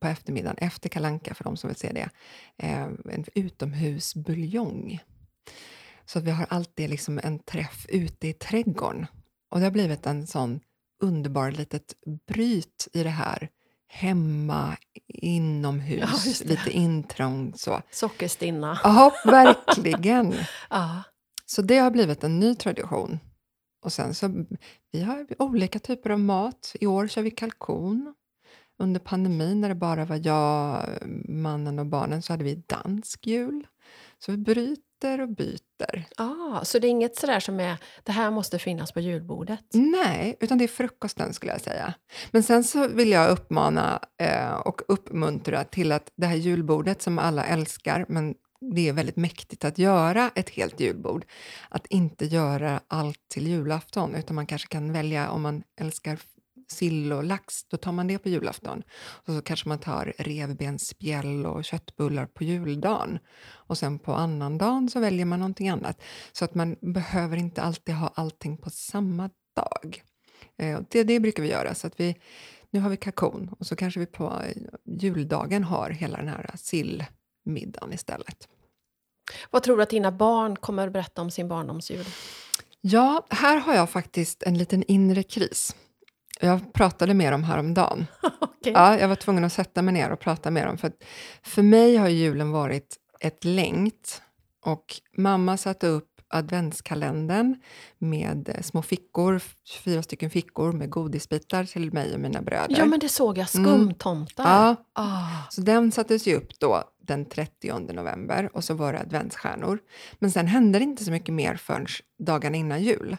på 0.00 0.08
eftermiddagen 0.08 0.58
efter 0.58 0.88
kalanka 0.88 1.34
för 1.34 1.44
de 1.44 1.56
som 1.56 1.68
vill 1.68 1.76
se 1.76 1.92
det. 1.92 2.10
Ehm, 2.58 3.02
en 3.12 3.24
utomhusbuljong 3.34 5.00
så 6.08 6.18
att 6.18 6.24
vi 6.24 6.30
har 6.30 6.46
alltid 6.50 6.90
liksom 6.90 7.20
en 7.22 7.38
träff 7.38 7.86
ute 7.88 8.28
i 8.28 8.32
trädgården. 8.32 9.06
Och 9.50 9.58
det 9.58 9.64
har 9.64 9.70
blivit 9.70 10.06
en 10.06 10.26
sån 10.26 10.60
underbar 11.02 11.50
litet 11.50 11.94
bryt 12.26 12.88
i 12.92 13.02
det 13.02 13.10
här 13.10 13.48
hemma, 13.88 14.76
inomhus, 15.08 16.40
ja, 16.40 16.48
lite 16.48 16.70
intrångt. 16.70 17.60
Så. 17.60 17.82
Sockerstinna. 17.90 18.80
Ja, 18.84 19.12
verkligen. 19.24 20.34
ja. 20.70 21.02
Så 21.46 21.62
det 21.62 21.78
har 21.78 21.90
blivit 21.90 22.24
en 22.24 22.38
ny 22.38 22.54
tradition. 22.54 23.18
Och 23.84 23.92
sen 23.92 24.14
så, 24.14 24.44
vi 24.92 25.02
har 25.02 25.26
olika 25.38 25.78
typer 25.78 26.10
av 26.10 26.20
mat. 26.20 26.76
I 26.80 26.86
år 26.86 27.08
kör 27.08 27.22
vi 27.22 27.30
kalkon. 27.30 28.14
Under 28.78 29.00
pandemin, 29.00 29.60
när 29.60 29.68
det 29.68 29.74
bara 29.74 30.04
var 30.04 30.20
jag, 30.26 30.88
mannen 31.28 31.78
och 31.78 31.86
barnen, 31.86 32.22
så 32.22 32.32
hade 32.32 32.44
vi 32.44 32.54
dansk 32.54 33.26
jul. 33.26 33.66
Så 34.18 34.32
vi 34.32 34.38
bryter 34.38 34.87
byter 35.00 35.20
och 35.20 35.28
byter. 35.28 36.04
Ah, 36.16 36.64
så 36.64 36.78
det 36.78 36.86
är 36.86 36.90
inget 36.90 37.16
sådär 37.16 37.40
som 37.40 37.60
är 37.60 37.76
det 38.02 38.12
här 38.12 38.30
måste 38.30 38.58
finnas 38.58 38.92
på 38.92 39.00
julbordet? 39.00 39.60
Nej, 39.72 40.36
utan 40.40 40.58
det 40.58 40.64
är 40.64 40.68
frukosten 40.68 41.32
skulle 41.32 41.52
jag 41.52 41.60
säga. 41.60 41.94
Men 42.30 42.42
sen 42.42 42.64
så 42.64 42.88
vill 42.88 43.10
jag 43.10 43.30
uppmana 43.30 44.00
eh, 44.20 44.52
och 44.52 44.80
uppmuntra 44.88 45.64
till 45.64 45.92
att 45.92 46.12
det 46.16 46.26
här 46.26 46.36
julbordet 46.36 47.02
som 47.02 47.18
alla 47.18 47.44
älskar, 47.44 48.06
men 48.08 48.34
det 48.60 48.88
är 48.88 48.92
väldigt 48.92 49.16
mäktigt 49.16 49.64
att 49.64 49.78
göra 49.78 50.30
ett 50.34 50.50
helt 50.50 50.80
julbord. 50.80 51.24
Att 51.68 51.86
inte 51.86 52.26
göra 52.26 52.80
allt 52.88 53.28
till 53.28 53.46
julafton, 53.46 54.14
utan 54.14 54.34
man 54.34 54.46
kanske 54.46 54.68
kan 54.68 54.92
välja 54.92 55.30
om 55.30 55.42
man 55.42 55.62
älskar 55.80 56.18
sill 56.68 57.12
och 57.12 57.24
lax, 57.24 57.64
då 57.64 57.76
tar 57.76 57.92
man 57.92 58.06
det 58.06 58.18
på 58.18 58.28
julafton. 58.28 58.82
Och 58.98 59.34
så 59.34 59.42
kanske 59.42 59.68
man 59.68 59.78
tar 59.78 60.12
revbensspjäll 60.18 61.46
och 61.46 61.64
köttbullar 61.64 62.26
på 62.26 62.44
juldagen. 62.44 63.18
Och 63.50 63.78
sen 63.78 63.98
på 63.98 64.12
annandagen 64.12 64.90
så 64.90 65.00
väljer 65.00 65.24
man 65.24 65.38
någonting 65.38 65.68
annat. 65.68 66.02
Så 66.32 66.44
att 66.44 66.54
man 66.54 66.76
behöver 66.80 67.36
inte 67.36 67.62
alltid 67.62 67.94
ha 67.94 68.12
allting 68.14 68.56
på 68.56 68.70
samma 68.70 69.30
dag. 69.56 70.02
Eh, 70.58 70.80
det, 70.90 71.04
det 71.04 71.20
brukar 71.20 71.42
vi 71.42 71.48
göra. 71.48 71.74
Så 71.74 71.86
att 71.86 72.00
vi, 72.00 72.16
nu 72.70 72.80
har 72.80 72.90
vi 72.90 72.96
kakon 72.96 73.54
och 73.58 73.66
så 73.66 73.76
kanske 73.76 74.00
vi 74.00 74.06
på 74.06 74.42
juldagen 74.84 75.64
har 75.64 75.90
hela 75.90 76.16
den 76.16 76.28
här 76.28 76.50
sillmiddagen 76.56 77.92
istället. 77.92 78.48
Vad 79.50 79.62
tror 79.62 79.76
du 79.76 79.82
att 79.82 79.90
dina 79.90 80.12
barn 80.12 80.56
kommer 80.56 80.86
att 80.86 80.92
berätta 80.92 81.22
om 81.22 81.30
sin 81.30 81.48
barndomsjul? 81.48 82.06
Ja, 82.80 83.26
här 83.30 83.56
har 83.56 83.74
jag 83.74 83.90
faktiskt 83.90 84.42
en 84.42 84.58
liten 84.58 84.82
inre 84.82 85.22
kris. 85.22 85.76
Jag 86.40 86.72
pratade 86.72 87.14
med 87.14 87.32
dem 87.32 87.44
häromdagen. 87.44 88.06
okay. 88.40 88.72
ja, 88.72 88.98
jag 88.98 89.08
var 89.08 89.16
tvungen 89.16 89.44
att 89.44 89.52
sätta 89.52 89.82
mig 89.82 89.94
ner 89.94 90.10
och 90.10 90.20
prata 90.20 90.50
med 90.50 90.66
dem. 90.66 90.78
För, 90.78 90.92
för 91.42 91.62
mig 91.62 91.96
har 91.96 92.08
julen 92.08 92.50
varit 92.50 92.96
ett 93.20 93.44
längt. 93.44 94.22
Och 94.64 94.84
mamma 95.16 95.56
satte 95.56 95.86
upp 95.86 96.18
adventskalendern 96.30 97.56
med 97.98 98.58
små 98.62 98.82
fickor, 98.82 99.40
fyra 99.84 100.02
stycken 100.02 100.30
fickor 100.30 100.72
med 100.72 100.90
godisbitar 100.90 101.64
till 101.64 101.92
mig 101.92 102.14
och 102.14 102.20
mina 102.20 102.42
bröder. 102.42 102.76
Ja, 102.78 102.84
men 102.84 103.00
det 103.00 103.08
såg 103.08 103.38
jag. 103.38 103.48
Skumtomtar. 103.48 104.44
Mm. 104.44 104.76
Ja. 104.94 105.02
Oh. 105.02 105.48
Så 105.50 105.60
den 105.60 105.92
sattes 105.92 106.26
ju 106.26 106.34
upp 106.34 106.60
då 106.60 106.84
den 107.02 107.24
30 107.24 107.92
november 107.92 108.50
och 108.52 108.64
så 108.64 108.74
var 108.74 108.92
det 108.92 109.00
adventsstjärnor. 109.00 109.78
Men 110.18 110.30
sen 110.30 110.46
hände 110.46 110.78
det 110.78 110.82
inte 110.82 111.04
så 111.04 111.10
mycket 111.10 111.34
mer 111.34 111.56
förrän 111.56 111.86
dagarna 112.18 112.56
innan 112.56 112.82
jul. 112.82 113.16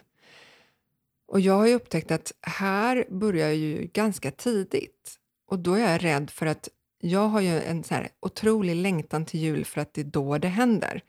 Och 1.30 1.40
jag 1.40 1.54
har 1.54 1.66
ju 1.66 1.74
upptäckt 1.74 2.10
att 2.10 2.32
här 2.42 3.06
börjar 3.10 3.50
ju 3.50 3.90
ganska 3.92 4.30
tidigt. 4.30 5.16
Och 5.46 5.58
då 5.58 5.74
är 5.74 5.92
jag 5.92 6.04
rädd 6.04 6.30
för 6.30 6.46
att 6.46 6.68
jag 7.00 7.28
har 7.28 7.40
ju 7.40 7.60
en 7.60 7.84
så 7.84 7.94
här 7.94 8.08
otrolig 8.20 8.76
längtan 8.76 9.24
till 9.24 9.40
jul 9.40 9.64
för 9.64 9.80
att 9.80 9.94
det 9.94 10.00
är 10.00 10.04
då 10.04 10.38
det 10.38 10.48
händer. 10.48 11.02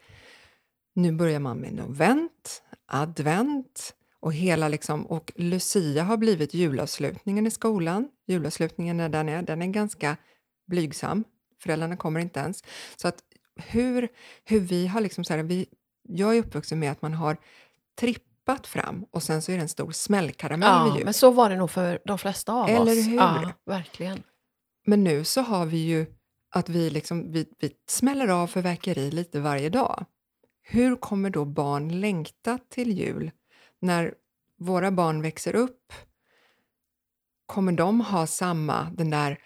Nu 0.93 1.11
börjar 1.11 1.39
man 1.39 1.57
med 1.57 1.73
novent, 1.73 2.63
advent 2.85 3.95
och 4.19 4.33
hela 4.33 4.67
liksom, 4.67 5.05
och 5.05 5.31
Lucia 5.35 6.03
har 6.03 6.17
blivit 6.17 6.53
julavslutningen 6.53 7.47
i 7.47 7.51
skolan. 7.51 8.09
Julavslutningen 8.27 8.97
när 8.97 9.09
den 9.09 9.29
är, 9.29 9.41
den 9.41 9.61
är 9.61 9.67
ganska 9.67 10.17
blygsam. 10.67 11.23
Föräldrarna 11.63 11.97
kommer 11.97 12.19
inte 12.19 12.39
ens. 12.39 12.63
Så 12.95 13.07
att 13.07 13.23
hur, 13.55 14.07
hur 14.45 14.59
vi 14.59 14.87
har 14.87 15.01
liksom 15.01 15.23
så 15.23 15.33
här, 15.33 15.43
vi, 15.43 15.65
jag 16.03 16.35
är 16.35 16.39
uppvuxen 16.39 16.79
med 16.79 16.91
att 16.91 17.01
man 17.01 17.13
har 17.13 17.37
trippat 18.45 18.67
fram 18.67 19.05
och 19.11 19.23
sen 19.23 19.41
så 19.41 19.51
är 19.51 19.55
det 19.55 19.61
en 19.61 19.69
stor 19.69 19.91
smällkaramell 19.91 20.69
Ja, 20.69 20.83
vid 20.85 20.95
jul. 20.95 21.05
men 21.05 21.13
så 21.13 21.31
var 21.31 21.49
det 21.49 21.57
nog 21.57 21.71
för 21.71 21.99
de 22.05 22.17
flesta 22.17 22.53
av 22.53 22.69
Eller 22.69 22.91
oss. 22.99 23.07
hur? 23.07 23.15
Ja, 23.15 23.51
verkligen. 23.65 24.23
Men 24.85 25.03
nu 25.03 25.23
så 25.23 25.41
har 25.41 25.65
vi 25.65 25.77
ju 25.77 26.05
att 26.55 26.69
vi, 26.69 26.89
liksom, 26.89 27.31
vi, 27.31 27.45
vi 27.59 27.71
smäller 27.89 28.27
av 28.27 28.47
fyrverkeri 28.47 29.11
lite 29.11 29.39
varje 29.39 29.69
dag. 29.69 30.05
Hur 30.63 30.95
kommer 30.95 31.29
då 31.29 31.45
barn 31.45 31.99
längta 32.01 32.59
till 32.69 32.91
jul 32.97 33.31
när 33.81 34.13
våra 34.59 34.91
barn 34.91 35.21
växer 35.21 35.55
upp? 35.55 35.93
Kommer 37.45 37.71
de 37.71 38.01
ha 38.01 38.27
samma, 38.27 38.83
den 38.93 39.09
där, 39.09 39.37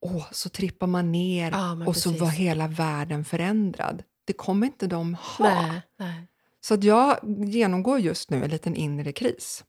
åh, 0.00 0.26
så 0.32 0.48
trippar 0.48 0.86
man 0.86 1.12
ner 1.12 1.50
Ja, 1.50 1.86
och 1.86 1.96
så 1.96 2.08
precis. 2.10 2.20
var 2.20 2.28
hela 2.28 2.66
världen 2.68 3.24
förändrad? 3.24 4.02
Det 4.24 4.32
kommer 4.32 4.66
inte 4.66 4.86
de 4.86 5.14
ha. 5.14 5.44
Nej, 5.62 5.82
nej. 5.98 6.28
Så 6.64 6.74
att 6.74 6.84
jag 6.84 7.18
genomgår 7.46 7.98
just 7.98 8.30
nu 8.30 8.44
en 8.44 8.50
liten 8.50 8.76
inre 8.76 9.12
kris. 9.12 9.64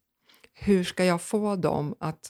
Hur 0.53 0.83
ska 0.83 1.05
jag 1.05 1.21
få 1.21 1.55
dem 1.55 1.95
att 1.99 2.29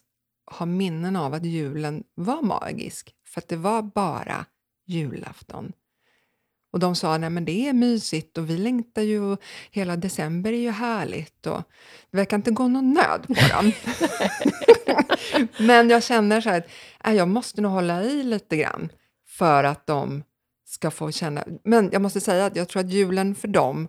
ha 0.51 0.65
minnen 0.65 1.15
av 1.15 1.33
att 1.33 1.45
julen 1.45 2.03
var 2.15 2.41
magisk? 2.41 3.15
För 3.27 3.41
att 3.41 3.47
det 3.47 3.55
var 3.55 3.81
bara 3.81 4.45
julafton. 4.85 5.71
Och 6.71 6.79
de 6.79 6.95
sa 6.95 7.17
nej 7.17 7.29
men 7.29 7.45
det 7.45 7.67
är 7.69 7.73
mysigt 7.73 8.37
och 8.37 8.49
vi 8.49 8.57
längtar 8.57 9.01
ju 9.01 9.21
och 9.21 9.41
hela 9.71 9.95
december 9.95 10.53
är 10.53 10.57
ju 10.57 10.71
härligt. 10.71 11.45
Och 11.45 11.63
det 12.11 12.17
verkar 12.17 12.37
inte 12.37 12.51
gå 12.51 12.67
någon 12.67 12.93
nöd 12.93 13.27
på 13.27 13.33
dem. 13.33 13.71
men 15.67 15.89
jag 15.89 16.03
känner 16.03 16.41
så 16.41 16.49
här 16.49 16.57
att 16.57 16.67
äh, 17.05 17.13
jag 17.13 17.27
måste 17.27 17.61
nog 17.61 17.71
hålla 17.71 18.03
i 18.03 18.23
lite 18.23 18.57
grann 18.57 18.89
för 19.27 19.63
att 19.63 19.87
de 19.87 20.23
ska 20.67 20.91
få 20.91 21.11
känna... 21.11 21.43
Men 21.63 21.89
jag 21.91 22.01
måste 22.01 22.21
säga 22.21 22.45
att 22.45 22.55
jag 22.55 22.69
tror 22.69 22.79
att 22.79 22.91
julen 22.91 23.35
för 23.35 23.47
dem 23.47 23.87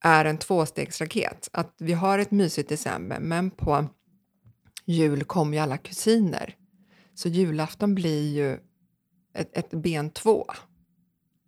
är 0.00 0.24
en 0.24 0.38
tvåstegsraket. 0.38 1.48
Att 1.52 1.74
vi 1.78 1.92
har 1.92 2.18
ett 2.18 2.30
mysigt 2.30 2.68
december, 2.68 3.20
men 3.20 3.50
på 3.50 3.86
jul 4.84 5.24
kommer 5.24 5.56
ju 5.56 5.62
alla 5.62 5.78
kusiner. 5.78 6.56
Så 7.14 7.28
julafton 7.28 7.94
blir 7.94 8.34
ju 8.34 8.58
ett, 9.34 9.56
ett 9.56 9.70
ben 9.70 10.10
två. 10.10 10.46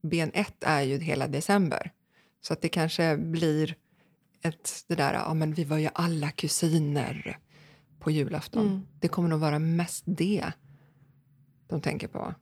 Ben 0.02 0.30
ett 0.34 0.64
är 0.64 0.82
ju 0.82 0.98
hela 0.98 1.28
december. 1.28 1.92
Så 2.40 2.52
att 2.52 2.62
det 2.62 2.68
kanske 2.68 3.16
blir 3.16 3.76
ett, 4.42 4.84
det 4.88 4.94
där, 4.94 5.14
ja 5.14 5.34
men 5.34 5.52
vi 5.54 5.64
var 5.64 5.78
ju 5.78 5.88
alla 5.94 6.30
kusiner 6.30 7.38
på 7.98 8.10
julafton. 8.10 8.66
Mm. 8.66 8.86
Det 9.00 9.08
kommer 9.08 9.28
nog 9.28 9.40
vara 9.40 9.58
mest 9.58 10.04
det 10.06 10.52
de 11.68 11.80
tänker 11.80 12.08
på. 12.08 12.34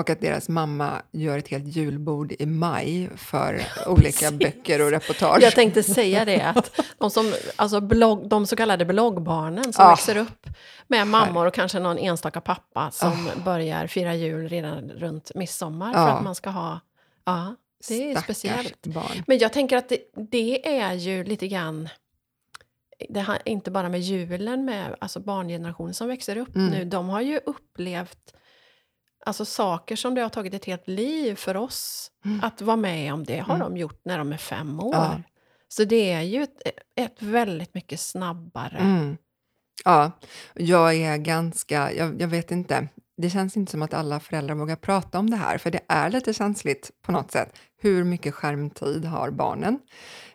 Och 0.00 0.10
att 0.10 0.20
deras 0.20 0.48
mamma 0.48 1.02
gör 1.10 1.38
ett 1.38 1.48
helt 1.48 1.76
julbord 1.76 2.32
i 2.38 2.46
maj 2.46 3.10
för 3.16 3.62
olika 3.86 4.30
böcker 4.30 4.82
och 4.84 4.90
reportage. 4.90 5.42
Jag 5.42 5.54
tänkte 5.54 5.82
säga 5.82 6.24
det, 6.24 6.40
att 6.40 6.80
de, 6.98 7.10
som, 7.10 7.32
alltså 7.56 7.80
blogg, 7.80 8.28
de 8.28 8.46
så 8.46 8.56
kallade 8.56 8.84
bloggbarnen 8.84 9.72
som 9.72 9.84
Ah. 9.84 9.90
växer 9.90 10.16
upp 10.16 10.46
med 10.88 11.06
mammor 11.06 11.46
och 11.46 11.54
kanske 11.54 11.78
någon 11.78 11.98
enstaka 11.98 12.40
pappa 12.40 12.90
som 12.90 13.28
Ah. 13.28 13.40
börjar 13.44 13.86
fira 13.86 14.14
jul 14.14 14.48
redan 14.48 14.90
runt 14.90 15.30
midsommar 15.34 15.92
för 15.92 16.00
Ja. 16.00 16.08
att 16.08 16.24
man 16.24 16.34
ska 16.34 16.50
ha... 16.50 16.80
Ja, 17.24 17.54
det 17.88 17.94
är 18.10 18.10
Stackars 18.14 18.24
speciellt. 18.24 18.86
barn. 18.86 19.22
Men 19.26 19.38
jag 19.38 19.52
tänker 19.52 19.76
att 19.76 19.88
det, 19.88 19.98
det 20.30 20.76
är 20.78 20.92
ju 20.92 21.24
lite 21.24 21.48
grann... 21.48 21.88
Det 23.08 23.20
har 23.20 23.38
inte 23.44 23.70
bara 23.70 23.88
med 23.88 24.00
julen, 24.00 24.64
med 24.64 24.96
alltså 25.00 25.20
barngenerationen 25.20 25.94
som 25.94 26.08
växer 26.08 26.36
upp 26.36 26.56
Mm. 26.56 26.70
nu. 26.70 26.84
De 26.84 27.08
har 27.08 27.20
ju 27.20 27.40
upplevt 27.46 28.34
alltså 29.26 29.44
saker 29.44 29.96
som 29.96 30.14
det 30.14 30.20
har 30.22 30.28
tagit 30.28 30.54
ett 30.54 30.64
helt 30.64 30.88
liv 30.88 31.34
för 31.34 31.56
oss 31.56 32.10
Mm. 32.24 32.40
att 32.42 32.60
vara 32.62 32.76
med 32.76 33.12
om. 33.14 33.24
Det 33.24 33.38
har 33.38 33.54
Mm. 33.54 33.66
de 33.72 33.76
gjort 33.80 34.00
när 34.04 34.18
de 34.18 34.32
är 34.32 34.36
fem 34.36 34.80
år. 34.80 34.94
Ja. 34.94 35.20
Så 35.68 35.84
det 35.84 36.12
är 36.12 36.22
ju 36.22 36.42
ett, 36.42 36.62
ett 36.96 37.22
väldigt 37.22 37.74
mycket 37.74 38.00
snabbare... 38.00 38.78
Mm. 38.78 39.16
Ja, 39.84 40.10
jag 40.54 40.94
är 40.94 41.16
ganska... 41.16 41.92
Jag, 41.92 42.20
jag 42.20 42.28
vet 42.28 42.50
inte. 42.50 42.88
Det 43.16 43.30
känns 43.30 43.56
inte 43.56 43.70
som 43.72 43.82
att 43.82 43.94
alla 43.94 44.20
föräldrar 44.20 44.54
vågar 44.54 44.76
prata 44.76 45.18
om 45.18 45.30
det 45.30 45.36
här, 45.36 45.58
för 45.58 45.70
det 45.70 45.80
är 45.88 46.10
lite 46.10 46.34
känsligt 46.34 46.90
på 47.02 47.12
något 47.12 47.30
sätt. 47.32 47.56
Hur 47.82 48.04
mycket 48.04 48.34
skärmtid 48.34 49.04
har 49.04 49.30
barnen? 49.30 49.78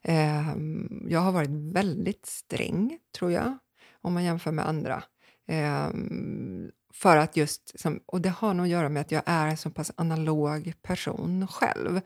Ehm, 0.03 1.05
jag 1.09 1.19
har 1.19 1.31
varit 1.31 1.49
väldigt 1.73 2.25
sträng, 2.25 2.99
tror 3.17 3.31
jag, 3.31 3.57
om 4.01 4.13
man 4.13 4.23
jämför 4.23 4.51
med 4.51 4.67
andra. 4.67 5.03
Ehm, 5.47 6.71
för 7.01 7.17
att 7.17 7.37
just, 7.37 7.79
som, 7.79 7.99
och 8.05 8.21
det 8.21 8.29
har 8.29 8.53
nog 8.53 8.65
att 8.65 8.69
göra 8.69 8.89
med 8.89 9.01
att 9.01 9.11
jag 9.11 9.23
är 9.25 9.47
en 9.47 9.57
så 9.57 9.69
pass 9.69 9.91
analog 9.97 10.73
person 10.81 11.47
själv. 11.47 12.01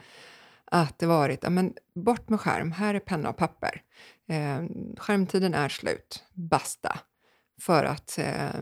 Att 0.65 0.99
det 0.99 1.05
varit, 1.05 1.43
ja, 1.43 1.49
men 1.49 1.73
bort 1.95 2.29
med 2.29 2.39
skärm, 2.41 2.71
här 2.71 2.93
är 2.93 2.99
penna 2.99 3.29
och 3.29 3.37
papper. 3.37 3.81
Eh, 4.27 4.63
skärmtiden 4.97 5.53
är 5.53 5.69
slut, 5.69 6.23
basta. 6.33 6.99
För 7.61 7.83
att 7.83 8.17
eh, 8.17 8.61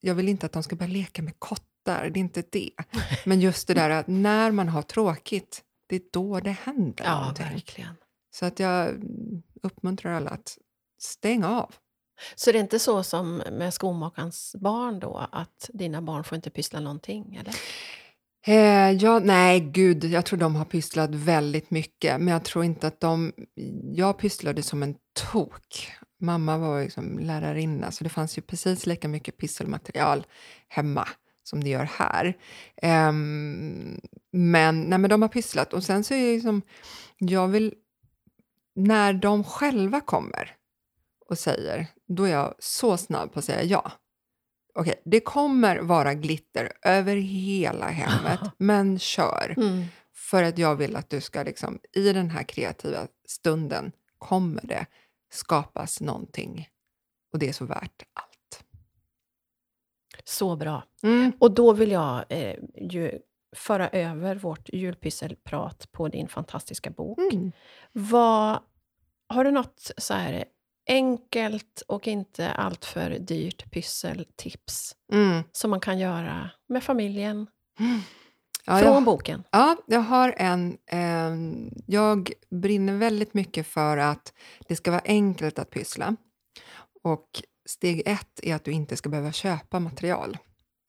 jag 0.00 0.14
vill 0.14 0.28
inte 0.28 0.46
att 0.46 0.52
de 0.52 0.62
ska 0.62 0.76
börja 0.76 0.92
leka 0.92 1.22
med 1.22 1.34
kottar, 1.38 2.10
det 2.10 2.18
är 2.18 2.20
inte 2.20 2.42
det. 2.50 2.70
Men 3.24 3.40
just 3.40 3.66
det 3.68 3.74
där 3.74 3.90
att 3.90 4.06
när 4.06 4.50
man 4.50 4.68
har 4.68 4.82
tråkigt, 4.82 5.62
det 5.86 5.96
är 5.96 6.02
då 6.12 6.40
det 6.40 6.50
händer 6.50 7.04
Ja, 7.04 7.20
någonting. 7.20 7.46
verkligen. 7.46 7.94
Så 8.30 8.46
att 8.46 8.58
jag 8.58 8.94
uppmuntrar 9.62 10.12
alla 10.12 10.30
att 10.30 10.58
stänga 10.98 11.48
av. 11.48 11.74
Så 12.34 12.52
det 12.52 12.58
är 12.58 12.60
inte 12.60 12.78
så 12.78 13.02
som 13.02 13.36
med 13.36 13.74
skomakarens 13.74 14.56
barn 14.60 15.00
då, 15.00 15.28
att 15.32 15.70
dina 15.72 16.02
barn 16.02 16.24
får 16.24 16.36
inte 16.36 16.50
pyssla 16.50 16.80
någonting? 16.80 17.36
Eller? 17.40 17.54
Eh, 18.46 18.90
ja, 18.90 19.18
nej, 19.18 19.60
gud, 19.60 20.04
jag 20.04 20.24
tror 20.24 20.38
de 20.38 20.56
har 20.56 20.64
pysslat 20.64 21.10
väldigt 21.10 21.70
mycket, 21.70 22.20
men 22.20 22.32
jag 22.32 22.44
tror 22.44 22.64
inte 22.64 22.86
att 22.86 23.00
de... 23.00 23.32
Jag 23.94 24.18
pysslade 24.18 24.62
som 24.62 24.82
en 24.82 24.94
tok. 25.32 25.92
Mamma 26.20 26.58
var 26.58 26.82
liksom 26.82 27.18
lärarinna, 27.18 27.90
så 27.90 28.04
det 28.04 28.10
fanns 28.10 28.38
ju 28.38 28.42
precis 28.42 28.86
lika 28.86 29.08
mycket 29.08 29.38
pysselmaterial 29.38 30.26
hemma 30.68 31.08
som 31.42 31.64
det 31.64 31.70
gör 31.70 31.84
här. 31.84 32.36
Ehm, 32.82 34.00
men, 34.32 34.82
nej, 34.82 34.98
men 34.98 35.10
de 35.10 35.22
har 35.22 35.28
pysslat. 35.28 35.72
Och 35.72 35.84
sen 35.84 36.04
så 36.04 36.14
är 36.14 36.26
det 36.26 36.34
liksom, 36.34 36.62
jag 37.18 37.48
vill... 37.48 37.74
När 38.76 39.12
de 39.12 39.44
själva 39.44 40.00
kommer 40.00 40.56
och 41.28 41.38
säger, 41.38 41.86
då 42.06 42.24
är 42.24 42.30
jag 42.30 42.54
så 42.58 42.96
snabb 42.96 43.32
på 43.32 43.38
att 43.38 43.44
säga 43.44 43.62
ja. 43.62 43.92
Okej, 44.74 45.02
det 45.04 45.20
kommer 45.20 45.78
vara 45.78 46.14
glitter 46.14 46.72
över 46.82 47.16
hela 47.16 47.86
hemmet, 47.86 48.40
men 48.58 48.98
kör. 48.98 49.54
Mm. 49.56 49.84
För 50.12 50.42
att 50.42 50.58
jag 50.58 50.76
vill 50.76 50.96
att 50.96 51.10
du 51.10 51.20
ska, 51.20 51.42
liksom, 51.42 51.78
i 51.92 52.12
den 52.12 52.30
här 52.30 52.42
kreativa 52.42 53.06
stunden, 53.28 53.92
kommer 54.18 54.66
det 54.66 54.86
skapas 55.32 56.00
någonting. 56.00 56.68
Och 57.32 57.38
det 57.38 57.48
är 57.48 57.52
så 57.52 57.64
värt 57.64 58.02
allt. 58.12 58.64
Så 60.24 60.56
bra. 60.56 60.82
Mm. 61.02 61.32
Och 61.38 61.54
då 61.54 61.72
vill 61.72 61.90
jag 61.90 62.24
eh, 62.28 62.56
ju 62.76 63.18
föra 63.56 63.88
över 63.88 64.36
vårt 64.36 64.68
julpysselprat 64.68 65.92
på 65.92 66.08
din 66.08 66.28
fantastiska 66.28 66.90
bok. 66.90 67.18
Mm. 67.32 67.52
Vad, 67.92 68.58
har 69.28 69.44
du 69.44 69.50
något 69.50 69.90
så 69.98 70.14
här 70.14 70.44
enkelt 70.88 71.82
och 71.88 72.08
inte 72.08 72.50
alltför 72.52 73.10
dyrt 73.10 73.70
pysseltips 73.70 74.96
Mm. 75.12 75.42
som 75.52 75.70
man 75.70 75.80
kan 75.80 75.98
göra 75.98 76.50
med 76.68 76.82
familjen 76.84 77.46
Ja, 78.66 78.78
från 78.78 78.92
jag, 78.94 79.04
boken? 79.04 79.42
ja, 79.50 79.76
jag 79.86 80.00
har 80.00 80.34
en... 80.36 80.76
Eh, 80.86 81.34
jag 81.86 82.30
brinner 82.50 82.92
väldigt 82.96 83.34
mycket 83.34 83.66
för 83.66 83.96
att 83.96 84.32
det 84.68 84.76
ska 84.76 84.90
vara 84.90 85.02
enkelt 85.04 85.58
att 85.58 85.70
pyssla. 85.70 86.16
Och 87.02 87.28
steg 87.68 88.02
ett 88.06 88.40
är 88.42 88.54
att 88.54 88.64
du 88.64 88.70
inte 88.72 88.96
ska 88.96 89.08
behöva 89.08 89.32
köpa 89.32 89.80
material. 89.80 90.38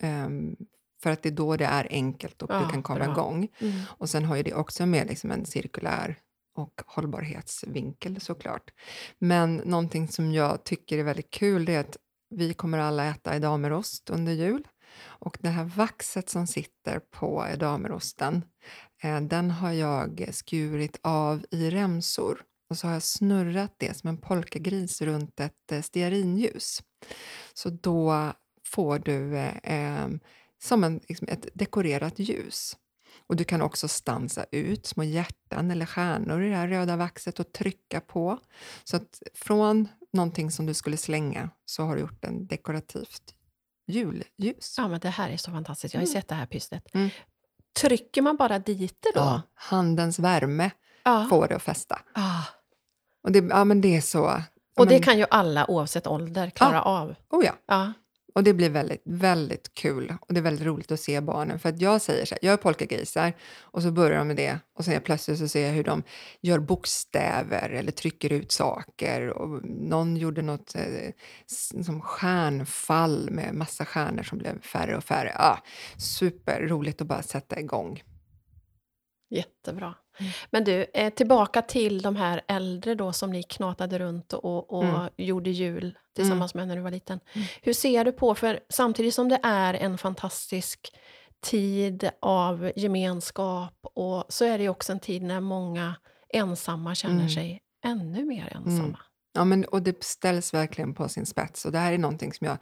Ehm, 0.02 0.56
för 1.04 1.10
att 1.10 1.24
det 1.24 1.30
är 1.30 1.34
då 1.34 1.56
det 1.58 1.66
är 1.66 1.88
enkelt 1.90 2.42
och 2.42 2.52
Ja, 2.52 2.60
du 2.60 2.70
kan 2.70 2.84
komma 2.84 3.00
bra. 3.00 3.12
igång. 3.12 3.48
Mm. 3.60 3.82
Och 3.88 4.10
sen 4.10 4.26
har 4.26 4.36
ju 4.36 4.44
det 4.44 4.54
också 4.54 4.86
med 4.86 5.08
liksom 5.08 5.32
en 5.32 5.46
cirkulär 5.46 6.16
och 6.56 6.82
hållbarhetsvinkel 6.86 8.22
såklart. 8.22 8.72
Men 9.20 9.56
någonting 9.56 10.08
som 10.08 10.32
jag 10.32 10.64
tycker 10.64 10.98
är 10.98 11.04
väldigt 11.04 11.32
kul 11.32 11.66
det 11.66 11.74
är 11.74 11.80
att 11.80 11.98
vi 12.30 12.54
kommer 12.54 12.78
alla 12.78 13.06
äta 13.06 13.36
edamerost 13.36 14.10
under 14.10 14.34
jul. 14.34 14.68
Och 15.04 15.38
det 15.42 15.50
här 15.50 15.64
vaxet 15.64 16.30
som 16.30 16.48
sitter 16.48 17.00
på 17.00 17.46
edamerosten, 17.54 18.46
eh, 19.04 19.22
den 19.22 19.52
har 19.52 19.72
jag 19.72 20.30
skurit 20.32 21.00
av 21.02 21.46
i 21.52 21.70
remsor. 21.70 22.44
Och 22.70 22.78
så 22.78 22.88
har 22.88 22.94
jag 22.94 23.04
snurrat 23.04 23.74
det 23.78 23.98
som 23.98 24.10
en 24.10 24.18
polkagris 24.18 25.02
runt 25.02 25.40
ett 25.40 25.72
eh, 25.72 25.82
stearinljus. 25.82 26.84
Så 27.54 27.70
då 27.70 28.34
får 28.66 29.00
du 29.00 29.38
eh, 29.38 29.58
eh, 29.64 30.10
som 30.64 30.84
en, 30.84 31.00
liksom 31.08 31.28
ett 31.28 31.48
dekorerat 31.54 32.20
ljus. 32.20 32.78
Och 33.30 33.36
Du 33.36 33.44
kan 33.44 33.62
också 33.62 33.88
stansa 33.88 34.46
ut 34.52 34.86
små 34.86 35.04
hjärtan 35.04 35.72
eller 35.72 35.86
stjärnor 35.86 36.44
i 36.44 36.50
det 36.50 36.56
här 36.56 36.68
röda 36.68 36.96
vaxet 36.96 37.40
och 37.40 37.52
trycka 37.54 38.02
på. 38.02 38.40
Så 38.84 38.96
att 38.96 39.22
från 39.34 39.88
någonting 40.14 40.52
som 40.52 40.66
du 40.66 40.74
skulle 40.74 40.98
slänga 40.98 41.50
så 41.66 41.84
har 41.84 41.96
du 41.96 42.02
gjort 42.02 42.26
en 42.26 42.48
dekorativt 42.48 43.36
julljus. 43.88 44.76
Ja, 44.78 44.88
men 44.88 45.00
det 45.00 45.10
här 45.10 45.30
är 45.30 45.38
så 45.38 45.52
fantastiskt. 45.52 45.94
Jag 45.94 46.02
har 46.02 46.06
ju 46.06 46.12
Mm. 46.12 46.22
sett 46.22 46.28
det 46.30 46.36
här 46.36 46.46
pysslet. 46.46 46.96
Mm. 46.96 47.10
Trycker 47.82 48.22
man 48.22 48.36
bara 48.38 48.60
dit 48.60 48.98
det 49.02 49.12
då? 49.16 49.20
Ja, 49.20 49.42
handens 49.54 50.20
värme 50.20 50.72
Ja. 51.04 51.28
får 51.30 51.48
det 51.48 51.56
att 51.56 51.64
fästa. 51.64 52.00
Ah. 52.14 52.42
Och 53.24 53.32
det, 53.32 53.40
ja, 53.50 53.64
men 53.66 53.82
det 53.82 53.96
är 53.98 54.02
så... 54.02 54.18
ja, 54.18 54.44
Och 54.78 54.88
det 54.88 54.96
men- 54.96 55.04
kan 55.04 55.18
ju 55.18 55.26
alla 55.30 55.70
oavsett 55.72 56.08
ålder 56.08 56.50
klara 56.50 56.82
av. 56.82 57.16
Oh 57.30 57.46
ja. 57.46 57.54
Ja. 57.66 57.94
Och 58.36 58.44
det 58.44 58.54
blir 58.54 58.70
väldigt, 58.70 59.02
väldigt 59.06 59.74
kul 59.74 60.14
och 60.22 60.34
det 60.34 60.40
är 60.40 60.44
väldigt 60.44 60.66
roligt 60.66 60.92
att 60.92 61.00
se 61.00 61.22
barnen. 61.22 61.60
För 61.60 61.70
att 61.70 61.82
jag 61.82 62.02
säger 62.02 62.26
så 62.26 62.36
här, 62.36 62.40
jag 62.42 62.54
är 62.54 62.58
polkagrisar 62.58 63.34
och 63.60 63.82
så 63.82 63.92
börjar 63.92 64.18
de 64.18 64.28
med 64.28 64.38
det 64.38 64.60
och 64.78 64.86
sen 64.86 65.02
plötsligt 65.02 65.40
så 65.40 65.48
ser 65.48 65.68
jag 65.68 65.74
hur 65.74 65.84
de 65.84 66.04
gör 66.42 66.60
bokstäver 66.60 67.70
eller 67.70 67.92
trycker 67.92 68.34
ut 68.34 68.52
saker. 68.52 69.30
Och 69.30 69.66
någon 69.66 70.18
gjorde 70.18 70.42
något 70.42 70.76
eh, 70.76 71.12
som 71.84 72.02
stjärnfall 72.02 73.30
med 73.32 73.54
massa 73.54 73.86
stjärnor 73.86 74.24
som 74.24 74.38
blev 74.38 74.62
färre 74.62 74.98
och 74.98 75.04
färre. 75.04 75.34
Ah, 75.36 75.58
superroligt 75.98 77.02
att 77.02 77.08
bara 77.08 77.24
sätta 77.24 77.60
igång. 77.60 78.02
Jättebra. 79.30 79.96
Mm. 80.20 80.32
Men 80.50 80.64
du, 80.64 80.86
eh, 80.94 81.14
tillbaka 81.14 81.62
till 81.62 82.02
de 82.02 82.16
här 82.16 82.42
äldre 82.48 82.96
då 82.96 83.14
som 83.14 83.32
ni 83.32 83.44
knatade 83.44 84.00
runt 84.00 84.34
och, 84.34 84.74
och 84.74 84.84
Mm. 84.84 85.10
gjorde 85.18 85.50
jul 85.50 85.98
tillsammans 86.16 86.54
med 86.54 86.68
när 86.68 86.76
du 86.76 86.82
var 86.82 86.92
liten. 86.92 87.20
Hur 87.62 87.74
ser 87.74 88.06
du 88.06 88.12
på, 88.12 88.36
för 88.36 88.60
samtidigt 88.70 89.14
som 89.14 89.30
det 89.30 89.40
är 89.44 89.74
en 89.74 89.98
fantastisk 89.98 90.96
tid 91.42 92.10
av 92.22 92.72
gemenskap 92.76 93.74
och 93.96 94.26
så 94.30 94.46
är 94.46 94.58
det 94.58 94.70
också 94.70 94.92
en 94.92 95.00
tid 95.00 95.22
när 95.24 95.40
många 95.40 95.96
ensamma 96.34 96.96
känner 96.96 97.16
Mm. 97.16 97.30
sig 97.30 97.62
ännu 97.86 98.26
mer 98.26 98.54
ensamma. 98.56 99.00
Ja, 99.34 99.46
men, 99.46 99.66
och 99.66 99.82
det 99.82 100.04
ställs 100.04 100.54
verkligen 100.54 100.94
på 100.94 101.10
sin 101.10 101.26
spets. 101.26 101.66
Och 101.66 101.72
det 101.72 101.78
här 101.80 101.94
är 101.94 101.98
någonting 101.98 102.34
som 102.34 102.48
jag... 102.48 102.58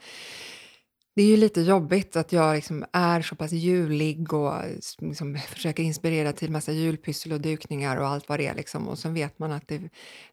Det 1.15 1.21
är 1.21 1.27
ju 1.27 1.37
lite 1.37 1.61
jobbigt 1.61 2.15
att 2.15 2.31
jag 2.31 2.55
liksom 2.55 2.85
är 2.93 3.21
så 3.21 3.35
pass 3.35 3.51
julig 3.51 4.33
och 4.33 4.53
liksom 4.99 5.37
försöker 5.47 5.83
inspirera 5.83 6.33
till 6.33 6.51
massa 6.51 6.71
julpyssel 6.71 7.31
och 7.31 7.41
dukningar 7.41 7.97
och 7.97 8.07
allt 8.07 8.29
vad 8.29 8.39
det 8.39 8.47
är. 8.47 8.55
Liksom. 8.55 8.87
Och 8.87 8.99
sen 8.99 9.13
vet 9.13 9.39
man 9.39 9.51
att 9.51 9.67
det 9.67 9.81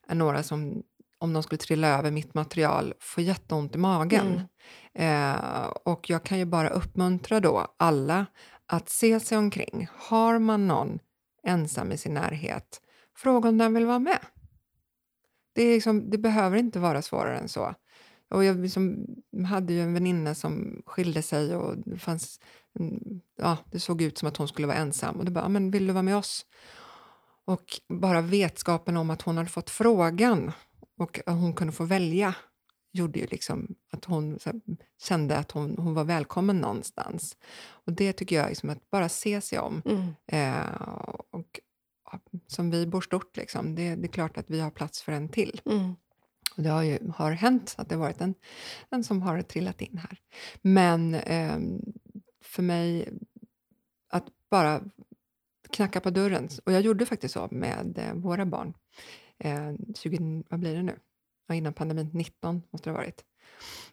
är 0.08 0.14
några 0.14 0.42
som, 0.42 0.82
om 1.18 1.32
de 1.32 1.42
skulle 1.42 1.58
trilla 1.58 1.98
över 1.98 2.10
mitt 2.10 2.34
material, 2.34 2.94
får 3.00 3.24
jätteont 3.24 3.74
i 3.74 3.78
magen. 3.78 4.42
Eh, 4.94 5.64
och 5.84 6.10
jag 6.10 6.24
kan 6.24 6.38
ju 6.38 6.44
bara 6.44 6.68
uppmuntra 6.68 7.40
då 7.40 7.74
alla 7.76 8.26
att 8.66 8.88
se 8.88 9.20
sig 9.20 9.38
omkring. 9.38 9.88
Har 9.96 10.38
man 10.38 10.68
någon 10.68 10.98
ensam 11.42 11.92
i 11.92 11.98
sin 11.98 12.14
närhet, 12.14 12.80
fråga 13.16 13.48
om 13.48 13.58
den 13.58 13.74
vill 13.74 13.86
vara 13.86 13.98
med. 13.98 14.18
Det, 15.52 15.74
liksom, 15.74 16.10
det 16.10 16.18
behöver 16.18 16.56
inte 16.56 16.78
vara 16.78 17.02
svårare 17.02 17.38
än 17.38 17.48
så. 17.48 17.74
Och 18.30 18.44
jag 18.44 18.58
liksom 18.58 19.06
hade 19.46 19.72
ju 19.72 19.80
en 19.80 19.94
väninna 19.94 20.34
som 20.34 20.82
skilde 20.86 21.22
sig 21.22 21.56
och 21.56 21.76
det, 21.78 21.98
fanns, 21.98 22.40
ja, 23.36 23.56
det 23.70 23.80
såg 23.80 24.02
ut 24.02 24.18
som 24.18 24.28
att 24.28 24.36
hon 24.36 24.48
skulle 24.48 24.66
vara 24.66 24.76
ensam. 24.76 25.16
Och 25.16 25.24
då 25.24 25.32
bara, 25.32 25.44
"Ja, 25.44 25.48
men 25.48 25.70
vill 25.70 25.86
du 25.86 25.92
vara 25.92 26.02
med 26.02 26.16
oss? 26.16 26.46
Och 27.44 27.80
bara 27.88 28.20
vetskapen 28.20 28.96
om 28.96 29.10
att 29.10 29.22
hon 29.22 29.36
hade 29.36 29.50
fått 29.50 29.70
frågan 29.70 30.52
och 30.98 31.20
att 31.26 31.34
hon 31.34 31.54
kunde 31.54 31.72
få 31.72 31.84
välja 31.84 32.34
gjorde 32.92 33.18
ju 33.18 33.26
liksom 33.26 33.74
att 33.92 34.04
hon 34.04 34.38
här, 34.44 34.60
kände 35.02 35.36
att 35.36 35.50
hon, 35.50 35.78
hon 35.78 35.94
var 35.94 36.04
välkommen 36.04 36.58
någonstans. 36.58 37.36
Och 37.68 37.92
det 37.92 38.12
tycker 38.12 38.36
jag 38.36 38.48
liksom 38.48 38.70
att 38.70 38.90
bara 38.90 39.08
se 39.08 39.40
sig 39.40 39.58
om. 39.58 39.82
Mm. 39.84 40.14
Eh, 40.26 40.82
och 41.30 41.60
ja, 42.12 42.20
som 42.46 42.70
vi 42.70 42.86
bor 42.86 43.00
stort, 43.00 43.36
liksom, 43.36 43.74
det, 43.74 43.94
det 43.94 44.06
är 44.06 44.12
klart 44.12 44.38
att 44.38 44.50
vi 44.50 44.60
har 44.60 44.70
plats 44.70 45.02
för 45.02 45.12
en 45.12 45.28
till. 45.28 45.60
Mm. 45.64 45.94
Och 46.60 46.64
det 46.64 46.70
har 46.70 46.82
ju 46.82 46.98
har 47.16 47.32
hänt 47.32 47.74
att 47.78 47.88
det 47.88 47.94
har 47.94 48.00
varit 48.00 48.20
en, 48.20 48.34
en 48.90 49.04
som 49.04 49.22
har 49.22 49.42
trillat 49.42 49.80
in 49.80 49.98
här. 49.98 50.18
Men 50.62 51.14
eh, 51.14 51.58
för 52.44 52.62
mig, 52.62 53.08
att 54.10 54.24
bara 54.50 54.80
knacka 55.70 56.00
på 56.00 56.10
dörren. 56.10 56.48
Och 56.64 56.72
jag 56.72 56.80
gjorde 56.80 57.06
faktiskt 57.06 57.34
så 57.34 57.48
med 57.50 57.98
eh, 57.98 58.14
våra 58.14 58.46
barn. 58.46 58.74
Eh, 59.38 59.72
20, 59.94 60.44
vad 60.50 60.60
blir 60.60 60.76
det 60.76 60.82
nu? 60.82 60.98
Ja, 61.46 61.54
innan 61.54 61.72
pandemin, 61.72 62.10
19 62.12 62.62
måste 62.70 62.90
det 62.90 62.94
ha 62.94 62.98
varit. 62.98 63.24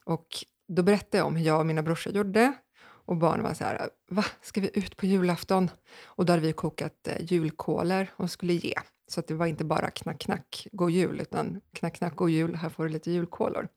Och 0.03 0.28
då 0.68 0.84
berättade 0.84 1.18
jag 1.18 1.28
om 1.28 1.36
hur 1.36 1.45
jag 1.45 1.59
och 1.59 1.65
mina 1.65 1.84
brorsor 1.84 2.13
gjorde. 2.13 2.53
Och 2.80 3.18
barnen 3.18 3.43
var 3.43 3.53
så 3.53 3.63
här, 3.63 3.89
va, 4.09 4.26
ska 4.41 4.61
vi 4.61 4.70
ut 4.74 4.97
på 4.97 5.05
julafton? 5.05 5.70
Och 6.05 6.26
då 6.26 6.34
hade 6.34 6.47
vi 6.47 6.53
kokat 6.53 7.07
eh, 7.07 7.32
julkolor 7.32 8.07
och 8.15 8.32
skulle 8.32 8.53
ge. 8.53 8.74
Så 9.08 9.20
att 9.20 9.28
det 9.28 9.34
var 9.34 9.45
inte 9.45 9.66
bara 9.66 9.91
knack, 9.91 10.20
knack, 10.20 10.68
god 10.72 10.91
jul, 10.91 11.22
utan 11.22 11.62
knack, 11.74 11.95
knack, 11.95 12.16
god 12.16 12.30
jul, 12.30 12.55
här 12.55 12.70
får 12.70 12.84
du 12.84 12.89
lite 12.89 13.12
julkolor. 13.12 13.68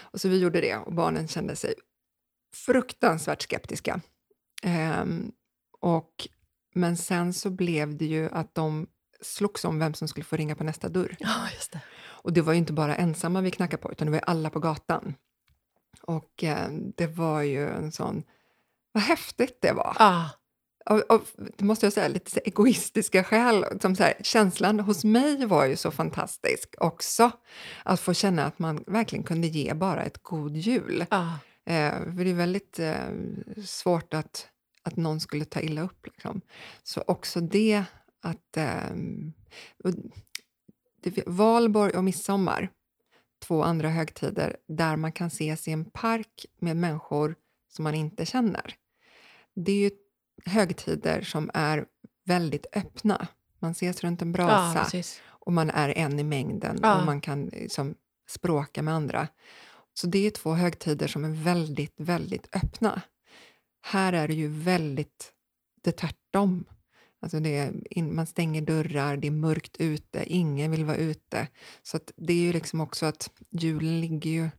Och 0.00 0.20
så 0.20 0.28
vi 0.28 0.38
gjorde 0.38 0.60
det 0.60 0.76
och 0.76 0.94
barnen 0.94 1.28
kände 1.28 1.56
sig 1.56 1.74
fruktansvärt 2.54 3.42
skeptiska. 3.42 4.00
Ehm, 4.62 5.32
och, 5.80 6.28
men 6.74 6.96
sen 6.96 7.32
så 7.32 7.50
blev 7.50 7.96
det 7.96 8.04
ju 8.04 8.28
att 8.30 8.54
de 8.54 8.86
slogs 9.20 9.64
om 9.64 9.78
vem 9.78 9.94
som 9.94 10.08
skulle 10.08 10.24
få 10.24 10.36
ringa 10.36 10.54
på 10.54 10.64
nästa 10.64 10.88
dörr. 10.88 11.16
Ja, 11.18 11.50
just 11.54 11.72
det. 11.72 11.80
Och 12.24 12.32
det 12.32 12.42
var 12.42 12.52
ju 12.52 12.58
inte 12.58 12.72
bara 12.72 12.96
ensamma 12.96 13.40
vi 13.40 13.50
knackade 13.50 13.82
på, 13.82 13.92
utan 13.92 14.06
det 14.06 14.10
var 14.10 14.18
ju 14.18 14.24
alla 14.26 14.50
på 14.50 14.60
gatan. 14.60 15.14
Och 16.02 16.44
eh, 16.44 16.68
det 16.96 17.06
var 17.06 17.42
ju 17.42 17.68
en 17.68 17.92
sån... 17.92 18.22
Vad 18.92 19.02
häftigt 19.02 19.58
det 19.60 19.72
var! 19.72 19.96
Ah. 19.98 20.28
Av, 20.86 21.02
av, 21.08 21.28
det 21.56 21.64
måste 21.64 21.86
jag 21.86 21.92
säga, 21.92 22.08
lite 22.08 22.40
egoistiska 22.40 23.24
skäl. 23.24 23.64
Som 23.80 23.96
så 23.96 24.02
här, 24.02 24.14
känslan 24.22 24.80
hos 24.80 25.04
mig 25.04 25.46
var 25.46 25.64
ju 25.64 25.76
så 25.76 25.90
fantastisk 25.90 26.74
också. 26.78 27.30
Att 27.82 28.00
få 28.00 28.14
känna 28.14 28.44
att 28.44 28.58
man 28.58 28.84
verkligen 28.86 29.24
kunde 29.24 29.46
ge 29.46 29.74
bara 29.74 30.02
ett 30.02 30.22
god 30.22 30.56
jul. 30.56 31.06
Ah. 31.08 31.32
Eh, 31.66 31.92
för 31.92 32.24
det 32.24 32.30
är 32.30 32.34
väldigt 32.34 32.78
eh, 32.78 32.94
svårt 33.64 34.14
att, 34.14 34.48
att 34.82 34.96
någon 34.96 35.20
skulle 35.20 35.44
ta 35.44 35.60
illa 35.60 35.82
upp. 35.82 36.06
Liksom. 36.06 36.40
Så 36.82 37.04
också 37.06 37.40
det 37.40 37.84
att... 38.22 38.56
Eh, 38.56 38.90
det, 41.02 41.26
Valborg 41.26 41.92
och 41.92 42.04
midsommar, 42.04 42.70
två 43.46 43.62
andra 43.62 43.88
högtider 43.88 44.56
där 44.68 44.96
man 44.96 45.12
kan 45.12 45.26
ses 45.26 45.68
i 45.68 45.70
en 45.70 45.84
park 45.84 46.46
med 46.58 46.76
människor 46.76 47.34
som 47.72 47.82
man 47.82 47.94
inte 47.94 48.26
känner. 48.26 48.74
Det 49.54 49.72
är 49.72 49.76
ju 49.76 49.90
högtider 50.46 51.22
som 51.22 51.50
är 51.54 51.84
väldigt 52.24 52.66
öppna. 52.72 53.26
Man 53.58 53.70
ses 53.70 54.04
runt 54.04 54.22
en 54.22 54.28
Ja, 54.28 54.32
brasa 54.32 54.84
precis. 54.84 55.20
och 55.26 55.52
man 55.52 55.70
är 55.70 55.88
en 55.98 56.18
i 56.18 56.24
mängden 56.24 56.78
Ja. 56.82 56.98
och 57.00 57.06
man 57.06 57.20
kan 57.20 57.44
liksom, 57.46 57.94
språka 58.28 58.82
med 58.82 58.94
andra. 58.94 59.28
Så 59.94 60.06
det 60.06 60.26
är 60.26 60.30
två 60.30 60.52
högtider 60.54 61.06
som 61.06 61.24
är 61.24 61.30
väldigt, 61.44 61.94
väldigt 61.96 62.56
öppna. 62.56 63.02
Här 63.82 64.12
är 64.12 64.28
det 64.28 64.34
ju 64.34 64.48
väldigt 64.48 65.32
det 65.82 65.92
tvärtom. 65.92 66.64
Alltså 67.20 67.40
det 67.40 67.56
är 67.56 67.72
in, 67.90 68.14
man 68.14 68.26
stänger 68.26 68.62
dörrar, 68.62 69.16
det 69.16 69.26
är 69.26 69.30
mörkt 69.30 69.76
ute, 69.76 70.24
ingen 70.26 70.70
vill 70.70 70.84
vara 70.84 70.96
ute. 70.96 71.48
Så 71.82 71.98
det 72.16 72.32
är 72.32 72.36
ju 72.40 72.52
liksom 72.52 72.80
också 72.80 73.06
att 73.06 73.30
julen 73.50 74.00
ligger 74.00 74.30
ju... 74.30 74.50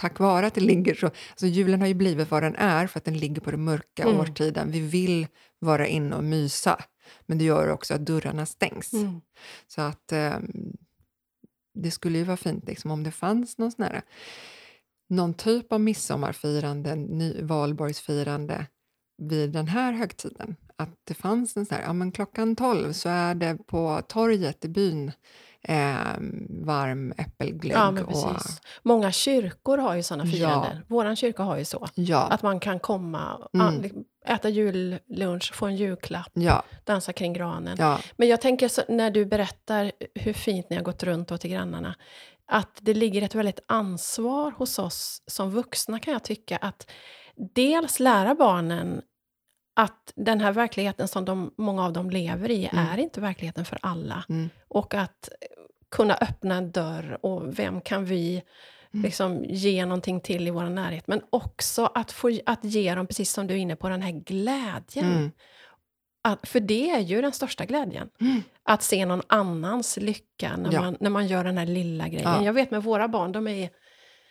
Tack 0.00 0.18
vare 0.18 0.46
att 0.46 0.54
det 0.54 0.60
ligger 0.60 0.94
så... 0.94 1.06
Alltså 1.06 1.46
julen 1.46 1.80
har 1.80 1.88
ju 1.88 1.94
blivit 1.94 2.30
vad 2.30 2.42
den 2.42 2.56
är 2.56 2.86
för 2.86 2.98
att 2.98 3.04
den 3.04 3.18
ligger 3.18 3.40
på 3.40 3.50
den 3.50 3.64
mörka 3.64 4.02
Mm. 4.02 4.20
årstiden. 4.20 4.70
Vi 4.70 4.80
vill 4.80 5.26
vara 5.58 5.86
inne 5.86 6.16
och 6.16 6.24
mysa, 6.24 6.84
men 7.26 7.38
det 7.38 7.44
gör 7.44 7.68
också 7.68 7.94
att 7.94 8.06
dörrarna 8.06 8.46
stängs. 8.46 8.92
Mm. 8.92 9.20
Så 9.66 9.80
att 9.80 10.12
ehm, 10.12 10.72
det 11.74 11.90
skulle 11.90 12.18
ju 12.18 12.24
vara 12.24 12.36
fint 12.36 12.66
liksom, 12.66 12.90
om 12.90 13.02
det 13.02 13.10
fanns 13.10 13.58
någon, 13.58 13.72
sån 13.72 13.84
här, 13.84 14.02
någon 15.08 15.34
typ 15.34 15.72
av 15.72 15.80
midsommarfirande, 15.80 16.94
ny, 16.94 17.42
valborgsfirande 17.42 18.66
vid 19.22 19.52
den 19.52 19.68
här 19.68 19.92
högtiden. 19.92 20.56
Att 20.76 20.90
det 21.04 21.14
fanns 21.14 21.56
en 21.56 21.66
sån 21.66 21.76
här, 21.76 21.84
ja 21.84 21.92
men 21.92 22.12
klockan 22.12 22.56
12 22.56 22.92
så 22.92 23.08
är 23.08 23.34
det 23.34 23.58
på 23.66 24.02
torget 24.08 24.64
i 24.64 24.68
byn 24.68 25.12
ehm, 25.62 26.46
varm 26.66 27.12
äppelglögg. 27.18 27.76
Ja, 27.76 27.90
men 27.90 28.04
och. 28.04 28.36
Många 28.82 29.12
kyrkor 29.12 29.78
har 29.78 29.94
ju 29.94 30.02
sådana 30.02 30.24
Ja. 30.24 30.30
firanden. 30.32 30.84
Vår 30.88 31.14
kyrka 31.14 31.42
har 31.42 31.56
ju 31.58 31.64
så. 31.64 31.88
ja, 31.94 32.18
Att 32.30 32.42
man 32.42 32.60
kan 32.60 32.80
komma, 32.80 33.48
Mm. 33.54 34.04
äta 34.26 34.48
jullunch, 34.48 35.54
få 35.54 35.66
en 35.66 35.76
julklapp, 35.76 36.30
ja, 36.34 36.62
dansa 36.84 37.12
kring 37.12 37.32
granen. 37.32 37.76
ja, 37.80 37.98
Men 38.16 38.28
jag 38.28 38.40
tänker 38.40 38.68
så, 38.68 38.82
när 38.88 39.10
du 39.10 39.24
berättar 39.26 39.92
hur 40.14 40.32
fint 40.32 40.70
ni 40.70 40.76
har 40.76 40.82
gått 40.82 41.02
runt 41.02 41.30
och 41.30 41.40
till 41.40 41.50
grannarna, 41.50 41.94
att 42.52 42.78
det 42.80 42.94
ligger 42.94 43.22
ett 43.22 43.34
väldigt 43.34 43.60
ansvar 43.68 44.50
hos 44.56 44.78
oss 44.78 45.22
som 45.26 45.50
vuxna 45.50 45.98
kan 45.98 46.12
jag 46.12 46.22
tycka 46.24 46.56
att 46.56 46.90
dels 47.54 48.00
lära 48.00 48.34
barnen 48.34 49.02
att 49.74 50.12
den 50.16 50.40
här 50.40 50.52
verkligheten 50.52 51.08
som 51.08 51.24
de, 51.24 51.54
många 51.56 51.84
av 51.84 51.92
dem 51.92 52.10
lever 52.10 52.50
i 52.50 52.68
Mm. 52.72 52.86
är 52.86 52.98
inte 52.98 53.20
verkligheten 53.20 53.64
för 53.64 53.78
alla. 53.82 54.24
mm, 54.28 54.50
Och 54.68 54.94
att 54.94 55.28
kunna 55.90 56.14
öppna 56.14 56.54
en 56.54 56.70
dörr 56.70 57.18
och 57.22 57.58
vem 57.58 57.80
kan 57.80 58.04
vi 58.04 58.42
liksom, 58.92 59.44
ge 59.44 59.84
någonting 59.86 60.20
till 60.20 60.48
i 60.48 60.50
vår 60.50 60.64
närhet. 60.64 61.06
Men 61.06 61.22
också 61.30 61.84
att, 61.94 62.12
få, 62.12 62.38
att 62.46 62.64
ge 62.64 62.94
dem, 62.94 63.06
precis 63.06 63.32
som 63.32 63.46
du 63.46 63.54
är 63.54 63.58
inne 63.58 63.76
på, 63.76 63.88
den 63.88 64.02
här 64.02 64.12
glädjen. 64.12 65.12
Mm. 65.12 65.30
Att, 66.22 66.48
för 66.48 66.60
det 66.60 66.90
är 66.90 67.00
ju 67.00 67.22
den 67.22 67.32
största 67.32 67.64
glädjen. 67.64 68.10
Mm. 68.20 68.42
Att 68.62 68.82
se 68.82 69.06
någon 69.06 69.22
annans 69.26 69.96
lycka 69.96 70.56
när, 70.56 70.72
Ja. 70.72 70.80
man, 70.80 70.96
när 71.00 71.10
man 71.10 71.26
gör 71.26 71.44
den 71.44 71.58
här 71.58 71.66
lilla 71.66 72.08
grejen. 72.08 72.30
Ja. 72.32 72.44
Jag 72.44 72.52
vet 72.52 72.70
med 72.70 72.82
våra 72.82 73.08
barn, 73.08 73.32
de 73.32 73.48
är, 73.48 73.70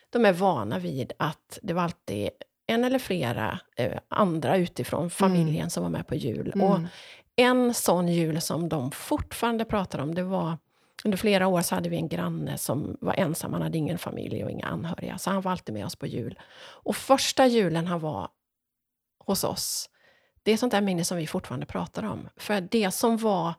de 0.10 0.26
är 0.26 0.34
vana 0.34 0.80
vid 0.80 1.12
att 1.20 1.60
det 1.62 1.74
var 1.74 1.84
alltid 1.84 2.30
en 2.70 2.84
eller 2.84 3.00
flera 3.00 3.60
eh, 3.76 4.00
andra 4.08 4.58
utifrån 4.58 5.10
familjen 5.10 5.70
som 5.70 5.84
var 5.84 5.90
med 5.90 6.08
på 6.08 6.16
jul. 6.16 6.52
Och 6.52 6.76
Mm. 6.76 6.88
en 7.36 7.74
sån 7.74 8.08
jul 8.08 8.42
som 8.42 8.70
de 8.70 8.92
fortfarande 8.92 9.66
pratar 9.66 10.00
om, 10.00 10.16
det 10.16 10.24
var 10.24 10.58
under 11.06 11.18
flera 11.18 11.48
år 11.48 11.62
så 11.62 11.76
hade 11.76 11.90
vi 11.90 11.96
en 11.96 12.08
granne 12.08 12.58
som 12.58 12.98
var 13.02 13.14
ensam, 13.14 13.54
han 13.54 13.62
hade 13.62 13.78
ingen 13.78 13.98
familj 13.98 14.44
och 14.44 14.52
inga 14.52 14.66
anhöriga, 14.68 15.18
så 15.18 15.30
han 15.30 15.42
var 15.42 15.52
alltid 15.52 15.74
med 15.76 15.86
oss 15.86 15.96
på 15.96 16.08
jul. 16.08 16.40
Och 16.84 16.96
första 16.96 17.48
julen 17.48 17.88
han 17.88 18.00
var 18.00 18.30
hos 19.26 19.44
oss, 19.44 19.90
det 20.44 20.52
är 20.52 20.58
sånt 20.58 20.72
där 20.72 20.82
minne 20.82 21.04
som 21.04 21.18
vi 21.18 21.28
fortfarande 21.28 21.66
pratar 21.66 22.04
om. 22.04 22.30
För 22.38 22.62
det 22.62 22.92
som 22.92 23.18
var 23.18 23.54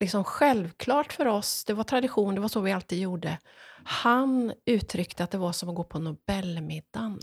liksom 0.00 0.24
självklart 0.24 1.12
för 1.12 1.26
oss, 1.26 1.64
det 1.64 1.74
var 1.74 1.84
tradition, 1.84 2.34
det 2.34 2.40
var 2.40 2.48
så 2.48 2.60
vi 2.60 2.72
alltid 2.72 2.98
gjorde. 2.98 3.38
Han 3.84 4.52
uttryckte 4.66 5.24
att 5.24 5.30
det 5.30 5.38
var 5.38 5.52
som 5.52 5.68
att 5.68 5.74
gå 5.74 5.84
på 5.84 5.98
Nobelmiddagen. 5.98 7.18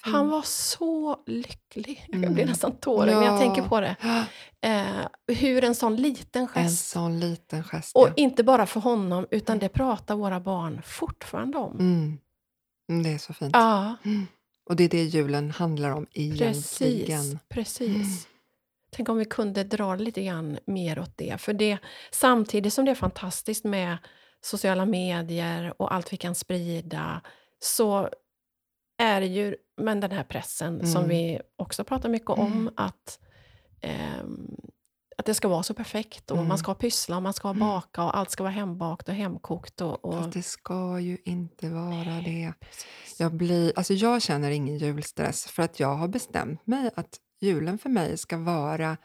Han 0.00 0.28
var 0.28 0.42
så 0.42 1.16
lycklig. 1.26 2.04
Jag 2.08 2.20
blir 2.20 2.30
Mm. 2.30 2.46
nästan 2.48 2.72
tårig 2.72 3.14
när 3.14 3.22
jag 3.22 3.34
Ja. 3.34 3.38
tänker 3.38 3.62
på 3.62 3.80
det. 3.80 3.96
Eh, 4.64 5.06
hur 5.36 5.64
en 5.64 5.74
sån 5.74 5.96
liten 5.96 6.42
En 6.42 6.48
gest, 6.48 6.88
sån 6.88 7.20
liten 7.20 7.64
gest. 7.64 7.96
och 7.96 8.08
ja. 8.08 8.12
inte 8.16 8.44
bara 8.44 8.66
för 8.66 8.80
honom, 8.80 9.26
utan 9.30 9.58
det 9.58 9.68
pratar 9.68 10.14
våra 10.16 10.40
barn 10.40 10.82
fortfarande 10.84 11.58
om. 11.58 11.72
Mm. 11.72 12.18
Mm, 12.90 13.02
det 13.02 13.10
är 13.10 13.18
så 13.18 13.32
fint. 13.32 13.50
Ja, 13.52 13.96
Mm. 14.04 14.26
Och 14.70 14.76
det 14.76 14.84
är 14.84 14.88
det 14.88 15.02
julen 15.04 15.50
handlar 15.50 15.90
om 15.90 16.06
egentligen. 16.12 17.38
precis. 17.48 17.88
precis. 17.88 18.28
Tänk 18.96 19.08
om 19.08 19.16
vi 19.16 19.24
kunde 19.24 19.64
dra 19.64 19.94
lite 19.94 20.22
grann 20.22 20.58
mer 20.66 20.98
åt 20.98 21.16
det. 21.16 21.40
För 21.40 21.52
det, 21.52 21.78
samtidigt 22.10 22.72
som 22.74 22.84
det 22.84 22.90
är 22.90 22.94
fantastiskt 22.94 23.64
med 23.64 23.96
sociala 24.40 24.86
medier 24.86 25.74
och 25.82 25.94
allt 25.94 26.12
vi 26.12 26.16
kan 26.16 26.34
sprida, 26.34 27.20
så 27.58 28.08
är 28.98 29.20
det 29.20 29.26
ju 29.26 29.56
men 29.76 30.00
den 30.00 30.10
här 30.10 30.24
pressen 30.24 30.86
som 30.86 31.04
Mm. 31.04 31.08
vi 31.08 31.40
också 31.56 31.84
pratar 31.84 32.08
mycket 32.08 32.30
om, 32.30 32.52
Mm. 32.52 32.72
att, 32.76 33.18
ehm, 33.80 34.56
att 35.16 35.26
det 35.26 35.34
ska 35.34 35.48
vara 35.48 35.62
så 35.62 35.74
perfekt 35.74 36.30
och 36.30 36.36
Mm. 36.36 36.48
man 36.48 36.58
ska 36.58 36.74
pyssla 36.74 37.16
och 37.16 37.22
man 37.22 37.32
ska 37.32 37.48
Mm. 37.48 37.60
baka 37.60 38.04
och 38.04 38.16
allt 38.16 38.30
ska 38.30 38.42
vara 38.42 38.52
hembakt 38.52 39.08
och 39.08 39.14
hemkokt. 39.14 39.80
Och, 39.80 40.04
och... 40.04 40.14
Fast 40.14 40.32
det 40.32 40.42
ska 40.42 41.00
ju 41.00 41.18
inte 41.24 41.68
vara 41.68 42.20
det. 42.24 42.52
Jag, 43.18 43.34
blir, 43.34 43.72
alltså 43.76 43.94
jag 43.94 44.22
känner 44.22 44.50
ingen 44.50 44.78
julstress 44.78 45.46
för 45.46 45.62
att 45.62 45.80
jag 45.80 45.94
har 45.94 46.08
bestämt 46.08 46.66
mig 46.66 46.90
att 46.94 47.18
julen 47.42 47.78
för 47.78 47.88
mig 47.88 48.18
ska 48.18 48.38
vara 48.38 48.96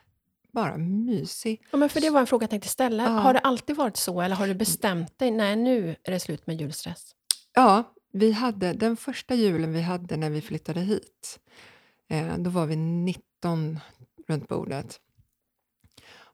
bara 0.52 0.78
mysig. 0.78 1.62
Ja, 1.72 1.78
men 1.78 1.90
för 1.90 2.02
det 2.02 2.10
var 2.10 2.20
en 2.20 2.28
fråga 2.28 2.44
jag 2.44 2.50
tänkte 2.50 2.70
ställa. 2.70 3.04
Ja. 3.04 3.10
Har 3.10 3.34
det 3.34 3.40
alltid 3.40 3.76
varit 3.76 3.98
så 3.98 4.22
eller 4.22 4.36
har 4.36 4.48
du 4.48 4.54
bestämt 4.54 5.20
dig? 5.20 5.32
Nej, 5.32 5.56
nu 5.56 5.96
är 6.04 6.12
det 6.12 6.20
slut 6.20 6.48
med 6.48 6.62
julstress. 6.62 7.16
Ja, 7.54 7.84
vi 8.14 8.32
hade 8.32 8.74
den 8.74 8.98
första 8.98 9.36
julen 9.36 9.74
vi 9.74 9.82
hade 9.82 10.18
när 10.18 10.30
vi 10.30 10.42
flyttade 10.42 10.80
hit. 10.80 11.40
Eh, 12.10 12.38
då 12.38 12.50
var 12.50 12.66
vi 12.66 12.76
19 12.76 13.80
runt 14.28 14.48
bordet. 14.48 15.00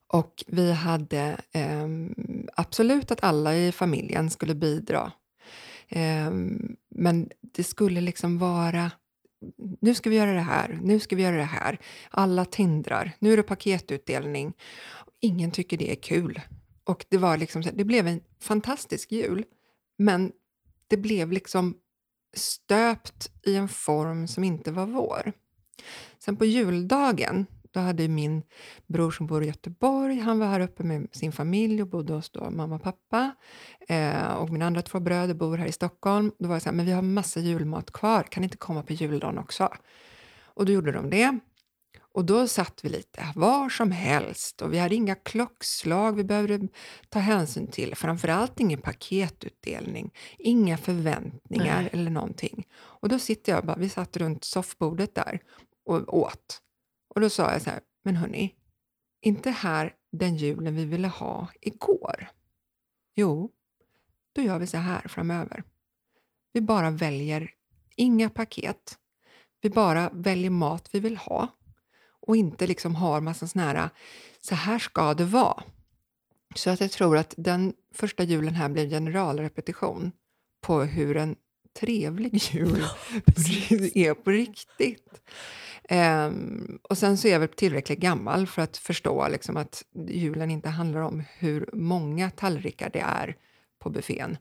Och 0.08 0.44
vi 0.48 0.72
hade 0.72 1.38
ehm, 1.52 2.16
absolut 2.56 3.12
att 3.12 3.24
alla 3.24 3.56
i 3.56 3.72
familjen 3.72 4.30
skulle 4.30 4.56
bidra. 4.56 5.12
Ehm, 5.90 6.76
men 6.90 7.30
det 7.42 7.64
skulle 7.64 8.02
liksom 8.02 8.40
vara 8.40 8.92
nu 9.82 9.96
ska 9.96 10.10
vi 10.10 10.16
göra 10.16 10.34
det 10.34 10.40
här, 10.40 10.80
nu 10.84 11.00
ska 11.00 11.16
vi 11.16 11.24
göra 11.24 11.38
det 11.38 11.44
här. 11.44 11.80
Alla 12.10 12.46
tindrar, 12.46 13.12
nu 13.20 13.34
är 13.34 13.38
det 13.38 13.44
paketutdelning. 13.44 14.54
Ingen 15.20 15.52
tycker 15.52 15.78
det 15.78 15.92
är 15.92 15.96
kul. 15.96 16.42
Och 16.84 17.06
det, 17.10 17.18
var 17.18 17.38
liksom, 17.38 17.62
det 17.74 17.84
blev 17.84 18.08
en 18.08 18.22
fantastisk 18.42 19.12
jul, 19.12 19.46
men 19.98 20.32
det 20.88 20.98
blev 20.98 21.32
liksom 21.32 21.78
stöpt 22.34 23.32
i 23.46 23.56
en 23.56 23.70
form 23.70 24.28
som 24.28 24.44
inte 24.44 24.72
var 24.72 24.86
vår. 24.86 25.34
Sen 26.20 26.36
på 26.36 26.46
juldagen, 26.46 27.46
då 27.74 27.80
hade 27.80 28.08
min 28.08 28.44
bror 28.88 29.12
som 29.12 29.28
bor 29.28 29.44
i 29.44 29.48
Göteborg, 29.48 30.20
han 30.20 30.40
var 30.40 30.48
här 30.48 30.60
uppe 30.60 30.84
med 30.84 31.08
sin 31.12 31.32
familj 31.32 31.82
och 31.82 31.88
bodde 31.88 32.14
hos 32.14 32.30
då 32.30 32.50
mamma 32.50 32.76
och 32.76 32.84
pappa. 32.84 33.36
Eh, 33.88 34.34
och 34.34 34.50
mina 34.50 34.66
andra 34.66 34.82
två 34.82 35.00
bröder 35.00 35.34
bor 35.34 35.58
här 35.58 35.68
i 35.68 35.72
Stockholm. 35.72 36.32
Då 36.40 36.48
var 36.48 36.56
jag 36.56 36.62
så 36.62 36.70
här, 36.70 36.76
men 36.76 36.86
vi 36.86 36.92
har 36.92 37.02
massa 37.02 37.40
julmat 37.40 37.92
kvar, 37.92 38.24
kan 38.24 38.44
inte 38.44 38.58
komma 38.58 38.84
på 38.84 38.94
juldagen 38.94 39.38
också? 39.38 39.70
Och 40.44 40.66
då 40.66 40.72
gjorde 40.72 40.92
de 40.92 41.10
det. 41.10 41.40
Och 42.14 42.26
då 42.26 42.48
satt 42.48 42.80
vi 42.84 42.90
lite 42.90 43.28
var 43.36 43.70
som 43.70 43.92
helst 43.92 44.62
och 44.62 44.74
vi 44.74 44.80
hade 44.80 44.96
inga 44.96 45.16
klockslag 45.16 46.16
vi 46.16 46.24
behövde 46.24 46.68
ta 47.10 47.20
hänsyn 47.20 47.68
till. 47.68 47.96
Framförallt 47.96 48.60
ingen 48.60 48.82
paketutdelning, 48.82 50.14
inga 50.40 50.78
förväntningar 50.78 51.82
Nej. 51.82 51.90
eller 51.94 52.12
någonting. 52.12 52.68
Och 52.76 53.10
då 53.10 53.20
sitter 53.20 53.52
jag 53.52 53.66
bara, 53.66 53.78
vi 53.78 53.90
satt 53.90 54.18
runt 54.18 54.44
soffbordet 54.44 55.16
där 55.16 55.40
och 55.86 56.18
åt. 56.18 56.63
Och 57.16 57.22
då 57.22 57.30
sa 57.30 57.52
jag 57.52 57.62
så 57.62 57.70
här, 57.70 57.80
men 58.04 58.16
hörni, 58.16 58.56
inte 59.22 59.52
här 59.52 59.96
den 60.12 60.36
julen 60.38 60.76
vi 60.76 60.86
ville 60.86 61.08
ha 61.08 61.48
igår. 61.62 62.28
Jo, 63.16 63.52
då 64.34 64.42
gör 64.42 64.60
vi 64.60 64.68
så 64.68 64.78
här 64.78 65.08
framöver. 65.08 65.64
Vi 66.54 66.62
bara 66.62 66.90
väljer 66.90 67.52
inga 67.96 68.30
paket. 68.30 68.98
Vi 69.62 69.70
bara 69.70 70.10
väljer 70.14 70.50
mat 70.50 70.90
vi 70.92 71.00
vill 71.00 71.18
ha 71.18 71.48
och 72.28 72.36
inte 72.36 72.68
liksom 72.68 72.96
har 72.96 73.22
massa 73.22 73.48
såna 73.48 73.66
här, 73.66 73.90
så 74.42 74.56
här 74.56 74.80
ska 74.80 75.14
det 75.14 75.26
vara. 75.26 75.64
Så 76.56 76.70
att 76.70 76.82
jag 76.82 76.92
tror 76.92 77.18
att 77.18 77.34
den 77.38 77.74
första 77.94 78.24
julen 78.24 78.56
här 78.56 78.70
blev 78.70 78.90
generalrepetition 78.90 80.12
på 80.62 80.82
hur 80.82 81.18
en 81.18 81.36
trevlig 81.80 82.36
jul 82.36 82.84
är 83.96 84.14
på 84.14 84.32
riktigt. 84.32 85.22
Ehm, 85.90 86.80
och 86.84 86.98
sen 86.98 87.18
så 87.18 87.28
är 87.28 87.32
jag 87.32 87.40
väl 87.40 87.50
tillräckligt 87.50 88.00
gammal 88.00 88.48
för 88.48 88.62
att 88.62 88.78
förstå 88.78 89.28
liksom 89.28 89.58
att 89.58 89.84
julen 90.08 90.52
inte 90.52 90.70
handlar 90.70 91.02
om 91.02 91.24
hur 91.38 91.70
många 91.74 92.30
tallrikar 92.30 92.90
det 92.94 93.00
är 93.00 93.36
på 93.80 93.90
buffén, 93.90 94.38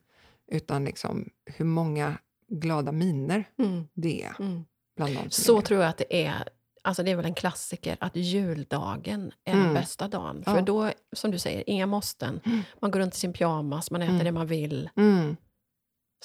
utan 0.53 0.85
liksom 0.85 1.29
hur 1.47 1.65
många 1.65 2.19
glada 2.49 2.93
miner 2.93 3.45
Mm, 3.59 3.85
det 3.95 4.23
är 4.23 4.35
mm. 4.41 4.65
bland 4.97 5.15
de 5.15 5.31
Så 5.31 5.59
är 5.59 5.63
tror 5.63 5.81
jag 5.81 5.89
att 5.89 5.99
det 5.99 6.25
är. 6.27 6.49
Alltså 6.85 7.03
det 7.03 7.11
är 7.11 7.17
väl 7.17 7.25
en 7.25 7.35
klassiker 7.35 7.97
att 8.01 8.17
juldagen 8.17 9.33
är 9.45 9.53
Mm. 9.53 9.65
den 9.65 9.75
bästa 9.75 10.09
dagen. 10.09 10.43
Ja. 10.47 10.55
För 10.55 10.63
då, 10.63 10.91
som 11.13 11.31
du 11.31 11.39
säger, 11.39 11.65
inga 11.71 11.87
måsten. 11.87 12.41
Man 12.81 12.91
går 12.91 13.01
runt 13.01 13.15
i 13.15 13.19
sin 13.19 13.33
pyjamas, 13.33 13.91
man 13.91 14.03
äter 14.03 14.15
Mm. 14.15 14.25
det 14.25 14.33
man 14.33 14.47
vill. 14.47 14.91
Mm. 14.97 15.37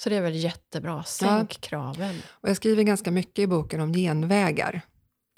Så 0.00 0.08
det 0.08 0.16
är 0.16 0.20
väl 0.20 0.34
jättebra. 0.36 1.04
Sänk 1.04 1.60
kraven. 1.60 2.14
Och 2.28 2.48
jag 2.48 2.56
skriver 2.56 2.82
ganska 2.82 3.10
mycket 3.10 3.38
i 3.38 3.46
boken 3.46 3.80
om 3.80 3.92
genvägar. 3.92 4.80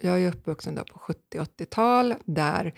Jag 0.00 0.22
är 0.22 0.28
uppvuxen 0.28 0.74
då 0.74 0.84
på 0.84 0.98
70-80-tal 1.32 2.14
där 2.24 2.74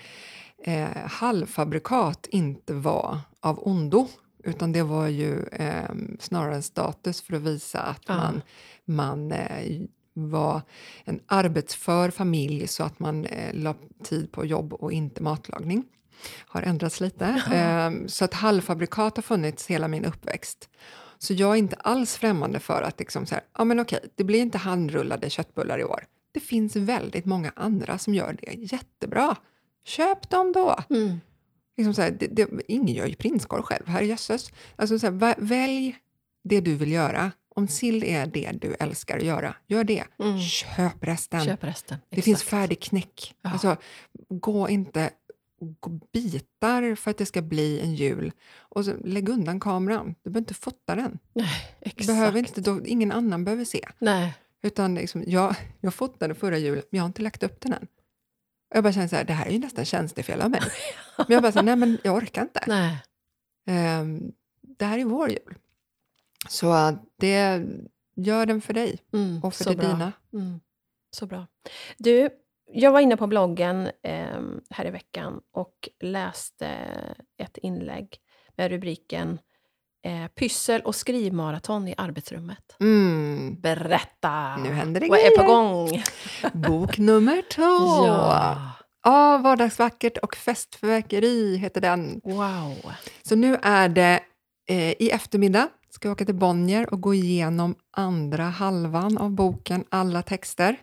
eh, 0.65 0.89
halvfabrikat 1.07 2.27
inte 2.31 2.75
var 2.75 3.19
av 3.41 3.67
ondo, 3.69 4.09
utan 4.45 4.73
det 4.73 4.83
var 4.83 5.07
ju 5.09 5.43
eh, 5.47 5.91
snarare 6.21 6.55
en 6.55 6.63
status 6.63 7.23
för 7.23 7.37
att 7.37 7.43
visa 7.43 7.81
att 7.81 8.03
Ja. 8.07 8.17
man, 8.17 8.43
man 8.85 9.33
eh, 9.33 9.81
var 10.15 10.61
en 11.05 11.21
arbetsför 11.27 12.11
familj 12.11 12.67
så 12.67 12.85
att 12.85 12.99
man 12.99 13.25
eh, 13.27 13.55
la 13.55 13.75
tid 14.05 14.33
på 14.33 14.45
jobb 14.45 14.73
och 14.73 14.93
inte 14.93 15.23
matlagning. 15.23 15.85
Har 16.47 16.63
ändrats 16.63 17.01
lite. 17.01 17.43
Eh, 17.53 18.07
så 18.07 18.25
att 18.25 18.35
halvfabrikat 18.35 19.17
har 19.17 19.23
funnits 19.23 19.67
hela 19.67 19.89
min 19.89 20.05
uppväxt. 20.05 20.69
Så 21.19 21.35
jag 21.35 21.51
är 21.53 21.57
inte 21.57 21.77
alls 21.77 22.17
främmande 22.17 22.61
för 22.61 22.83
att 22.83 22.99
liksom 22.99 23.27
så 23.27 23.35
här, 23.35 23.45
ja 23.59 23.65
men 23.65 23.81
okej, 23.81 24.01
det 24.15 24.25
blir 24.25 24.41
inte 24.41 24.59
handrullade 24.59 25.31
köttbullar 25.31 25.79
i 25.79 25.85
år. 25.85 26.05
Det 26.33 26.41
finns 26.41 26.77
väldigt 26.77 27.25
många 27.25 27.53
andra 27.57 27.99
som 27.99 28.15
gör 28.15 28.37
det 28.41 28.53
jättebra. 28.73 29.37
Köp 29.85 30.31
dem 30.31 30.53
då! 30.53 30.77
Mm. 30.91 31.21
Liksom 31.77 31.95
så 31.95 32.03
här, 32.03 32.11
det, 32.11 32.27
det, 32.27 32.49
ingen 32.69 32.95
gör 32.95 33.07
ju 33.07 33.15
prinskorv 33.15 33.63
själv, 33.63 33.87
herrejösses. 33.87 34.51
Alltså 34.77 34.99
så 34.99 35.07
här, 35.07 35.13
va- 35.13 35.35
välj 35.39 35.97
det 36.45 36.61
du 36.61 36.75
vill 36.75 36.93
göra. 36.93 37.33
Om 37.55 37.69
sill 37.69 38.05
är 38.05 38.27
det 38.27 38.53
du 38.61 38.75
älskar 38.81 39.17
att 39.19 39.25
göra, 39.25 39.55
gör 39.67 39.85
det. 39.85 40.05
Mm. 40.19 40.41
Köp 40.41 41.05
resten. 41.05 41.45
Köp 41.45 41.65
resten. 41.65 41.99
Det 42.09 42.23
finns 42.23 42.39
Exakt. 42.41 42.51
färdig 42.51 42.81
knäck. 42.81 43.35
Ja. 43.43 43.51
Alltså, 43.53 43.77
gå 44.29 44.69
inte 44.69 45.11
gå 45.81 45.91
bitar 46.13 46.95
för 46.95 47.11
att 47.11 47.19
det 47.19 47.27
ska 47.27 47.43
bli 47.43 47.81
en 47.81 47.95
jul. 47.95 48.33
Och 48.59 48.85
så, 48.85 48.93
lägg 49.05 49.29
undan 49.29 49.61
kameran. 49.61 50.15
Du 50.23 50.31
behöver 50.31 50.39
inte 50.41 50.55
fota 50.55 50.95
den. 50.95 51.19
Nej, 51.33 51.49
exakt. 51.81 52.07
behöver 52.07 52.39
inte, 52.39 52.61
då, 52.61 52.87
ingen 52.87 53.13
annan 53.13 53.45
behöver 53.45 53.65
se. 53.65 53.89
Nej. 53.99 54.35
Utan 54.63 54.95
liksom, 54.95 55.25
jag, 55.27 55.55
jag 55.81 55.95
fotade 55.95 56.35
förra 56.35 56.59
julen, 56.59 56.83
men 56.91 56.97
jag 56.99 57.03
har 57.03 57.07
inte 57.09 57.23
lagt 57.23 57.43
upp 57.43 57.61
den 57.61 57.73
än. 57.73 57.87
Och 58.71 58.77
jag 58.77 58.85
bara 58.85 58.93
känner 58.93 59.09
så 59.09 59.17
här, 59.17 59.25
det 59.25 59.33
här 59.33 59.47
är 59.47 59.51
ju 59.51 59.59
nästan 59.59 59.85
tjänstefel 59.85 60.41
av 60.41 60.51
mig. 60.51 60.61
Men 61.17 61.27
jag 61.29 61.43
bara 61.43 61.53
så 61.53 61.59
här, 61.59 61.67
nej 61.67 61.77
men 61.77 61.99
jag 62.05 62.15
orkar 62.17 62.43
inte. 62.43 62.65
Nej. 62.67 63.03
Ehm, 63.67 64.33
det 64.61 64.85
här 64.85 64.99
är 64.99 65.05
vår 65.05 65.31
jul. 65.31 65.55
Så 66.49 66.99
det 67.17 67.63
gör 68.17 68.47
den 68.47 68.61
för 68.61 68.75
dig 68.75 68.99
Mm, 69.13 69.41
och 69.45 69.55
för 69.55 69.65
det 69.65 69.77
bra. 69.77 69.89
dina. 69.89 70.13
Mm, 70.33 70.61
så 71.11 71.27
bra. 71.27 71.47
Du, 71.99 72.29
jag 72.73 72.93
var 72.93 73.01
inne 73.01 73.17
på 73.17 73.27
bloggen 73.27 73.91
eh, 74.03 74.41
här 74.71 74.87
i 74.87 74.91
veckan 74.91 75.41
och 75.53 75.89
läste 76.01 76.67
ett 77.37 77.59
inlägg 77.59 78.19
med 78.57 78.71
rubriken 78.71 79.39
eh, 80.05 80.27
Pyssel 80.35 80.81
och 80.81 80.95
skrivmaraton 80.95 81.89
i 81.89 81.95
arbetsrummet. 81.99 82.77
Mm. 82.81 83.61
Berätta! 83.61 84.57
Nu 84.57 84.73
händer 84.73 85.01
det 85.01 85.09
Vad 85.09 85.19
är 85.19 85.37
på 85.37 85.45
gång? 85.45 86.03
Bok 86.53 86.99
nummer 86.99 87.43
två. 87.51 88.07
Ja, 88.07 88.73
Ja, 89.05 89.39
Vardagsvackert 89.39 90.19
och 90.19 90.37
festförverkeri 90.37 91.57
heter 91.57 91.81
den. 91.81 92.21
wow. 92.25 92.93
Så 93.23 93.37
nu 93.37 93.59
är 93.63 93.89
det 93.89 94.21
eh, 94.69 94.91
i 94.91 95.11
eftermiddag 95.11 95.69
ska 95.91 96.09
jag 96.09 96.13
åka 96.13 96.25
till 96.25 96.35
Bonnier 96.35 96.93
och 96.93 97.01
gå 97.01 97.15
igenom 97.15 97.75
andra 97.97 98.45
halvan 98.45 99.19
av 99.19 99.31
boken, 99.31 99.85
alla 99.89 100.23
texter. 100.23 100.77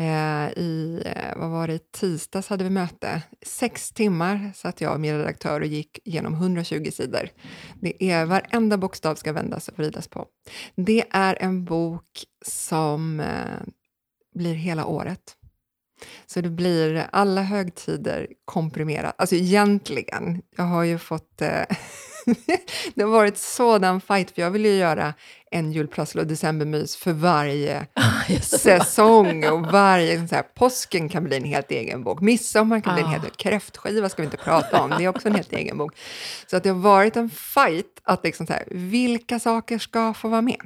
Eh, 0.00 0.58
I 0.58 1.02
eh, 1.04 1.36
vad 1.36 1.50
var 1.50 1.68
det, 1.68 1.92
tisdags 1.92 2.48
hade 2.48 2.64
vi 2.64 2.70
möte. 2.70 3.22
Sex 3.46 3.90
timmar 3.90 4.52
satt 4.54 4.80
jag 4.80 4.94
och 4.94 5.00
min 5.00 5.18
redaktör 5.18 5.60
och 5.60 5.66
gick 5.66 5.98
igenom 6.04 6.34
120 6.34 6.90
sidor. 6.92 7.28
Det 7.80 8.04
är 8.04 8.24
varenda 8.24 8.78
bokstav 8.78 9.14
ska 9.14 9.32
vändas 9.32 9.68
och 9.68 9.78
vridas 9.78 10.08
på. 10.08 10.26
Det 10.74 11.04
är 11.10 11.42
en 11.42 11.64
bok 11.64 12.24
som 12.46 13.20
eh, 13.20 13.72
blir 14.34 14.54
hela 14.54 14.86
året. 14.86 15.36
Så 16.26 16.40
det 16.40 16.50
blir 16.50 17.06
alla 17.12 17.42
högtider 17.42 18.26
komprimerat. 18.44 19.14
Alltså 19.18 19.36
egentligen, 19.36 20.42
jag 20.56 20.64
har 20.64 20.84
ju 20.84 20.98
fått... 20.98 21.42
Eh, 21.42 21.64
det 22.94 23.02
har 23.02 23.10
varit 23.10 23.38
sådan 23.38 24.00
fight, 24.00 24.30
för 24.30 24.42
jag 24.42 24.50
vill 24.50 24.64
ju 24.64 24.74
göra 24.74 25.14
en 25.50 25.72
julprassel 25.72 26.20
och 26.20 26.26
decembermys 26.26 26.96
för 26.96 27.12
varje 27.12 27.86
säsong. 28.42 29.44
Och 29.48 29.60
varje, 29.66 30.28
så 30.28 30.34
här, 30.34 30.42
påsken 30.42 31.08
kan 31.08 31.24
bli 31.24 31.36
en 31.36 31.44
helt 31.44 31.70
egen 31.70 32.04
bok. 32.04 32.20
Midsommar 32.20 32.80
kan 32.80 32.94
bli 32.94 33.02
en 33.02 33.08
Ah. 33.08 33.10
helt 33.12 33.24
egen 33.24 33.34
Kräftskiva 33.36 34.08
ska 34.08 34.22
vi 34.22 34.26
inte 34.26 34.36
prata 34.36 34.80
om, 34.82 34.90
det 34.90 35.04
är 35.04 35.08
också 35.08 35.28
en 35.28 35.34
helt 35.34 35.52
egen 35.52 35.78
bok. 35.78 35.92
Så 36.46 36.56
att 36.56 36.62
det 36.62 36.68
har 36.68 36.76
varit 36.80 37.16
en 37.16 37.30
fight 37.30 38.00
att 38.02 38.24
liksom 38.24 38.46
så 38.46 38.52
här, 38.52 38.64
vilka 38.70 39.38
saker 39.38 39.78
ska 39.78 40.14
få 40.14 40.28
vara 40.28 40.42
med? 40.42 40.60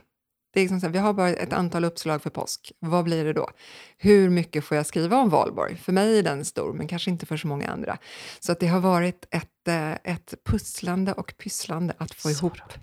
Det 0.55 0.61
är 0.61 0.63
liksom 0.63 0.81
så 0.81 0.87
här, 0.87 0.93
vi 0.93 0.99
har 0.99 1.13
bara 1.13 1.29
ett 1.31 1.53
antal 1.53 1.85
uppslag 1.85 2.23
för 2.23 2.31
påsk. 2.31 2.73
Vad 2.79 3.05
blir 3.05 3.25
det 3.25 3.33
då? 3.33 3.51
Hur 3.99 4.31
mycket 4.31 4.65
får 4.65 4.77
jag 4.77 4.87
skriva 4.87 5.17
om 5.17 5.29
Valborg? 5.29 5.77
För 5.77 5.93
mig 5.93 6.19
är 6.19 6.23
den 6.23 6.45
stor, 6.45 6.73
men 6.73 6.89
kanske 6.89 7.11
inte 7.11 7.27
för 7.27 7.37
så 7.37 7.47
många 7.47 7.69
andra. 7.69 7.99
Så 8.41 8.53
att 8.53 8.61
det 8.61 8.67
har 8.67 8.81
varit 8.81 9.27
ett, 9.31 9.69
eh, 9.69 9.93
ett 9.93 10.35
pusslande 10.45 11.13
och 11.13 11.35
pysslande 11.39 11.95
att 11.99 12.15
få 12.15 12.29
Så 12.29 12.31
ihop 12.31 12.53
roligt. 12.61 12.79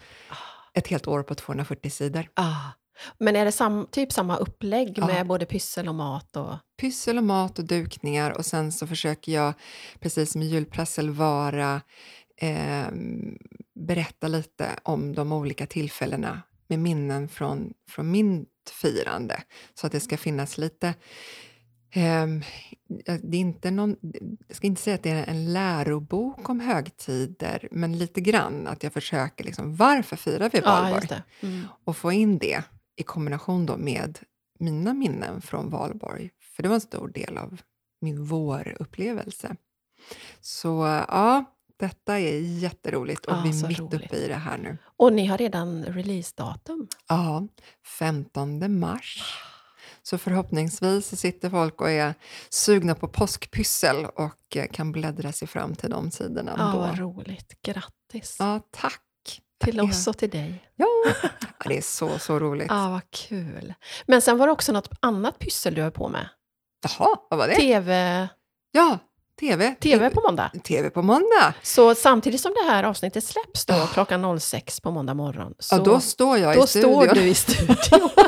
ett 0.73 0.87
helt 0.87 1.07
år 1.07 1.23
på 1.23 1.35
240 1.35 1.89
sidor. 1.89 2.27
Ah. 2.33 2.55
Men 3.17 3.35
är 3.35 3.45
det 3.45 3.51
sam, 3.51 3.87
typ 3.91 4.11
samma 4.11 4.37
upplägg 4.37 4.93
Ja. 4.97 5.07
med 5.07 5.27
både 5.27 5.45
pyssel 5.45 5.87
och 5.87 5.95
mat? 5.95 6.35
Och... 6.35 6.55
pyssel 6.81 7.17
och 7.17 7.23
mat 7.23 7.59
och 7.59 7.65
dukningar 7.65 8.31
och 8.37 8.45
sen 8.45 8.71
så 8.71 8.87
försöker 8.87 9.31
jag, 9.31 9.53
precis 9.99 10.31
som 10.31 10.41
i 10.41 10.45
julprassel, 10.45 11.09
vara, 11.09 11.81
eh, 12.37 12.85
berätta 13.87 14.27
lite 14.27 14.69
om 14.83 15.13
de 15.15 15.31
olika 15.31 15.65
tillfällena 15.65 16.41
med 16.71 16.79
minnen 16.79 17.27
från, 17.27 17.73
från 17.89 18.11
min 18.11 18.45
firande. 18.81 19.43
Så 19.73 19.85
att 19.87 19.91
det 19.91 19.99
ska 19.99 20.17
finnas 20.17 20.57
lite... 20.57 20.93
ja, 21.93 23.17
det 23.23 23.37
är 23.37 23.41
inte 23.41 23.71
någon, 23.71 23.95
jag 24.47 24.57
ska 24.57 24.67
inte 24.67 24.81
säga 24.81 24.95
att 24.95 25.03
det 25.03 25.09
är 25.09 25.27
en 25.29 25.53
lärobok 25.53 26.49
om 26.49 26.59
högtider, 26.59 27.67
men 27.71 27.97
lite 27.97 28.21
grann 28.21 28.67
att 28.67 28.83
jag 28.83 28.93
försöker 28.93 29.43
liksom, 29.43 29.75
varför 29.75 30.15
firar 30.15 30.49
vi 30.49 30.57
Ja, 30.59 30.65
valborg? 30.65 31.07
det. 31.07 31.23
Mm. 31.41 31.61
och 31.83 31.97
få 31.97 32.11
in 32.11 32.37
det 32.37 32.63
i 32.95 33.03
kombination 33.03 33.65
då 33.65 33.77
med 33.77 34.19
mina 34.59 34.93
minnen 34.93 35.41
från 35.41 35.69
Valborg. 35.69 36.29
För 36.55 36.63
det 36.63 36.69
var 36.69 36.75
en 36.75 36.81
stor 36.81 37.07
del 37.07 37.37
av 37.37 37.61
min 38.01 38.23
vårupplevelse. 38.25 39.55
Så 40.41 40.67
ja, 41.07 41.45
detta 41.81 42.19
är 42.19 42.39
jätteroligt 42.39 43.25
och 43.25 43.33
Ja, 43.33 43.41
vi 43.43 43.49
är 43.63 43.67
mitt 43.67 43.79
roligt. 43.79 43.93
uppe 44.05 44.15
i 44.15 44.27
det 44.27 44.35
här 44.35 44.57
nu. 44.57 44.77
Och 44.97 45.13
ni 45.13 45.25
har 45.25 45.37
redan 45.37 45.85
releasedatum. 45.85 46.87
Ja, 47.07 47.47
15 47.99 48.79
mars. 48.79 49.23
Så 50.03 50.17
förhoppningsvis 50.17 51.07
så 51.07 51.15
sitter 51.15 51.49
folk 51.49 51.81
och 51.81 51.89
är 51.91 52.13
sugna 52.49 52.95
på 52.95 53.07
påskpyssel 53.07 54.05
och 54.05 54.55
eh, 54.57 54.67
kan 54.71 54.91
bläddra 54.91 55.31
sig 55.31 55.47
fram 55.47 55.75
till 55.75 55.89
de 55.89 56.11
sidorna 56.11 56.55
Ja, 56.57 56.71
då. 56.73 56.79
vad 56.79 56.97
roligt. 56.99 57.61
Grattis! 57.61 58.35
Ja, 58.39 58.59
tack! 58.71 59.01
Till 59.63 59.81
oss 59.81 60.07
och 60.07 60.17
till 60.17 60.29
dig. 60.29 60.63
Ja, 60.75 60.87
ja, 61.23 61.69
det 61.69 61.77
är 61.77 61.81
så, 61.81 62.19
så 62.19 62.39
roligt. 62.39 62.67
Ja, 62.69 62.89
vad 62.89 63.09
kul. 63.11 63.73
Men 64.07 64.21
sen 64.21 64.37
var 64.37 64.47
det 64.47 64.53
också 64.53 64.71
något 64.71 64.89
annat 64.99 65.39
pyssel 65.39 65.73
du 65.75 65.81
höll 65.81 65.91
på 65.91 66.07
med. 66.09 66.29
Jaha, 66.83 67.15
vad 67.29 67.39
var 67.39 67.47
det? 67.47 67.55
TV, 67.55 68.27
Ja, 68.71 68.97
TV. 69.41 69.75
TV 69.75 70.09
på 70.09 70.21
måndag. 70.21 70.51
TV 70.63 70.89
på 70.89 71.01
måndag. 71.01 71.53
Så 71.61 71.95
samtidigt 71.95 72.41
som 72.41 72.53
det 72.63 72.71
här 72.71 72.83
avsnittet 72.83 73.23
släpps 73.23 73.65
då, 73.65 73.73
Ja. 73.73 73.87
klockan 73.93 74.39
06 74.39 74.79
på 74.79 74.91
måndag 74.91 75.13
morgon, 75.13 75.53
så 75.59 75.75
Ja, 75.75 75.79
då 75.79 75.99
står 75.99 76.37
jag 76.37 76.55
då 76.57 76.63
i 76.63 76.67
studion. 76.67 77.03
står 77.05 77.15
du 77.15 77.21
i 77.21 77.33
studion. 77.33 78.09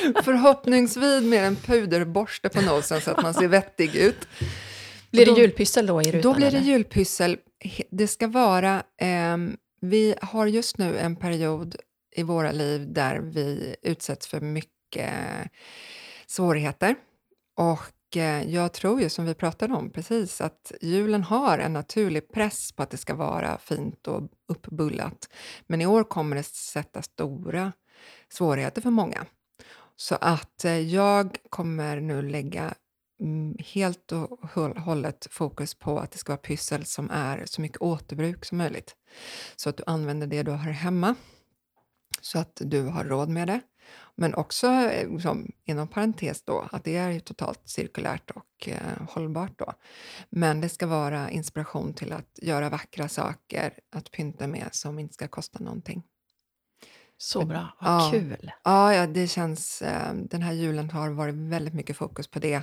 Förhoppningsvis 0.24 1.22
med 1.22 1.44
en 1.46 1.56
puderborste 1.56 2.48
på 2.48 2.60
nosen 2.60 3.00
så 3.00 3.10
att 3.10 3.22
man 3.22 3.34
ser 3.34 3.48
vettig 3.48 3.96
ut. 3.96 4.28
blir 5.10 5.26
det 5.26 5.32
Då- 5.32 5.38
julpyssel 5.38 5.86
då 5.86 6.02
i 6.02 6.04
rutan? 6.04 6.20
Då 6.20 6.34
blir 6.34 6.50
det 6.50 6.56
eller? 6.56 6.66
julpyssel. 6.66 7.36
Det 7.90 8.06
ska 8.08 8.26
vara... 8.28 8.82
ehm, 9.00 9.56
vi 9.82 10.14
har 10.22 10.46
just 10.46 10.78
nu 10.78 10.98
en 10.98 11.16
period 11.16 11.76
i 12.16 12.22
våra 12.22 12.52
liv 12.52 12.92
där 12.92 13.18
vi 13.18 13.76
utsätts 13.82 14.26
för 14.26 14.40
mycket 14.40 15.10
svårigheter. 16.26 16.94
Och 17.56 17.72
eh, 17.72 17.78
Eh, 18.16 18.42
jag 18.54 18.72
tror 18.72 19.00
ju, 19.00 19.08
som 19.08 19.24
vi 19.24 19.34
pratade 19.34 19.74
om 19.74 19.90
precis, 19.90 20.40
att 20.40 20.72
julen 20.80 21.22
har 21.22 21.58
en 21.58 21.72
naturlig 21.72 22.32
press 22.32 22.72
på 22.72 22.82
att 22.82 22.90
det 22.90 22.96
ska 22.96 23.14
vara 23.14 23.58
fint 23.58 24.06
och 24.08 24.22
uppbullat. 24.48 25.28
Men 25.66 25.80
i 25.80 25.86
år 25.86 26.04
kommer 26.04 26.36
det 26.36 26.42
sätta 26.42 27.02
stora 27.02 27.72
svårigheter 28.28 28.82
för 28.82 28.90
många. 28.90 29.26
Så 29.96 30.14
att 30.20 30.64
eh, 30.64 30.78
jag 30.78 31.36
kommer 31.50 32.00
nu 32.00 32.22
lägga 32.22 32.74
mm, 33.20 33.56
helt 33.58 34.12
och 34.12 34.50
hållet 34.76 35.26
fokus 35.30 35.74
på 35.74 35.98
att 35.98 36.10
det 36.10 36.18
ska 36.18 36.32
vara 36.32 36.42
pyssel 36.42 36.84
som 36.84 37.10
är 37.10 37.42
så 37.46 37.60
mycket 37.60 37.80
återbruk 37.80 38.44
som 38.44 38.58
möjligt. 38.58 38.96
Så 39.56 39.68
att 39.68 39.76
du 39.76 39.82
använder 39.86 40.26
det 40.26 40.42
du 40.42 40.50
har 40.50 40.58
hemma, 40.58 41.14
så 42.20 42.38
att 42.38 42.62
du 42.64 42.82
har 42.82 43.04
råd 43.04 43.28
med 43.28 43.48
det. 43.48 43.60
Men 44.16 44.34
också, 44.34 44.66
eh, 44.66 45.18
som, 45.18 45.52
inom 45.64 45.88
parentes 45.88 46.42
då, 46.42 46.68
att 46.72 46.84
det 46.84 46.96
är 46.96 47.20
totalt 47.20 47.60
cirkulärt 47.64 48.30
och 48.30 48.68
eh, 48.68 49.06
hållbart 49.08 49.58
då. 49.58 49.72
Men 50.30 50.60
det 50.60 50.68
ska 50.68 50.86
vara 50.86 51.30
inspiration 51.30 51.94
till 51.94 52.12
att 52.12 52.38
göra 52.42 52.68
vackra 52.70 53.08
saker, 53.08 53.72
att 53.92 54.10
pynta 54.10 54.46
med 54.46 54.68
som 54.72 54.98
inte 54.98 55.14
ska 55.14 55.28
kosta 55.28 55.58
någonting. 55.58 56.02
Så 57.16 57.44
bra, 57.44 57.76
vad 57.80 57.92
Ja. 57.92 58.10
kul. 58.12 58.52
Ja, 58.64 58.94
ja 58.94 59.06
det 59.06 59.26
känns... 59.26 59.82
Eh, 59.82 60.14
den 60.14 60.42
här 60.42 60.52
julen 60.52 60.90
har 60.90 61.10
varit 61.10 61.34
väldigt 61.34 61.74
mycket 61.74 61.96
fokus 61.96 62.28
på 62.28 62.38
det. 62.38 62.62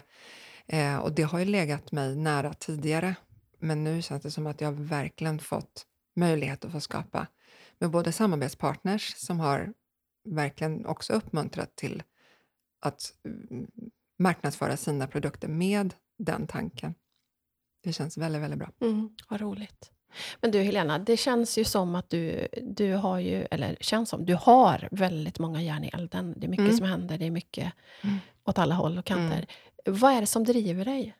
Eh, 0.67 0.97
och 0.97 1.11
det 1.11 1.23
har 1.23 1.39
ju 1.39 1.45
legat 1.45 1.91
mig 1.91 2.15
nära 2.15 2.53
tidigare. 2.53 3.15
Men 3.59 3.83
nu 3.83 4.01
känns 4.01 4.23
det 4.23 4.31
som 4.31 4.47
att 4.47 4.61
jag 4.61 4.71
verkligen 4.71 5.39
fått 5.39 5.85
möjlighet 6.15 6.65
att 6.65 6.71
få 6.71 6.79
skapa 6.79 7.27
med 7.79 7.89
både 7.91 8.11
samarbetspartners 8.11 9.15
som 9.15 9.39
har 9.39 9.73
verkligen 10.35 10.85
också 10.85 11.13
uppmuntrat 11.13 11.75
till 11.75 12.03
att 12.81 13.13
mm, 13.25 13.67
marknadsföra 14.19 14.77
sina 14.77 15.07
produkter 15.07 15.47
med 15.47 15.93
den 16.17 16.47
tanken. 16.47 16.95
Det 17.83 17.93
känns 17.93 18.17
väldigt, 18.17 18.41
väldigt 18.41 18.59
bra. 18.59 18.71
Mm, 18.81 19.09
vad 19.29 19.41
roligt. 19.41 19.91
Men 20.41 20.51
du 20.51 20.61
Helena, 20.61 20.99
det 20.99 21.17
känns 21.17 21.57
ju 21.57 21.63
som 21.63 21.95
att 21.95 22.09
du, 22.09 22.47
du 22.61 22.93
har 22.93 23.19
ju, 23.19 23.47
eller 23.51 23.77
känns 23.81 24.09
som, 24.09 24.25
du 24.25 24.35
har 24.35 24.87
väldigt 24.91 25.39
många 25.39 25.61
järn 25.61 25.83
i 25.83 25.87
elden. 25.93 26.33
Det 26.37 26.45
är 26.45 26.49
mycket 26.49 26.65
Mm. 26.65 26.77
som 26.77 26.85
händer, 26.87 27.17
det 27.17 27.25
är 27.25 27.31
mycket 27.31 27.73
Mm. 28.03 28.17
åt 28.43 28.57
alla 28.57 28.75
håll 28.75 28.97
och 28.97 29.05
kanter. 29.05 29.45
Vad 29.85 30.13
är 30.13 30.21
det 30.21 30.27
som 30.27 30.43
driver 30.43 30.85
dig? 30.85 31.15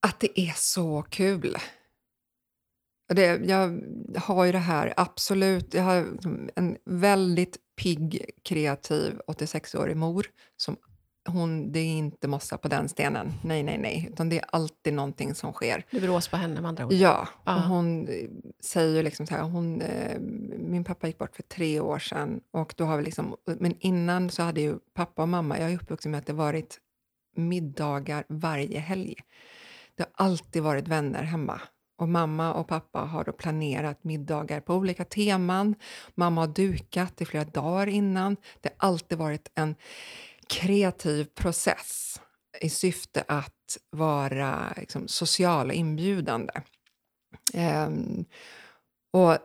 Att 0.00 0.20
det 0.20 0.40
är 0.40 0.52
så 0.56 1.02
kul. 1.02 1.56
Det, 3.08 3.40
jag 3.48 3.80
har 4.16 4.44
ju 4.44 4.52
det 4.52 4.58
här, 4.58 4.94
absolut. 4.96 5.74
Jag 5.74 5.82
har 5.82 6.06
en 6.54 6.76
väldigt 6.84 7.56
pigg, 7.82 8.30
kreativ 8.44 9.20
86-årig 9.26 9.96
mor. 9.96 10.26
Som, 10.56 10.76
hon, 11.28 11.72
det 11.72 11.78
är 11.80 11.86
inte 11.98 12.28
mossa 12.28 12.58
på 12.58 12.68
den 12.68 12.88
stenen. 12.88 13.32
Nej, 13.44 13.62
nej, 13.62 13.78
nej. 13.78 14.08
Utan 14.12 14.28
det 14.28 14.38
är 14.38 14.44
alltid 14.52 14.94
någonting 14.94 15.34
som 15.34 15.52
sker. 15.52 15.84
Du 15.90 16.00
brås 16.00 16.28
på 16.28 16.36
henne 16.36 16.60
med 16.60 16.68
andra 16.68 16.86
ord. 16.86 16.92
Ja, 16.92 17.28
Ja. 17.44 17.56
och 17.56 17.62
hon 17.62 18.08
eh, 18.08 18.14
säger 18.60 19.02
liksom 19.02 19.26
så 19.26 19.34
här, 19.34 19.42
hon, 19.42 19.80
eh, 19.80 20.18
min 20.58 20.84
pappa 20.84 21.06
gick 21.06 21.18
bort 21.18 21.36
för 21.36 21.42
tre 21.42 21.80
år 21.80 21.98
sedan. 21.98 22.40
Och 22.50 22.74
då 22.76 22.84
har 22.84 22.96
vi 22.98 23.02
liksom, 23.04 23.36
men 23.58 23.74
innan 23.80 24.30
så 24.30 24.42
hade 24.42 24.60
ju 24.60 24.78
pappa 24.94 25.22
och 25.22 25.28
mamma, 25.28 25.58
jag 25.58 25.70
är 25.72 25.76
uppvuxen 25.76 26.10
med 26.12 26.18
att 26.18 26.26
det 26.26 26.32
varit 26.32 26.78
middagar 27.36 28.24
varje 28.28 28.78
helg. 28.78 29.14
Det 29.94 30.02
har 30.02 30.26
alltid 30.26 30.62
varit 30.62 30.88
vänner 30.88 31.22
hemma. 31.22 31.60
Och 31.98 32.08
mamma 32.08 32.54
och 32.54 32.68
pappa 32.68 32.98
har 32.98 33.24
då 33.24 33.32
planerat 33.32 34.04
middagar 34.04 34.60
på 34.60 34.74
olika 34.74 35.04
teman. 35.04 35.74
Mamma 36.14 36.40
har 36.40 36.48
dukat 36.48 37.20
i 37.20 37.24
flera 37.24 37.44
dagar 37.44 37.86
innan. 37.86 38.36
Det 38.60 38.68
har 38.76 38.88
alltid 38.88 39.18
varit 39.18 39.50
en 39.54 39.74
kreativ 40.48 41.24
process 41.24 42.20
i 42.60 42.70
syfte 42.70 43.24
att 43.28 43.78
vara 43.90 44.72
liksom, 44.76 45.08
social 45.08 45.68
och 45.68 45.74
inbjudande. 45.74 46.52
Um, 47.54 48.24
och 49.12 49.38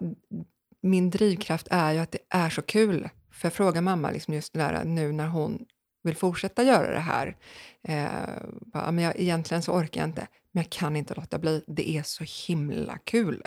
min 0.81 1.09
drivkraft 1.09 1.67
är 1.71 1.91
ju 1.91 1.99
att 1.99 2.11
det 2.11 2.25
är 2.29 2.49
så 2.49 2.61
kul. 2.61 3.09
För 3.31 3.45
jag 3.45 3.53
frågar 3.53 3.81
mamma 3.81 4.11
liksom 4.11 4.33
just 4.33 4.53
där 4.53 4.83
nu 4.83 5.11
när 5.11 5.27
hon 5.27 5.65
vill 6.03 6.15
fortsätta 6.15 6.63
göra 6.63 6.91
det 6.91 6.99
här. 6.99 7.37
Eh, 7.83 8.43
bara, 8.61 8.91
men 8.91 9.03
jag, 9.03 9.19
egentligen 9.19 9.63
så 9.63 9.71
orkar 9.71 10.01
jag 10.01 10.09
inte, 10.09 10.27
men 10.53 10.63
jag 10.63 10.71
kan 10.71 10.95
inte 10.95 11.13
låta 11.13 11.39
bli. 11.39 11.63
Det 11.67 11.89
är 11.89 12.03
så 12.03 12.23
himla 12.47 12.97
kul. 12.97 13.43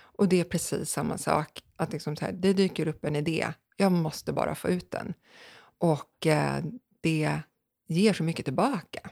Och 0.00 0.28
det 0.28 0.40
är 0.40 0.44
precis 0.44 0.90
samma 0.90 1.18
sak. 1.18 1.62
Att 1.76 1.92
liksom 1.92 2.16
så 2.16 2.24
här, 2.24 2.32
det 2.32 2.52
dyker 2.52 2.88
upp 2.88 3.04
en 3.04 3.16
idé, 3.16 3.52
jag 3.76 3.92
måste 3.92 4.32
bara 4.32 4.54
få 4.54 4.68
ut 4.68 4.90
den. 4.90 5.14
Och 5.78 6.26
eh, 6.26 6.64
det 7.00 7.40
ger 7.86 8.12
så 8.12 8.22
mycket 8.22 8.44
tillbaka. 8.44 9.10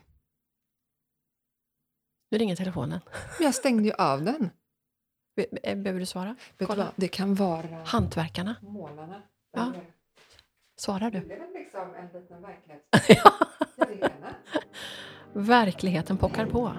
Nu 2.31 2.39
ringer 2.39 2.57
telefonen. 2.57 3.01
Jag 3.41 3.55
stängde 3.55 3.89
ju 3.89 3.93
av 3.93 4.23
den. 4.23 4.51
Eh, 5.63 5.77
behöver 5.79 6.01
du 6.01 6.07
svara? 6.07 6.37
Du 6.57 6.65
vad? 6.65 6.87
Det 6.97 7.09
kan 7.09 7.35
vara... 7.35 7.85
Hantverkarna. 7.85 8.57
Målarna. 8.63 9.23
Ja. 9.53 9.73
Svarar 10.77 11.11
du? 11.11 11.21
Det 11.21 11.35
är 11.35 11.39
väl 11.39 11.53
liksom 11.53 11.95
en 11.95 12.21
liten 12.21 12.43
verklighet. 12.43 12.83
ja. 13.09 13.33
Verkligheten 15.37 16.17
pockar 16.17 16.47
på. 16.47 16.73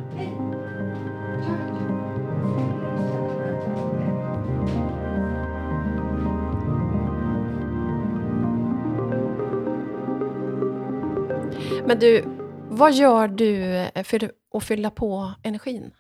Men 11.86 12.00
du, 12.00 12.24
vad 12.70 12.94
gör 12.94 13.28
du 13.28 13.86
för 14.04 14.32
att 14.54 14.64
fylla 14.64 14.90
på 14.90 15.34
energin? 15.44 15.92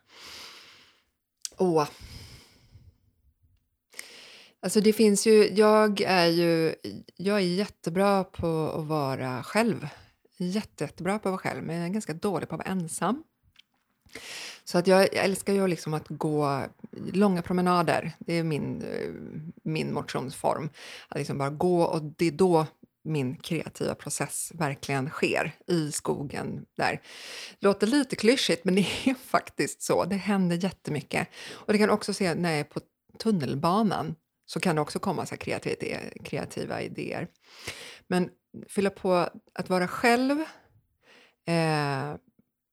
Åh. 1.58 1.88
Alltså 4.60 4.82
det 4.82 4.93
finns 4.93 5.28
ju, 5.28 5.53
jag 5.53 6.01
är 6.01 6.28
ju 6.28 6.76
jag 7.16 7.38
är 7.38 7.55
jättebra 7.55 8.24
på 8.24 8.72
att 8.78 8.86
vara 8.86 9.43
själv. 9.43 9.88
Jätte, 10.38 10.84
jättebra 10.84 11.20
på 11.20 11.30
att 11.30 11.32
vara 11.32 11.38
själv, 11.38 11.64
men 11.64 11.76
jag 11.76 11.86
är 11.86 11.90
ganska 11.90 12.14
dålig 12.14 12.50
på 12.50 12.56
att 12.56 12.60
vara 12.60 12.70
ensam. 12.72 13.24
Så 14.64 14.78
att 14.78 14.88
jag, 14.88 15.02
jag 15.02 15.26
älskar 15.26 15.54
ju 15.54 15.68
liksom 15.68 15.94
att 15.94 16.08
gå 16.08 16.66
långa 17.14 17.42
promenader. 17.42 18.12
Det 18.20 18.34
är 18.34 18.44
min, 18.44 18.82
eh, 18.82 19.12
min 19.64 19.94
motionsform. 19.94 20.70
Att 21.08 21.18
liksom 21.18 21.38
bara 21.38 21.50
gå 21.50 21.82
och 21.82 22.02
det 22.04 22.26
är 22.26 22.32
då 22.32 22.66
min 23.04 23.36
kreativa 23.36 23.96
process 23.96 24.52
verkligen 24.54 25.10
sker 25.10 25.56
i 25.68 25.92
skogen 25.92 26.66
där. 26.78 27.02
Det 27.60 27.68
låter 27.68 27.88
lite 27.88 28.16
klyschigt, 28.16 28.66
men 28.66 28.76
det 28.76 28.82
är 28.82 29.14
faktiskt 29.28 29.82
så. 29.82 30.06
Det 30.06 30.16
händer 30.16 30.64
jättemycket. 30.64 31.28
Och 31.52 31.74
det 31.74 31.80
kan 31.80 31.90
också 31.90 32.14
se 32.14 32.36
när 32.36 32.50
jag 32.50 32.60
är 32.60 32.64
på 32.64 32.80
tunnelbanan 33.20 34.16
så 34.46 34.60
kan 34.60 34.76
det 34.76 34.82
också 34.82 35.00
komma 35.00 35.26
så 35.26 35.38
kreativa 36.24 36.82
idéer. 36.82 37.28
Men 38.08 38.30
fylla 38.70 38.89
på 38.89 39.30
att 39.53 39.70
vara 39.70 39.88
själv 39.88 40.39
eh, 41.45 42.16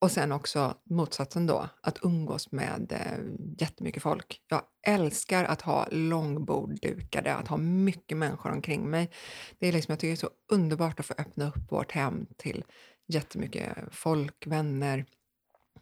och 0.05 0.11
sen 0.11 0.33
också 0.33 0.75
motsatsen 0.85 1.47
då, 1.47 1.69
att 1.81 1.99
umgås 2.03 2.53
med 2.53 2.93
eh, 2.93 3.19
jättemycket 3.59 4.03
folk. 4.03 4.41
Jag 4.49 4.63
älskar 4.87 5.45
att 5.45 5.63
ha 5.63 5.89
långbord 5.91 6.81
dukade, 6.83 7.35
att 7.35 7.49
ha 7.49 7.57
mycket 7.57 8.19
människor 8.19 8.53
omkring 8.53 8.91
mig. 8.91 9.11
Det 9.59 9.69
är 9.69 9.73
liksom, 9.73 9.93
jag 9.93 9.99
tycker 9.99 10.09
det 10.09 10.15
är 10.15 10.29
så 10.29 10.31
underbart 10.53 11.01
att 11.01 11.07
få 11.07 11.15
öppna 11.19 11.49
upp 11.49 11.73
vårt 11.73 11.93
hem 11.93 12.27
till 12.37 12.65
jättemycket 13.07 13.77
folk, 13.91 14.47
vänner 14.47 15.07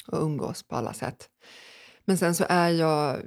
och 0.07 0.23
umgås 0.23 0.63
på 0.63 0.77
alla 0.77 0.93
sätt. 0.93 1.31
Men 2.05 2.19
sen 2.19 2.35
så 2.35 2.45
är 2.49 2.69
jag... 2.69 3.23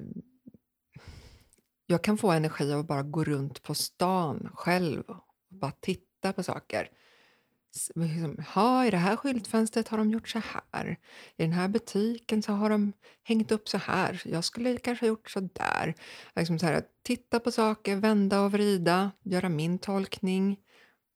Jag 1.87 2.03
kan 2.03 2.17
få 2.17 2.31
energi 2.31 2.73
av 2.73 2.79
att 2.79 2.87
bara 2.87 3.03
gå 3.03 3.23
runt 3.23 3.63
på 3.63 3.75
stan 3.75 4.49
själv 4.53 5.03
och 5.07 5.25
bara 5.49 5.71
titta 5.71 6.04
på 6.33 6.43
saker 6.43 6.89
liksom, 7.95 8.37
ha, 8.53 8.85
i 8.85 8.91
det 8.91 8.97
här 8.97 9.15
skyltfönstret 9.15 9.87
har 9.87 9.97
de 9.97 10.11
gjort 10.11 10.29
så 10.29 10.41
här. 10.71 10.97
I 11.37 11.43
den 11.43 11.53
här 11.53 11.67
butiken 11.67 12.41
så 12.41 12.51
har 12.51 12.69
de 12.69 12.93
hängt 13.23 13.51
upp 13.51 13.69
så 13.69 13.77
här. 13.77 14.21
Jag 14.25 14.43
skulle 14.43 14.77
kanske 14.77 15.05
ha 15.05 15.07
gjort 15.07 15.29
så 15.29 15.39
där. 15.39 15.95
Liksom 16.35 16.59
så 16.59 16.65
här, 16.65 16.83
titta 17.03 17.39
på 17.39 17.51
saker, 17.51 17.95
vända 17.95 18.41
och 18.41 18.51
vrida, 18.51 19.11
göra 19.23 19.49
min 19.49 19.79
tolkning 19.79 20.57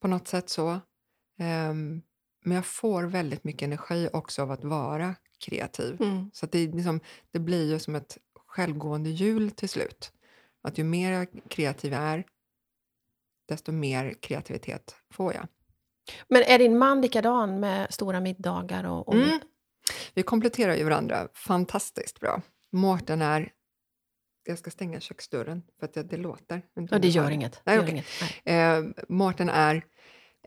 på 0.02 0.08
något 0.08 0.28
sätt 0.28 0.50
så. 0.50 0.70
Um, 1.40 2.02
men 2.44 2.56
jag 2.56 2.66
får 2.66 3.04
väldigt 3.04 3.44
mycket 3.44 3.62
energi 3.62 4.10
också 4.14 4.42
av 4.42 4.52
att 4.52 4.64
vara 4.64 5.16
kreativ. 5.46 6.02
Mm. 6.02 6.32
Så 6.34 6.46
det, 6.46 6.68
liksom, 6.68 7.00
det 7.32 7.40
blir 7.40 7.72
ju 7.72 7.80
som 7.80 7.96
ett 7.96 8.18
självgående 8.48 9.10
hjul 9.10 9.52
till 9.52 9.70
slut. 9.70 10.12
Att 10.62 10.78
ju 10.78 10.84
mer 10.84 11.28
kreativ 11.50 11.92
jag 11.92 12.02
är, 12.02 12.24
desto 13.50 13.72
mer 13.72 14.14
kreativitet 14.22 14.96
får 15.14 15.34
jag. 15.34 15.48
Men 16.28 16.44
är 16.44 16.60
din 16.60 16.78
man 16.78 17.02
likadan 17.02 17.60
med 17.60 17.94
stora 17.94 18.20
middagar? 18.20 18.84
Och, 18.84 19.08
och... 19.08 19.16
Mm. 19.16 19.40
Vi 20.14 20.24
kompletterar 20.24 20.76
ju 20.76 20.84
varandra 20.84 21.28
fantastiskt 21.34 22.20
bra. 22.20 22.42
Mårten 22.72 23.22
är... 23.22 23.52
Jag 24.44 24.60
ska 24.60 24.72
stänga 24.72 25.00
köksdörren 25.00 25.64
för 25.80 25.86
att 25.86 25.94
det, 25.94 26.04
det 26.04 26.18
låter. 26.18 26.62
Ja, 26.74 27.00
det 27.00 27.08
gör 27.08 27.32
inget. 27.32 27.62
Nej, 27.64 27.76
gör 27.76 27.84
okay. 27.84 27.94
inget. 27.94 28.06
Nej. 28.44 28.58
Eh, 28.58 28.84
Mårten 29.10 29.50
är 29.50 29.86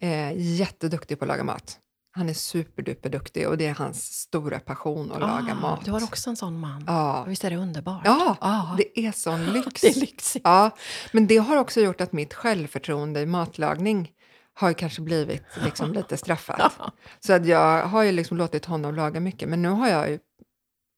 eh, 0.01 0.33
jätteduktig 0.37 1.19
på 1.19 1.25
att 1.25 1.29
laga 1.29 1.45
mat. 1.45 1.81
Han 2.15 2.29
är 2.29 2.35
superduper 2.35 3.11
duktig 3.11 3.49
och 3.49 3.59
det 3.59 3.67
är 3.67 3.75
hans 3.75 4.13
stora 4.13 4.61
passion 4.61 5.13
att 5.13 5.23
ah, 5.23 5.27
laga 5.27 5.55
mat. 5.55 5.85
Du 5.85 5.91
har 5.91 6.05
också 6.05 6.31
en 6.31 6.37
sån 6.37 6.61
man. 6.61 6.85
Ja. 6.87 7.25
Visst 7.29 7.45
är 7.45 7.51
det 7.51 7.57
underbart? 7.57 8.03
Ja, 8.05 8.37
ah. 8.41 8.77
det 8.77 9.01
är 9.01 9.13
sån 9.13 9.45
lyx. 9.45 9.67
det 9.81 9.89
är 9.89 10.01
lyxigt. 10.01 10.45
Ja, 10.45 10.71
men 11.13 11.27
det 11.27 11.37
har 11.37 11.57
också 11.57 11.81
gjort 11.81 12.01
att 12.01 12.13
mitt 12.13 12.35
självförtroende 12.35 13.21
i 13.21 13.27
matlagning 13.27 14.11
har 14.55 14.73
kanske 14.73 15.03
blivit 15.03 15.45
liksom 15.65 15.93
lite 15.95 16.17
straffat. 16.17 16.73
Så 17.21 17.33
att 17.33 17.47
jag 17.47 17.87
har 17.87 18.03
ju 18.03 18.13
liksom 18.13 18.37
låtit 18.37 18.65
honom 18.65 18.95
laga 18.95 19.21
mycket, 19.21 19.49
men 19.49 19.63
nu 19.63 19.69
har 19.69 19.89
jag 19.89 20.11
ju 20.11 20.19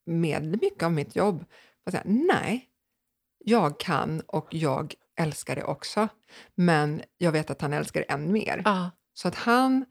med 0.07 0.45
mycket 0.63 0.83
av 0.83 0.93
mitt 0.93 1.17
jobb 1.17 1.45
säga, 1.91 2.03
nej, 2.07 2.69
jag 3.45 3.81
kan 3.81 4.21
och 4.21 4.49
jag 4.51 4.95
älskar 5.17 5.57
det 5.57 5.65
också, 5.65 6.09
men 6.55 7.03
jag 7.19 7.33
vet 7.33 7.51
att 7.51 7.61
han 7.61 7.73
älskar 7.73 8.01
det 8.01 8.13
än 8.13 8.33
mer. 8.33 8.63
Ja. 8.65 8.91
Så 9.15 9.29
att 9.29 9.35
han 9.35 9.85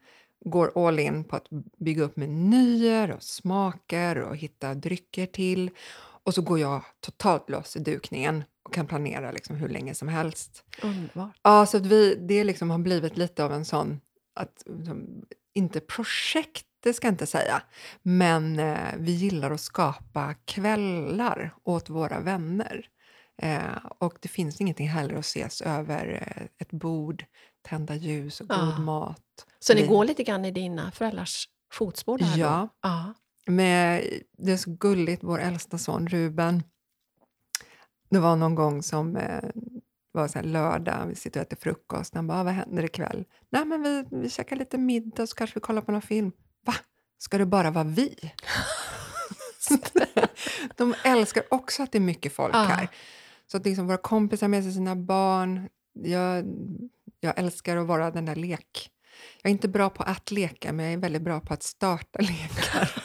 går 0.44 0.88
all 0.88 0.98
in 0.98 1.24
på 1.24 1.36
att 1.36 1.46
bygga 1.78 2.02
upp 2.02 2.16
menyer 2.16 3.10
och 3.10 3.22
smaker 3.22 4.18
och 4.18 4.36
hitta 4.36 4.74
drycker 4.74 5.26
till. 5.26 5.70
Och 6.24 6.34
så 6.34 6.42
går 6.42 6.58
jag 6.58 6.82
totalt 7.00 7.50
loss 7.50 7.76
i 7.76 7.78
dukningen 7.78 8.44
och 8.64 8.74
kan 8.74 8.86
planera 8.86 9.32
liksom 9.32 9.56
hur 9.56 9.68
länge 9.68 9.94
som 9.94 10.08
helst. 10.08 10.64
Underbart. 10.82 11.40
Ja, 11.42 11.66
så 11.66 11.76
att 11.76 11.86
vi, 11.86 12.14
det 12.14 12.44
liksom 12.44 12.70
har 12.70 12.78
blivit 12.78 13.16
lite 13.16 13.44
av 13.44 13.52
en 13.52 13.64
sån, 13.64 14.00
att, 14.34 14.64
inte 15.54 15.80
projekt, 15.80 16.66
det 16.80 16.94
ska 16.94 17.06
jag 17.06 17.12
inte 17.12 17.26
säga, 17.26 17.62
men 18.02 18.58
eh, 18.58 18.94
vi 18.98 19.12
gillar 19.12 19.50
att 19.50 19.60
skapa 19.60 20.34
kvällar 20.44 21.54
åt 21.62 21.90
våra 21.90 22.20
vänner. 22.20 22.88
Eh, 23.42 23.76
och 23.98 24.18
det 24.20 24.28
finns 24.28 24.60
ingenting 24.60 24.88
heller 24.88 25.14
att 25.14 25.24
ses 25.24 25.62
över 25.62 26.22
eh, 26.36 26.44
ett 26.58 26.70
bord, 26.70 27.24
tända 27.62 27.94
ljus 27.94 28.40
och 28.40 28.48
god 28.48 28.58
ja. 28.58 28.78
mat. 28.78 29.23
Så 29.58 29.74
ni 29.74 29.86
går 29.86 30.04
lite 30.04 30.22
grann 30.22 30.44
i 30.44 30.50
dina 30.50 30.90
föräldrars 30.90 31.48
fotspår 31.72 32.18
där? 32.18 32.36
Ja. 32.36 32.68
ja. 32.82 33.14
Med, 33.46 34.04
det 34.38 34.52
är 34.52 34.56
så 34.56 34.70
gulligt, 34.70 35.24
vår 35.24 35.38
äldsta 35.38 35.78
son 35.78 36.08
Ruben, 36.08 36.62
det 38.10 38.18
var 38.18 38.36
någon 38.36 38.54
gång 38.54 38.82
som 38.82 39.16
eh, 39.16 39.44
var 40.12 40.28
så 40.28 40.42
lördag, 40.42 41.06
vi 41.06 41.14
sitter 41.14 41.40
och 41.40 41.46
äter 41.46 41.56
frukost. 41.56 42.14
Han 42.14 42.26
bara, 42.26 42.40
ah, 42.40 42.44
vad 42.44 42.52
händer 42.52 42.84
ikväll? 42.84 43.24
Nej, 43.50 43.64
men 43.64 43.82
vi, 43.82 44.04
vi 44.10 44.30
käkar 44.30 44.56
lite 44.56 44.78
middag 44.78 45.26
så 45.26 45.36
kanske 45.36 45.54
vi 45.54 45.60
kollar 45.60 45.82
på 45.82 45.92
någon 45.92 46.02
film. 46.02 46.32
Va? 46.66 46.74
Ska 47.18 47.38
det 47.38 47.46
bara 47.46 47.70
vara 47.70 47.84
vi? 47.84 48.16
de 50.76 50.94
älskar 51.04 51.44
också 51.50 51.82
att 51.82 51.92
det 51.92 51.98
är 51.98 52.00
mycket 52.00 52.32
folk 52.32 52.54
ah. 52.54 52.62
här. 52.62 52.88
Så 53.46 53.56
att 53.56 53.64
liksom 53.64 53.86
våra 53.86 53.96
kompisar 53.96 54.48
med 54.48 54.62
sig 54.64 54.72
sina 54.72 54.96
barn. 54.96 55.68
Jag, 55.92 56.44
jag 57.20 57.38
älskar 57.38 57.76
att 57.76 57.86
vara 57.86 58.10
den 58.10 58.24
där 58.24 58.36
lek... 58.36 58.90
Jag 59.42 59.50
är 59.50 59.52
inte 59.52 59.68
bra 59.68 59.90
på 59.90 60.02
att 60.02 60.30
leka, 60.30 60.72
men 60.72 60.86
jag 60.86 60.92
är 60.92 60.98
väldigt 60.98 61.22
bra 61.22 61.40
på 61.40 61.54
att 61.54 61.62
starta 61.62 62.18
lekar. 62.22 63.04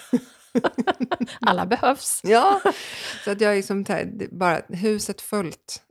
Alla 1.42 1.66
behövs. 1.66 2.22
ja, 2.24 2.62
så 3.24 3.32
att 3.32 3.42
jag 3.42 3.52
är 3.52 3.56
liksom 3.56 3.86
bara 4.32 4.62
huset 4.70 5.22
fullt. 5.22 5.84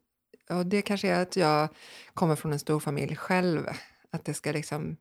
Och 0.50 0.66
det 0.66 0.82
kanske 0.82 1.08
är 1.08 1.22
att 1.22 1.36
jag 1.36 1.68
kommer 2.14 2.36
från 2.36 2.52
en 2.52 2.58
stor 2.58 2.80
familj 2.80 3.16
själv. 3.16 3.66
Att 4.10 4.24
det 4.24 4.34
ska 4.34 4.52
liksom... 4.52 4.96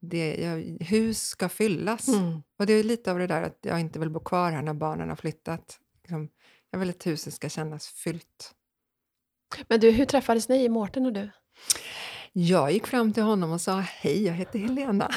Det, 0.00 0.34
jag, 0.34 0.86
hus 0.86 1.22
ska 1.22 1.48
fyllas. 1.48 2.08
Mm. 2.08 2.42
Och 2.58 2.66
det 2.66 2.72
är 2.72 2.82
lite 2.82 3.10
av 3.10 3.18
det 3.18 3.26
där 3.26 3.42
att 3.42 3.58
jag 3.62 3.80
inte 3.80 3.98
vill 3.98 4.10
bo 4.10 4.20
kvar 4.20 4.50
här 4.50 4.62
när 4.62 4.74
barnen 4.74 5.08
har 5.08 5.16
flyttat. 5.16 5.78
Liksom, 6.02 6.28
Jag 6.70 6.78
vill 6.78 6.90
att 6.90 7.06
huset 7.06 7.34
ska 7.34 7.48
kännas 7.48 7.88
fyllt. 7.88 8.54
Men 9.68 9.80
du, 9.80 9.90
hur 9.90 10.04
träffades 10.04 10.48
ni, 10.48 10.68
Mårten 10.68 11.06
och 11.06 11.12
du? 11.12 11.30
Jag 12.36 12.72
gick 12.72 12.86
fram 12.86 13.12
till 13.12 13.22
honom 13.22 13.52
och 13.52 13.60
sa 13.60 13.80
hej, 13.80 14.24
jag 14.24 14.34
heter 14.34 14.58
Helena. 14.58 15.10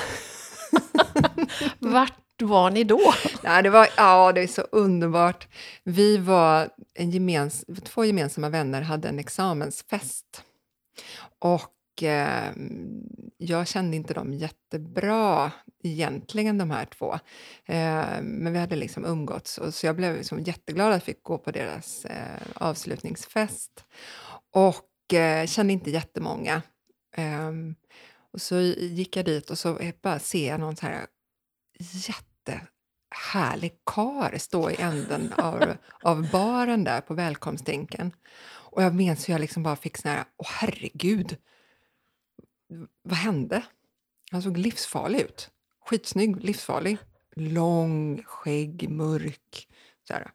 Vart 1.79 2.41
var 2.41 2.71
ni 2.71 2.83
då? 2.83 3.13
Nej, 3.43 3.63
det 3.63 3.69
var, 3.69 3.87
ja, 3.97 4.31
det 4.31 4.41
är 4.41 4.47
så 4.47 4.61
underbart. 4.61 5.47
Vi 5.83 6.17
var 6.17 6.69
en 6.93 7.11
gemens, 7.11 7.65
två 7.83 8.05
gemensamma 8.05 8.49
vänner 8.49 8.81
hade 8.81 9.09
en 9.09 9.19
examensfest. 9.19 10.43
Och 11.39 12.03
eh, 12.03 12.51
jag 13.37 13.67
kände 13.67 13.97
inte 13.97 14.13
dem 14.13 14.33
jättebra 14.33 15.51
egentligen, 15.83 16.57
de 16.57 16.71
här 16.71 16.85
två. 16.85 17.13
Eh, 17.65 18.21
men 18.21 18.53
vi 18.53 18.59
hade 18.59 18.75
liksom 18.75 19.05
umgåtts, 19.05 19.57
och 19.57 19.73
så 19.73 19.85
jag 19.85 19.95
blev 19.95 20.15
liksom 20.15 20.39
jätteglad 20.39 20.87
att 20.87 20.93
jag 20.93 21.03
fick 21.03 21.23
gå 21.23 21.37
på 21.37 21.51
deras 21.51 22.05
eh, 22.05 22.41
avslutningsfest. 22.55 23.85
Och 24.53 25.13
eh, 25.13 25.45
kände 25.45 25.73
inte 25.73 25.91
jättemånga. 25.91 26.61
Um, 27.17 27.75
och 28.31 28.41
så 28.41 28.59
gick 28.59 29.17
jag 29.17 29.25
dit 29.25 29.49
och 29.49 29.57
så 29.57 29.77
eh, 29.77 29.95
bara 30.01 30.19
ser 30.19 30.47
jag 30.47 30.59
någon 30.59 30.75
så 30.75 30.85
här 30.85 31.07
jättehärlig 31.79 33.79
kar 33.85 34.37
stå 34.37 34.71
i 34.71 34.81
änden 34.81 35.33
av, 35.37 35.77
av 36.03 36.31
baren 36.31 36.83
där 36.83 37.01
på 37.01 37.13
välkomstdrinken. 37.13 38.11
Och 38.77 38.83
jag 38.83 38.95
minns 38.95 39.29
hur 39.29 39.33
jag 39.33 39.41
liksom 39.41 39.63
bara 39.63 39.75
fick 39.75 39.97
sån 39.97 40.11
här, 40.11 40.25
åh 40.37 40.47
herregud, 40.49 41.37
vad 43.01 43.17
hände? 43.17 43.63
Han 44.31 44.41
såg 44.41 44.57
livsfarlig 44.57 45.21
ut. 45.21 45.51
Skitsnygg, 45.85 46.43
livsfarlig. 46.43 46.97
Lång, 47.35 48.23
skägg, 48.25 48.89
mörk. 48.89 49.67
Så 50.07 50.13
här. 50.13 50.31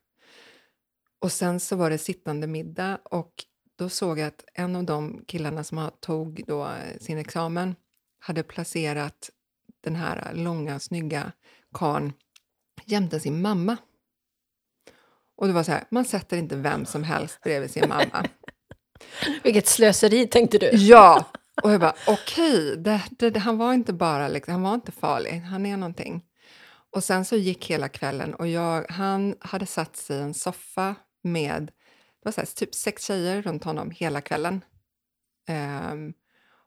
Och 1.18 1.32
sen 1.32 1.60
så 1.60 1.76
var 1.76 1.90
det 1.90 1.98
sittande 1.98 2.46
middag 2.46 3.00
och 3.04 3.44
då 3.82 3.88
såg 3.88 4.18
jag 4.18 4.26
att 4.26 4.44
en 4.54 4.76
av 4.76 4.84
de 4.84 5.24
killarna 5.26 5.64
som 5.64 5.90
tog 6.00 6.44
då 6.46 6.68
sin 7.00 7.18
examen 7.18 7.74
hade 8.18 8.42
placerat 8.42 9.30
den 9.80 9.96
här 9.96 10.34
långa, 10.34 10.78
snygga 10.78 11.32
karln 11.74 12.12
jämte 12.84 13.20
sin 13.20 13.42
mamma. 13.42 13.76
Och 15.36 15.46
det 15.46 15.52
var 15.52 15.62
så 15.62 15.72
här, 15.72 15.84
man 15.90 16.04
sätter 16.04 16.36
inte 16.36 16.56
vem 16.56 16.86
som 16.86 17.04
helst 17.04 17.40
bredvid 17.42 17.70
sin 17.70 17.88
mamma. 17.88 18.24
Vilket 19.42 19.66
slöseri, 19.66 20.26
tänkte 20.26 20.58
du. 20.58 20.70
Ja! 20.72 21.24
Och 21.62 21.72
jag 21.72 21.80
bara, 21.80 21.94
okej, 22.06 22.78
okay, 22.78 23.38
han 23.38 23.58
var 23.58 23.72
inte 23.72 23.92
bara 23.92 24.28
liksom, 24.28 24.52
han 24.52 24.62
var 24.62 24.74
inte 24.74 24.92
farlig, 24.92 25.40
han 25.40 25.66
är 25.66 25.76
någonting. 25.76 26.24
Och 26.90 27.04
sen 27.04 27.24
så 27.24 27.36
gick 27.36 27.70
hela 27.70 27.88
kvällen 27.88 28.34
och 28.34 28.48
jag, 28.48 28.86
han 28.88 29.34
hade 29.40 29.66
satt 29.66 29.96
sig 29.96 30.16
i 30.16 30.20
en 30.20 30.34
soffa 30.34 30.94
med 31.22 31.70
det 32.22 32.26
var 32.26 32.32
så 32.32 32.40
här, 32.40 32.46
typ 32.46 32.74
sex 32.74 33.04
tjejer 33.04 33.42
runt 33.42 33.64
honom 33.64 33.90
hela 33.90 34.20
kvällen. 34.20 34.64
Um, 35.90 36.14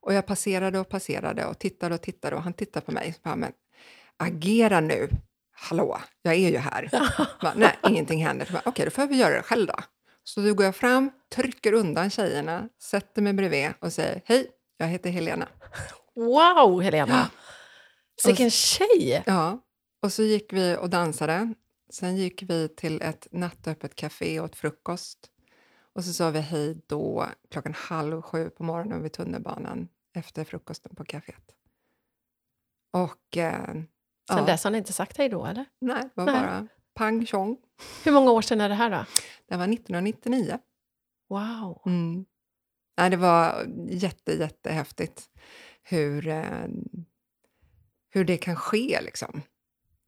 och 0.01 0.13
jag 0.13 0.25
passerade 0.25 0.79
och 0.79 0.89
passerade 0.89 1.45
och 1.45 1.59
tittade 1.59 1.95
och 1.95 2.01
tittade 2.01 2.35
och 2.35 2.41
han 2.41 2.53
tittade 2.53 2.85
på 2.85 2.91
mig 2.91 3.15
bara, 3.23 3.35
men 3.35 3.51
agera 4.17 4.79
nu! 4.79 5.09
Hallå, 5.57 5.99
jag 6.21 6.33
är 6.33 6.49
ju 6.49 6.57
här. 6.57 6.89
bara, 7.41 7.53
Nej, 7.55 7.77
ingenting 7.87 8.25
händer. 8.25 8.47
Okej, 8.49 8.61
okay, 8.65 8.85
då 8.85 8.91
får 8.91 9.07
vi 9.07 9.17
göra 9.17 9.35
det 9.35 9.43
själv 9.43 9.67
då. 9.67 9.75
Så 10.23 10.41
då 10.41 10.53
går 10.53 10.65
jag 10.65 10.75
fram, 10.75 11.11
trycker 11.35 11.73
undan 11.73 12.09
tjejerna, 12.09 12.69
sätter 12.81 13.21
mig 13.21 13.33
bredvid 13.33 13.69
och 13.79 13.93
säger 13.93 14.21
hej, 14.25 14.47
jag 14.77 14.87
heter 14.87 15.09
Helena. 15.09 15.47
Wow, 16.15 16.81
Helena! 16.81 17.29
Vilken 18.25 18.51
tjej! 18.51 19.23
Ja, 19.25 19.59
och 20.01 20.13
så 20.13 20.23
gick 20.23 20.53
vi 20.53 20.77
och 20.77 20.89
dansade. 20.89 21.53
Sen 21.89 22.17
gick 22.17 22.43
vi 22.43 22.69
till 22.69 23.01
ett 23.01 23.27
nattöppet 23.31 23.95
café 23.95 24.39
och 24.39 24.45
åt 24.45 24.55
frukost. 24.55 25.19
Och 25.95 26.03
så 26.03 26.13
sa 26.13 26.31
vi 26.31 26.39
hej 26.39 26.81
då 26.87 27.27
klockan 27.51 27.73
halv 27.73 28.21
sju 28.21 28.49
på 28.49 28.63
morgonen 28.63 29.03
vid 29.03 29.13
tunnelbanan 29.13 29.87
efter 30.13 30.43
frukosten 30.43 30.95
på 30.95 31.03
kaféet. 31.05 31.55
Och... 32.93 33.37
Eh, 33.37 33.73
Sen 34.29 34.37
ja. 34.37 34.45
dess 34.45 34.63
har 34.63 34.71
ni 34.71 34.77
inte 34.77 34.93
sagt 34.93 35.17
hej 35.17 35.29
då, 35.29 35.45
eller? 35.45 35.65
Nej, 35.81 36.03
det 36.03 36.11
var 36.13 36.25
Nej. 36.25 36.41
bara 36.41 36.67
pang 36.93 37.25
tjong. 37.25 37.57
Hur 38.03 38.11
många 38.11 38.31
år 38.31 38.41
sedan 38.41 38.61
är 38.61 38.69
det 38.69 38.75
här 38.75 38.89
då? 38.89 39.05
Det 39.47 39.57
var 39.57 39.63
1999. 39.63 40.59
Wow! 41.29 41.81
Mm. 41.85 42.25
Nej, 42.97 43.09
det 43.09 43.17
var 43.17 43.65
jätte, 43.89 44.33
jättehäftigt 44.33 45.29
hur, 45.83 46.27
eh, 46.27 46.67
hur 48.09 48.25
det 48.25 48.37
kan 48.37 48.55
ske. 48.55 48.99
Liksom. 49.01 49.41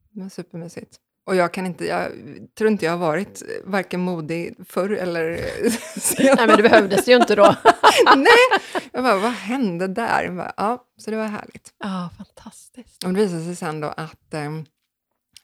Det 0.09 0.21
var 0.21 0.29
supermysigt. 0.29 0.99
Och 1.27 1.35
jag, 1.35 1.53
kan 1.53 1.65
inte, 1.65 1.85
jag 1.85 2.11
tror 2.57 2.69
inte 2.69 2.85
jag 2.85 2.91
har 2.91 2.97
varit 2.97 3.43
varken 3.63 3.99
modig 3.99 4.55
förr 4.65 4.89
eller 4.89 5.37
senare. 5.99 6.35
Nej, 6.35 6.47
men 6.47 6.57
det 6.57 6.63
behövdes 6.63 7.07
ju 7.07 7.15
inte 7.15 7.35
då. 7.35 7.55
Nej! 8.15 8.61
Jag 8.91 9.03
bara, 9.03 9.17
vad 9.17 9.31
hände 9.31 9.87
där? 9.87 10.29
Bara, 10.29 10.53
ja, 10.57 10.85
så 10.97 11.11
det 11.11 11.17
var 11.17 11.25
härligt. 11.25 11.73
Ja, 11.79 12.09
fantastiskt. 12.17 13.03
Och 13.03 13.13
det 13.13 13.19
visade 13.19 13.43
sig 13.43 13.55
sen 13.55 13.79
då 13.79 13.87
att 13.87 14.33
eh, 14.33 14.51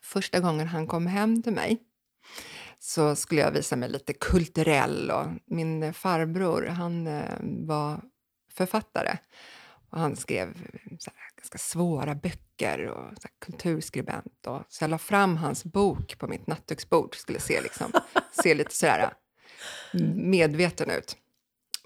första 0.02 0.40
gången 0.40 0.68
han 0.68 0.88
kom 0.88 1.08
hem 1.08 1.44
till 1.44 1.54
mig 1.54 1.78
så 2.80 3.16
skulle 3.16 3.42
jag 3.42 3.52
visa 3.52 3.76
mig 3.76 3.90
lite 3.90 4.14
kulturell. 4.14 5.12
Och 5.12 5.28
min 5.46 5.94
farbror, 5.94 6.66
han 6.66 7.08
eh, 7.08 7.38
var 7.42 8.02
författare. 8.54 9.18
Och 9.94 10.00
han 10.00 10.16
skrev 10.16 10.48
här, 10.90 11.36
ganska 11.36 11.58
svåra 11.58 12.16
böcker 12.16 12.86
och 12.88 13.18
så 13.22 13.28
kulturskribent. 13.40 14.48
Och, 14.48 14.62
så 14.70 14.84
jag 14.84 14.90
la 14.90 14.98
fram 14.98 15.38
hans 15.38 15.66
bok 15.66 16.18
på 16.18 16.28
mitt 16.28 16.48
nattduksbord 16.48 17.16
skulle 17.16 17.40
se, 17.40 17.62
liksom, 17.62 17.92
se 18.44 18.54
lite 18.54 18.76
sådär 18.76 19.14
medveten 20.16 20.90
ut. 20.90 21.18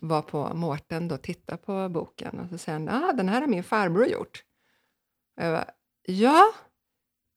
Var 0.01 0.21
på 0.21 0.53
Mårten 0.53 1.11
och 1.11 1.21
tittade 1.21 1.57
på 1.57 1.89
boken 1.89 2.39
och 2.39 2.49
så 2.49 2.57
säger 2.57 2.79
han 2.79 2.89
ah, 2.89 3.13
den 3.13 3.29
här 3.29 3.41
har 3.41 3.47
min 3.47 3.63
farbror 3.63 4.05
gjort. 4.05 4.43
Och 5.37 5.43
jag 5.43 5.53
bara, 5.53 5.69
ja, 6.05 6.53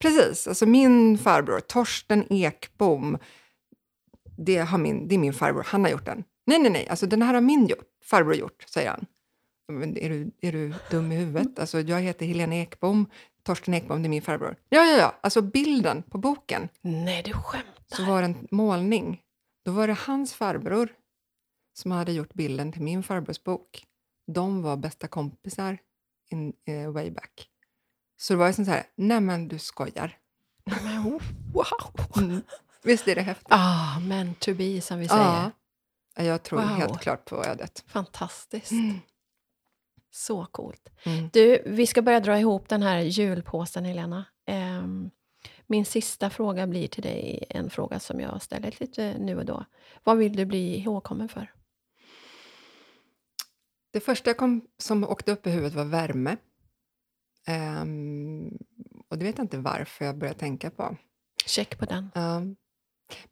precis. 0.01 0.47
Alltså 0.47 0.65
min 0.65 1.17
farbror, 1.17 1.59
Torsten 1.59 2.33
Ekbom, 2.33 3.17
det, 4.37 4.57
har 4.57 4.77
min, 4.77 5.07
det 5.07 5.15
är 5.15 5.19
min 5.19 5.33
farbror, 5.33 5.63
han 5.67 5.83
har 5.83 5.91
gjort 5.91 6.05
den. 6.05 6.23
Nej, 6.45 6.59
nej, 6.59 6.71
nej, 6.71 6.87
alltså 6.87 7.05
den 7.05 7.21
här 7.21 7.33
har 7.33 7.41
min 7.41 7.67
gjort, 7.67 7.87
farbror 8.03 8.35
gjort, 8.35 8.65
säger 8.67 8.89
han. 8.89 9.05
Är, 9.79 10.09
du, 10.09 10.31
är 10.41 10.51
du 10.51 10.73
dum 10.89 11.11
i 11.11 11.15
huvudet? 11.15 11.59
Alltså, 11.59 11.79
jag 11.79 12.01
heter 12.01 12.25
Helena 12.25 12.55
Ekbom, 12.55 13.05
Torsten 13.43 13.73
Ekbom, 13.73 14.01
det 14.01 14.07
är 14.07 14.09
min 14.09 14.21
farbror. 14.21 14.55
Ja, 14.69 14.85
ja, 14.85 14.97
ja, 14.97 15.19
alltså 15.21 15.41
bilden 15.41 16.03
på 16.03 16.17
boken. 16.17 16.69
Nej, 16.81 17.23
du 17.23 17.33
skämtar. 17.33 17.95
Så 17.95 18.05
var 18.05 18.21
det 18.21 18.25
en 18.25 18.47
målning. 18.51 19.21
Då 19.65 19.71
var 19.71 19.87
det 19.87 19.93
hans 19.93 20.33
farbror 20.33 20.89
som 21.73 21.91
hade 21.91 22.11
gjort 22.11 22.33
bilden 22.33 22.71
till 22.71 22.81
min 22.81 23.03
farbrors 23.03 23.43
bok. 23.43 23.85
De 24.27 24.61
var 24.61 24.77
bästa 24.77 25.07
kompisar 25.07 25.77
in, 26.29 26.53
uh, 26.69 26.91
way 26.91 27.11
back. 27.11 27.47
Så 28.17 28.33
det 28.33 28.37
var 28.37 28.47
ju 28.47 28.53
så 28.53 28.63
här, 28.63 28.83
nej 28.95 29.21
men 29.21 29.47
du 29.47 29.59
skojar. 29.59 30.17
Men 30.83 31.03
wow! 31.53 32.07
Mm. 32.17 32.41
Visst 32.83 33.07
är 33.07 33.15
det 33.15 33.21
häftigt? 33.21 33.47
Ah, 33.49 33.99
men 33.99 34.33
to 34.35 34.53
be, 34.53 34.81
som 34.81 34.99
vi 34.99 35.07
säger. 35.07 35.51
Ja, 36.15 36.23
jag 36.23 36.43
tror 36.43 36.59
wow. 36.59 36.69
helt 36.69 37.01
klart 37.01 37.25
på 37.25 37.45
ödet. 37.45 37.83
Fantastiskt. 37.87 38.71
Mm. 38.71 38.99
Så 40.11 40.45
coolt. 40.45 40.89
Mm. 41.03 41.29
Du, 41.33 41.63
vi 41.65 41.87
ska 41.87 42.01
börja 42.01 42.19
dra 42.19 42.39
ihop 42.39 42.69
den 42.69 42.81
här 42.81 42.99
julpåsen, 42.99 43.85
Helena. 43.85 44.25
Um, 44.47 45.11
min 45.67 45.85
sista 45.85 46.29
fråga 46.29 46.67
blir 46.67 46.87
till 46.87 47.03
dig 47.03 47.45
en 47.49 47.69
fråga 47.69 47.99
som 47.99 48.19
jag 48.19 48.41
ställer 48.41 48.75
lite 48.79 49.17
nu 49.19 49.37
och 49.37 49.45
då. 49.45 49.65
Vad 50.03 50.17
vill 50.17 50.35
du 50.35 50.45
bli 50.45 50.77
ihågkommen 50.77 51.29
för? 51.29 51.53
Det 53.93 53.99
första 53.99 54.33
kom, 54.33 54.67
som 54.77 55.03
åkte 55.03 55.31
upp 55.31 55.47
i 55.47 55.49
huvudet 55.49 55.73
var 55.73 55.85
värme. 55.85 56.37
Um, 57.81 58.57
och 59.07 59.17
det 59.17 59.25
vet 59.25 59.37
jag 59.37 59.45
inte 59.45 59.57
varför 59.57 60.05
jag 60.05 60.17
började 60.17 60.39
tänka 60.39 60.71
på. 60.71 60.97
Check 61.45 61.77
på 61.79 61.85
den. 61.85 62.09
Um, 62.15 62.55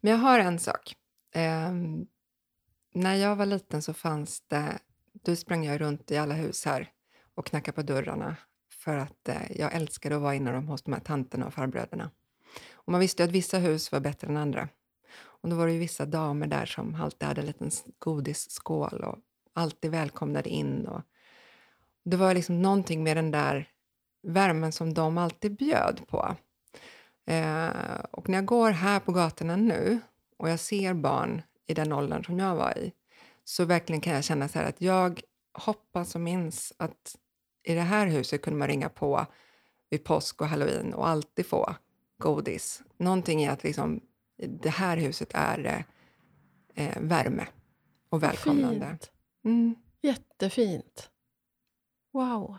men 0.00 0.12
jag 0.12 0.18
har 0.18 0.38
en 0.38 0.58
sak. 0.58 0.94
Um, 1.36 2.06
när 2.94 3.14
jag 3.14 3.36
var 3.36 3.46
liten 3.46 3.82
så 3.82 3.94
fanns 3.94 4.40
det 4.48 4.78
då 5.22 5.36
sprang 5.36 5.64
jag 5.64 5.80
runt 5.80 6.10
i 6.10 6.16
alla 6.16 6.34
hus 6.34 6.64
här 6.64 6.88
och 7.34 7.46
knackade 7.46 7.74
på 7.74 7.82
dörrarna 7.82 8.36
för 8.72 8.96
att 8.96 9.28
eh, 9.28 9.52
jag 9.58 9.74
älskade 9.74 10.16
att 10.16 10.22
vara 10.22 10.34
inne 10.34 10.52
dem 10.52 10.68
hos 10.68 10.82
de 10.82 10.92
här 10.92 11.00
tanterna 11.00 11.46
och 11.46 11.54
farbröderna. 11.54 12.10
Och 12.72 12.92
man 12.92 13.00
visste 13.00 13.24
att 13.24 13.30
vissa 13.30 13.58
hus 13.58 13.92
var 13.92 14.00
bättre 14.00 14.28
än 14.28 14.36
andra. 14.36 14.68
Och 15.18 15.48
då 15.48 15.56
var 15.56 15.66
det 15.66 15.72
ju 15.72 15.78
vissa 15.78 16.06
damer 16.06 16.46
där 16.46 16.66
som 16.66 16.94
alltid 16.94 17.28
hade 17.28 17.40
en 17.40 17.46
liten 17.46 17.70
godisskål 17.98 19.04
och 19.04 19.18
alltid 19.52 19.90
välkomnade 19.90 20.48
in. 20.48 20.86
Och 20.86 21.02
det 22.04 22.16
var 22.16 22.34
liksom 22.34 22.62
någonting 22.62 23.02
med 23.02 23.16
den 23.16 23.30
där 23.30 23.68
värmen 24.22 24.72
som 24.72 24.94
de 24.94 25.18
alltid 25.18 25.56
bjöd 25.56 26.00
på. 26.08 26.36
Eh, 27.26 28.00
och 28.10 28.28
när 28.28 28.38
jag 28.38 28.44
går 28.44 28.70
här 28.70 29.00
på 29.00 29.12
gatorna 29.12 29.56
nu 29.56 30.00
och 30.36 30.50
jag 30.50 30.60
ser 30.60 30.94
barn 30.94 31.42
i 31.66 31.74
den 31.74 31.92
åldern 31.92 32.24
som 32.24 32.38
jag 32.38 32.56
var 32.56 32.78
i 32.78 32.92
så 33.50 33.64
verkligen 33.64 34.00
kan 34.00 34.12
jag 34.12 34.24
känna 34.24 34.48
så 34.48 34.58
att 34.58 34.80
jag 34.80 35.20
hoppas 35.52 36.14
och 36.14 36.20
minns 36.20 36.72
att 36.76 37.16
i 37.62 37.74
det 37.74 37.80
här 37.80 38.06
huset 38.06 38.42
kunde 38.42 38.58
man 38.58 38.68
ringa 38.68 38.88
på 38.88 39.26
vid 39.90 40.04
påsk 40.04 40.40
och 40.40 40.46
halloween 40.46 40.94
och 40.94 41.08
alltid 41.08 41.46
få 41.46 41.74
godis. 42.18 42.82
Någonting 42.96 43.42
i 43.42 43.48
att 43.48 43.64
liksom, 43.64 44.00
det 44.62 44.70
här 44.70 44.96
huset 44.96 45.30
är 45.34 45.84
eh, 46.74 47.00
värme 47.00 47.46
och 48.08 48.22
välkomnande. 48.22 48.86
Fint. 48.88 49.10
Mm. 49.44 49.74
Jättefint. 50.02 51.10
Wow. 52.12 52.56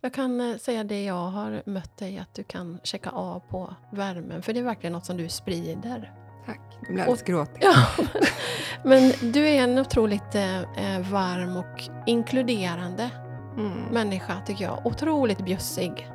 Jag 0.00 0.14
kan 0.14 0.40
eh, 0.40 0.56
säga 0.56 0.84
det 0.84 1.04
jag 1.04 1.26
har 1.26 1.62
mött 1.66 1.96
dig, 1.96 2.18
att 2.18 2.34
du 2.34 2.42
kan 2.42 2.80
checka 2.84 3.10
av 3.10 3.40
på 3.40 3.74
värmen. 3.92 4.42
För 4.42 4.52
det 4.52 4.60
är 4.60 4.64
verkligen 4.64 4.92
något 4.92 5.06
som 5.06 5.16
du 5.16 5.28
sprider. 5.28 6.19
Tack. 6.46 6.60
Nu 6.80 6.86
blir 6.88 6.96
jag 6.98 7.02
alldeles 7.02 7.22
gråtig. 7.22 7.62
Ja, 7.62 7.86
men 8.84 9.12
du 9.32 9.48
är 9.48 9.62
en 9.62 9.78
otroligt 9.78 10.34
eh, 10.34 10.58
eh, 10.60 11.00
varm 11.10 11.56
och 11.56 11.82
inkluderande 12.06 13.10
Mm. 13.58 13.72
människa 13.90 14.34
tycker 14.46 14.64
jag. 14.64 14.86
Otroligt 14.86 15.38
bjussig. 15.44 16.08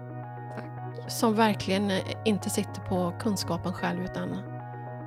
Tack. 0.55 1.11
Som 1.11 1.35
verkligen 1.35 1.91
eh, 1.91 1.97
inte 2.25 2.49
sitter 2.49 2.81
på 2.81 3.13
kunskapen 3.19 3.73
själv 3.73 4.03
utan 4.03 4.37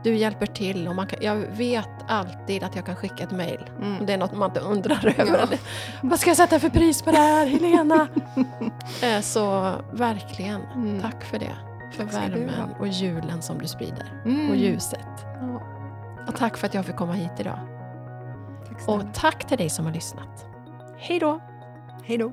du 0.05 0.17
hjälper 0.17 0.47
till. 0.47 0.89
Och 0.89 0.95
man 0.95 1.07
kan, 1.07 1.19
jag 1.23 1.37
vet 1.37 1.89
alltid 2.09 2.63
att 2.65 2.77
jag 2.77 2.87
kan 2.87 2.97
skicka 2.97 3.25
ett 3.25 3.31
mejl. 3.31 3.71
Mm. 3.79 3.99
Om 4.01 4.07
det 4.07 4.13
är 4.13 4.19
något 4.19 4.35
man 4.37 4.51
inte 4.51 4.61
undrar 4.61 5.15
över. 5.19 5.49
Ja. 5.51 5.57
Vad 6.03 6.21
ska 6.21 6.31
jag 6.31 6.37
sätta 6.37 6.61
för 6.61 6.69
pris 6.69 7.03
på 7.03 7.11
det 7.11 7.17
här, 7.19 7.47
Helena? 7.47 8.07
Eh, 9.03 9.21
Så 9.21 9.73
verkligen, 9.93 10.61
Mm. 10.75 11.01
tack 11.01 11.25
för 11.25 11.39
det. 11.39 11.53
För 11.91 12.05
värmen 12.05 12.71
och 12.79 12.89
julen 12.89 13.43
som 13.43 13.59
du 13.59 13.67
sprider. 13.67 14.23
Mm. 14.25 14.51
Och 14.51 14.57
ljuset. 14.57 15.07
Ja, 15.41 15.63
Och 16.29 16.37
tack 16.37 16.57
för 16.57 16.67
att 16.67 16.75
jag 16.75 16.85
fick 16.85 16.97
komma 16.97 17.13
hit 17.13 17.33
idag. 17.39 17.59
tack 18.69 18.89
Och 18.89 19.03
tack 19.15 19.45
till 19.47 19.59
dig 19.59 19.71
som 19.71 19.85
har 19.87 19.93
lyssnat. 19.93 20.47
Hej 20.99 21.19
då! 21.19 21.41
Hej 22.05 22.19
då. 22.19 22.33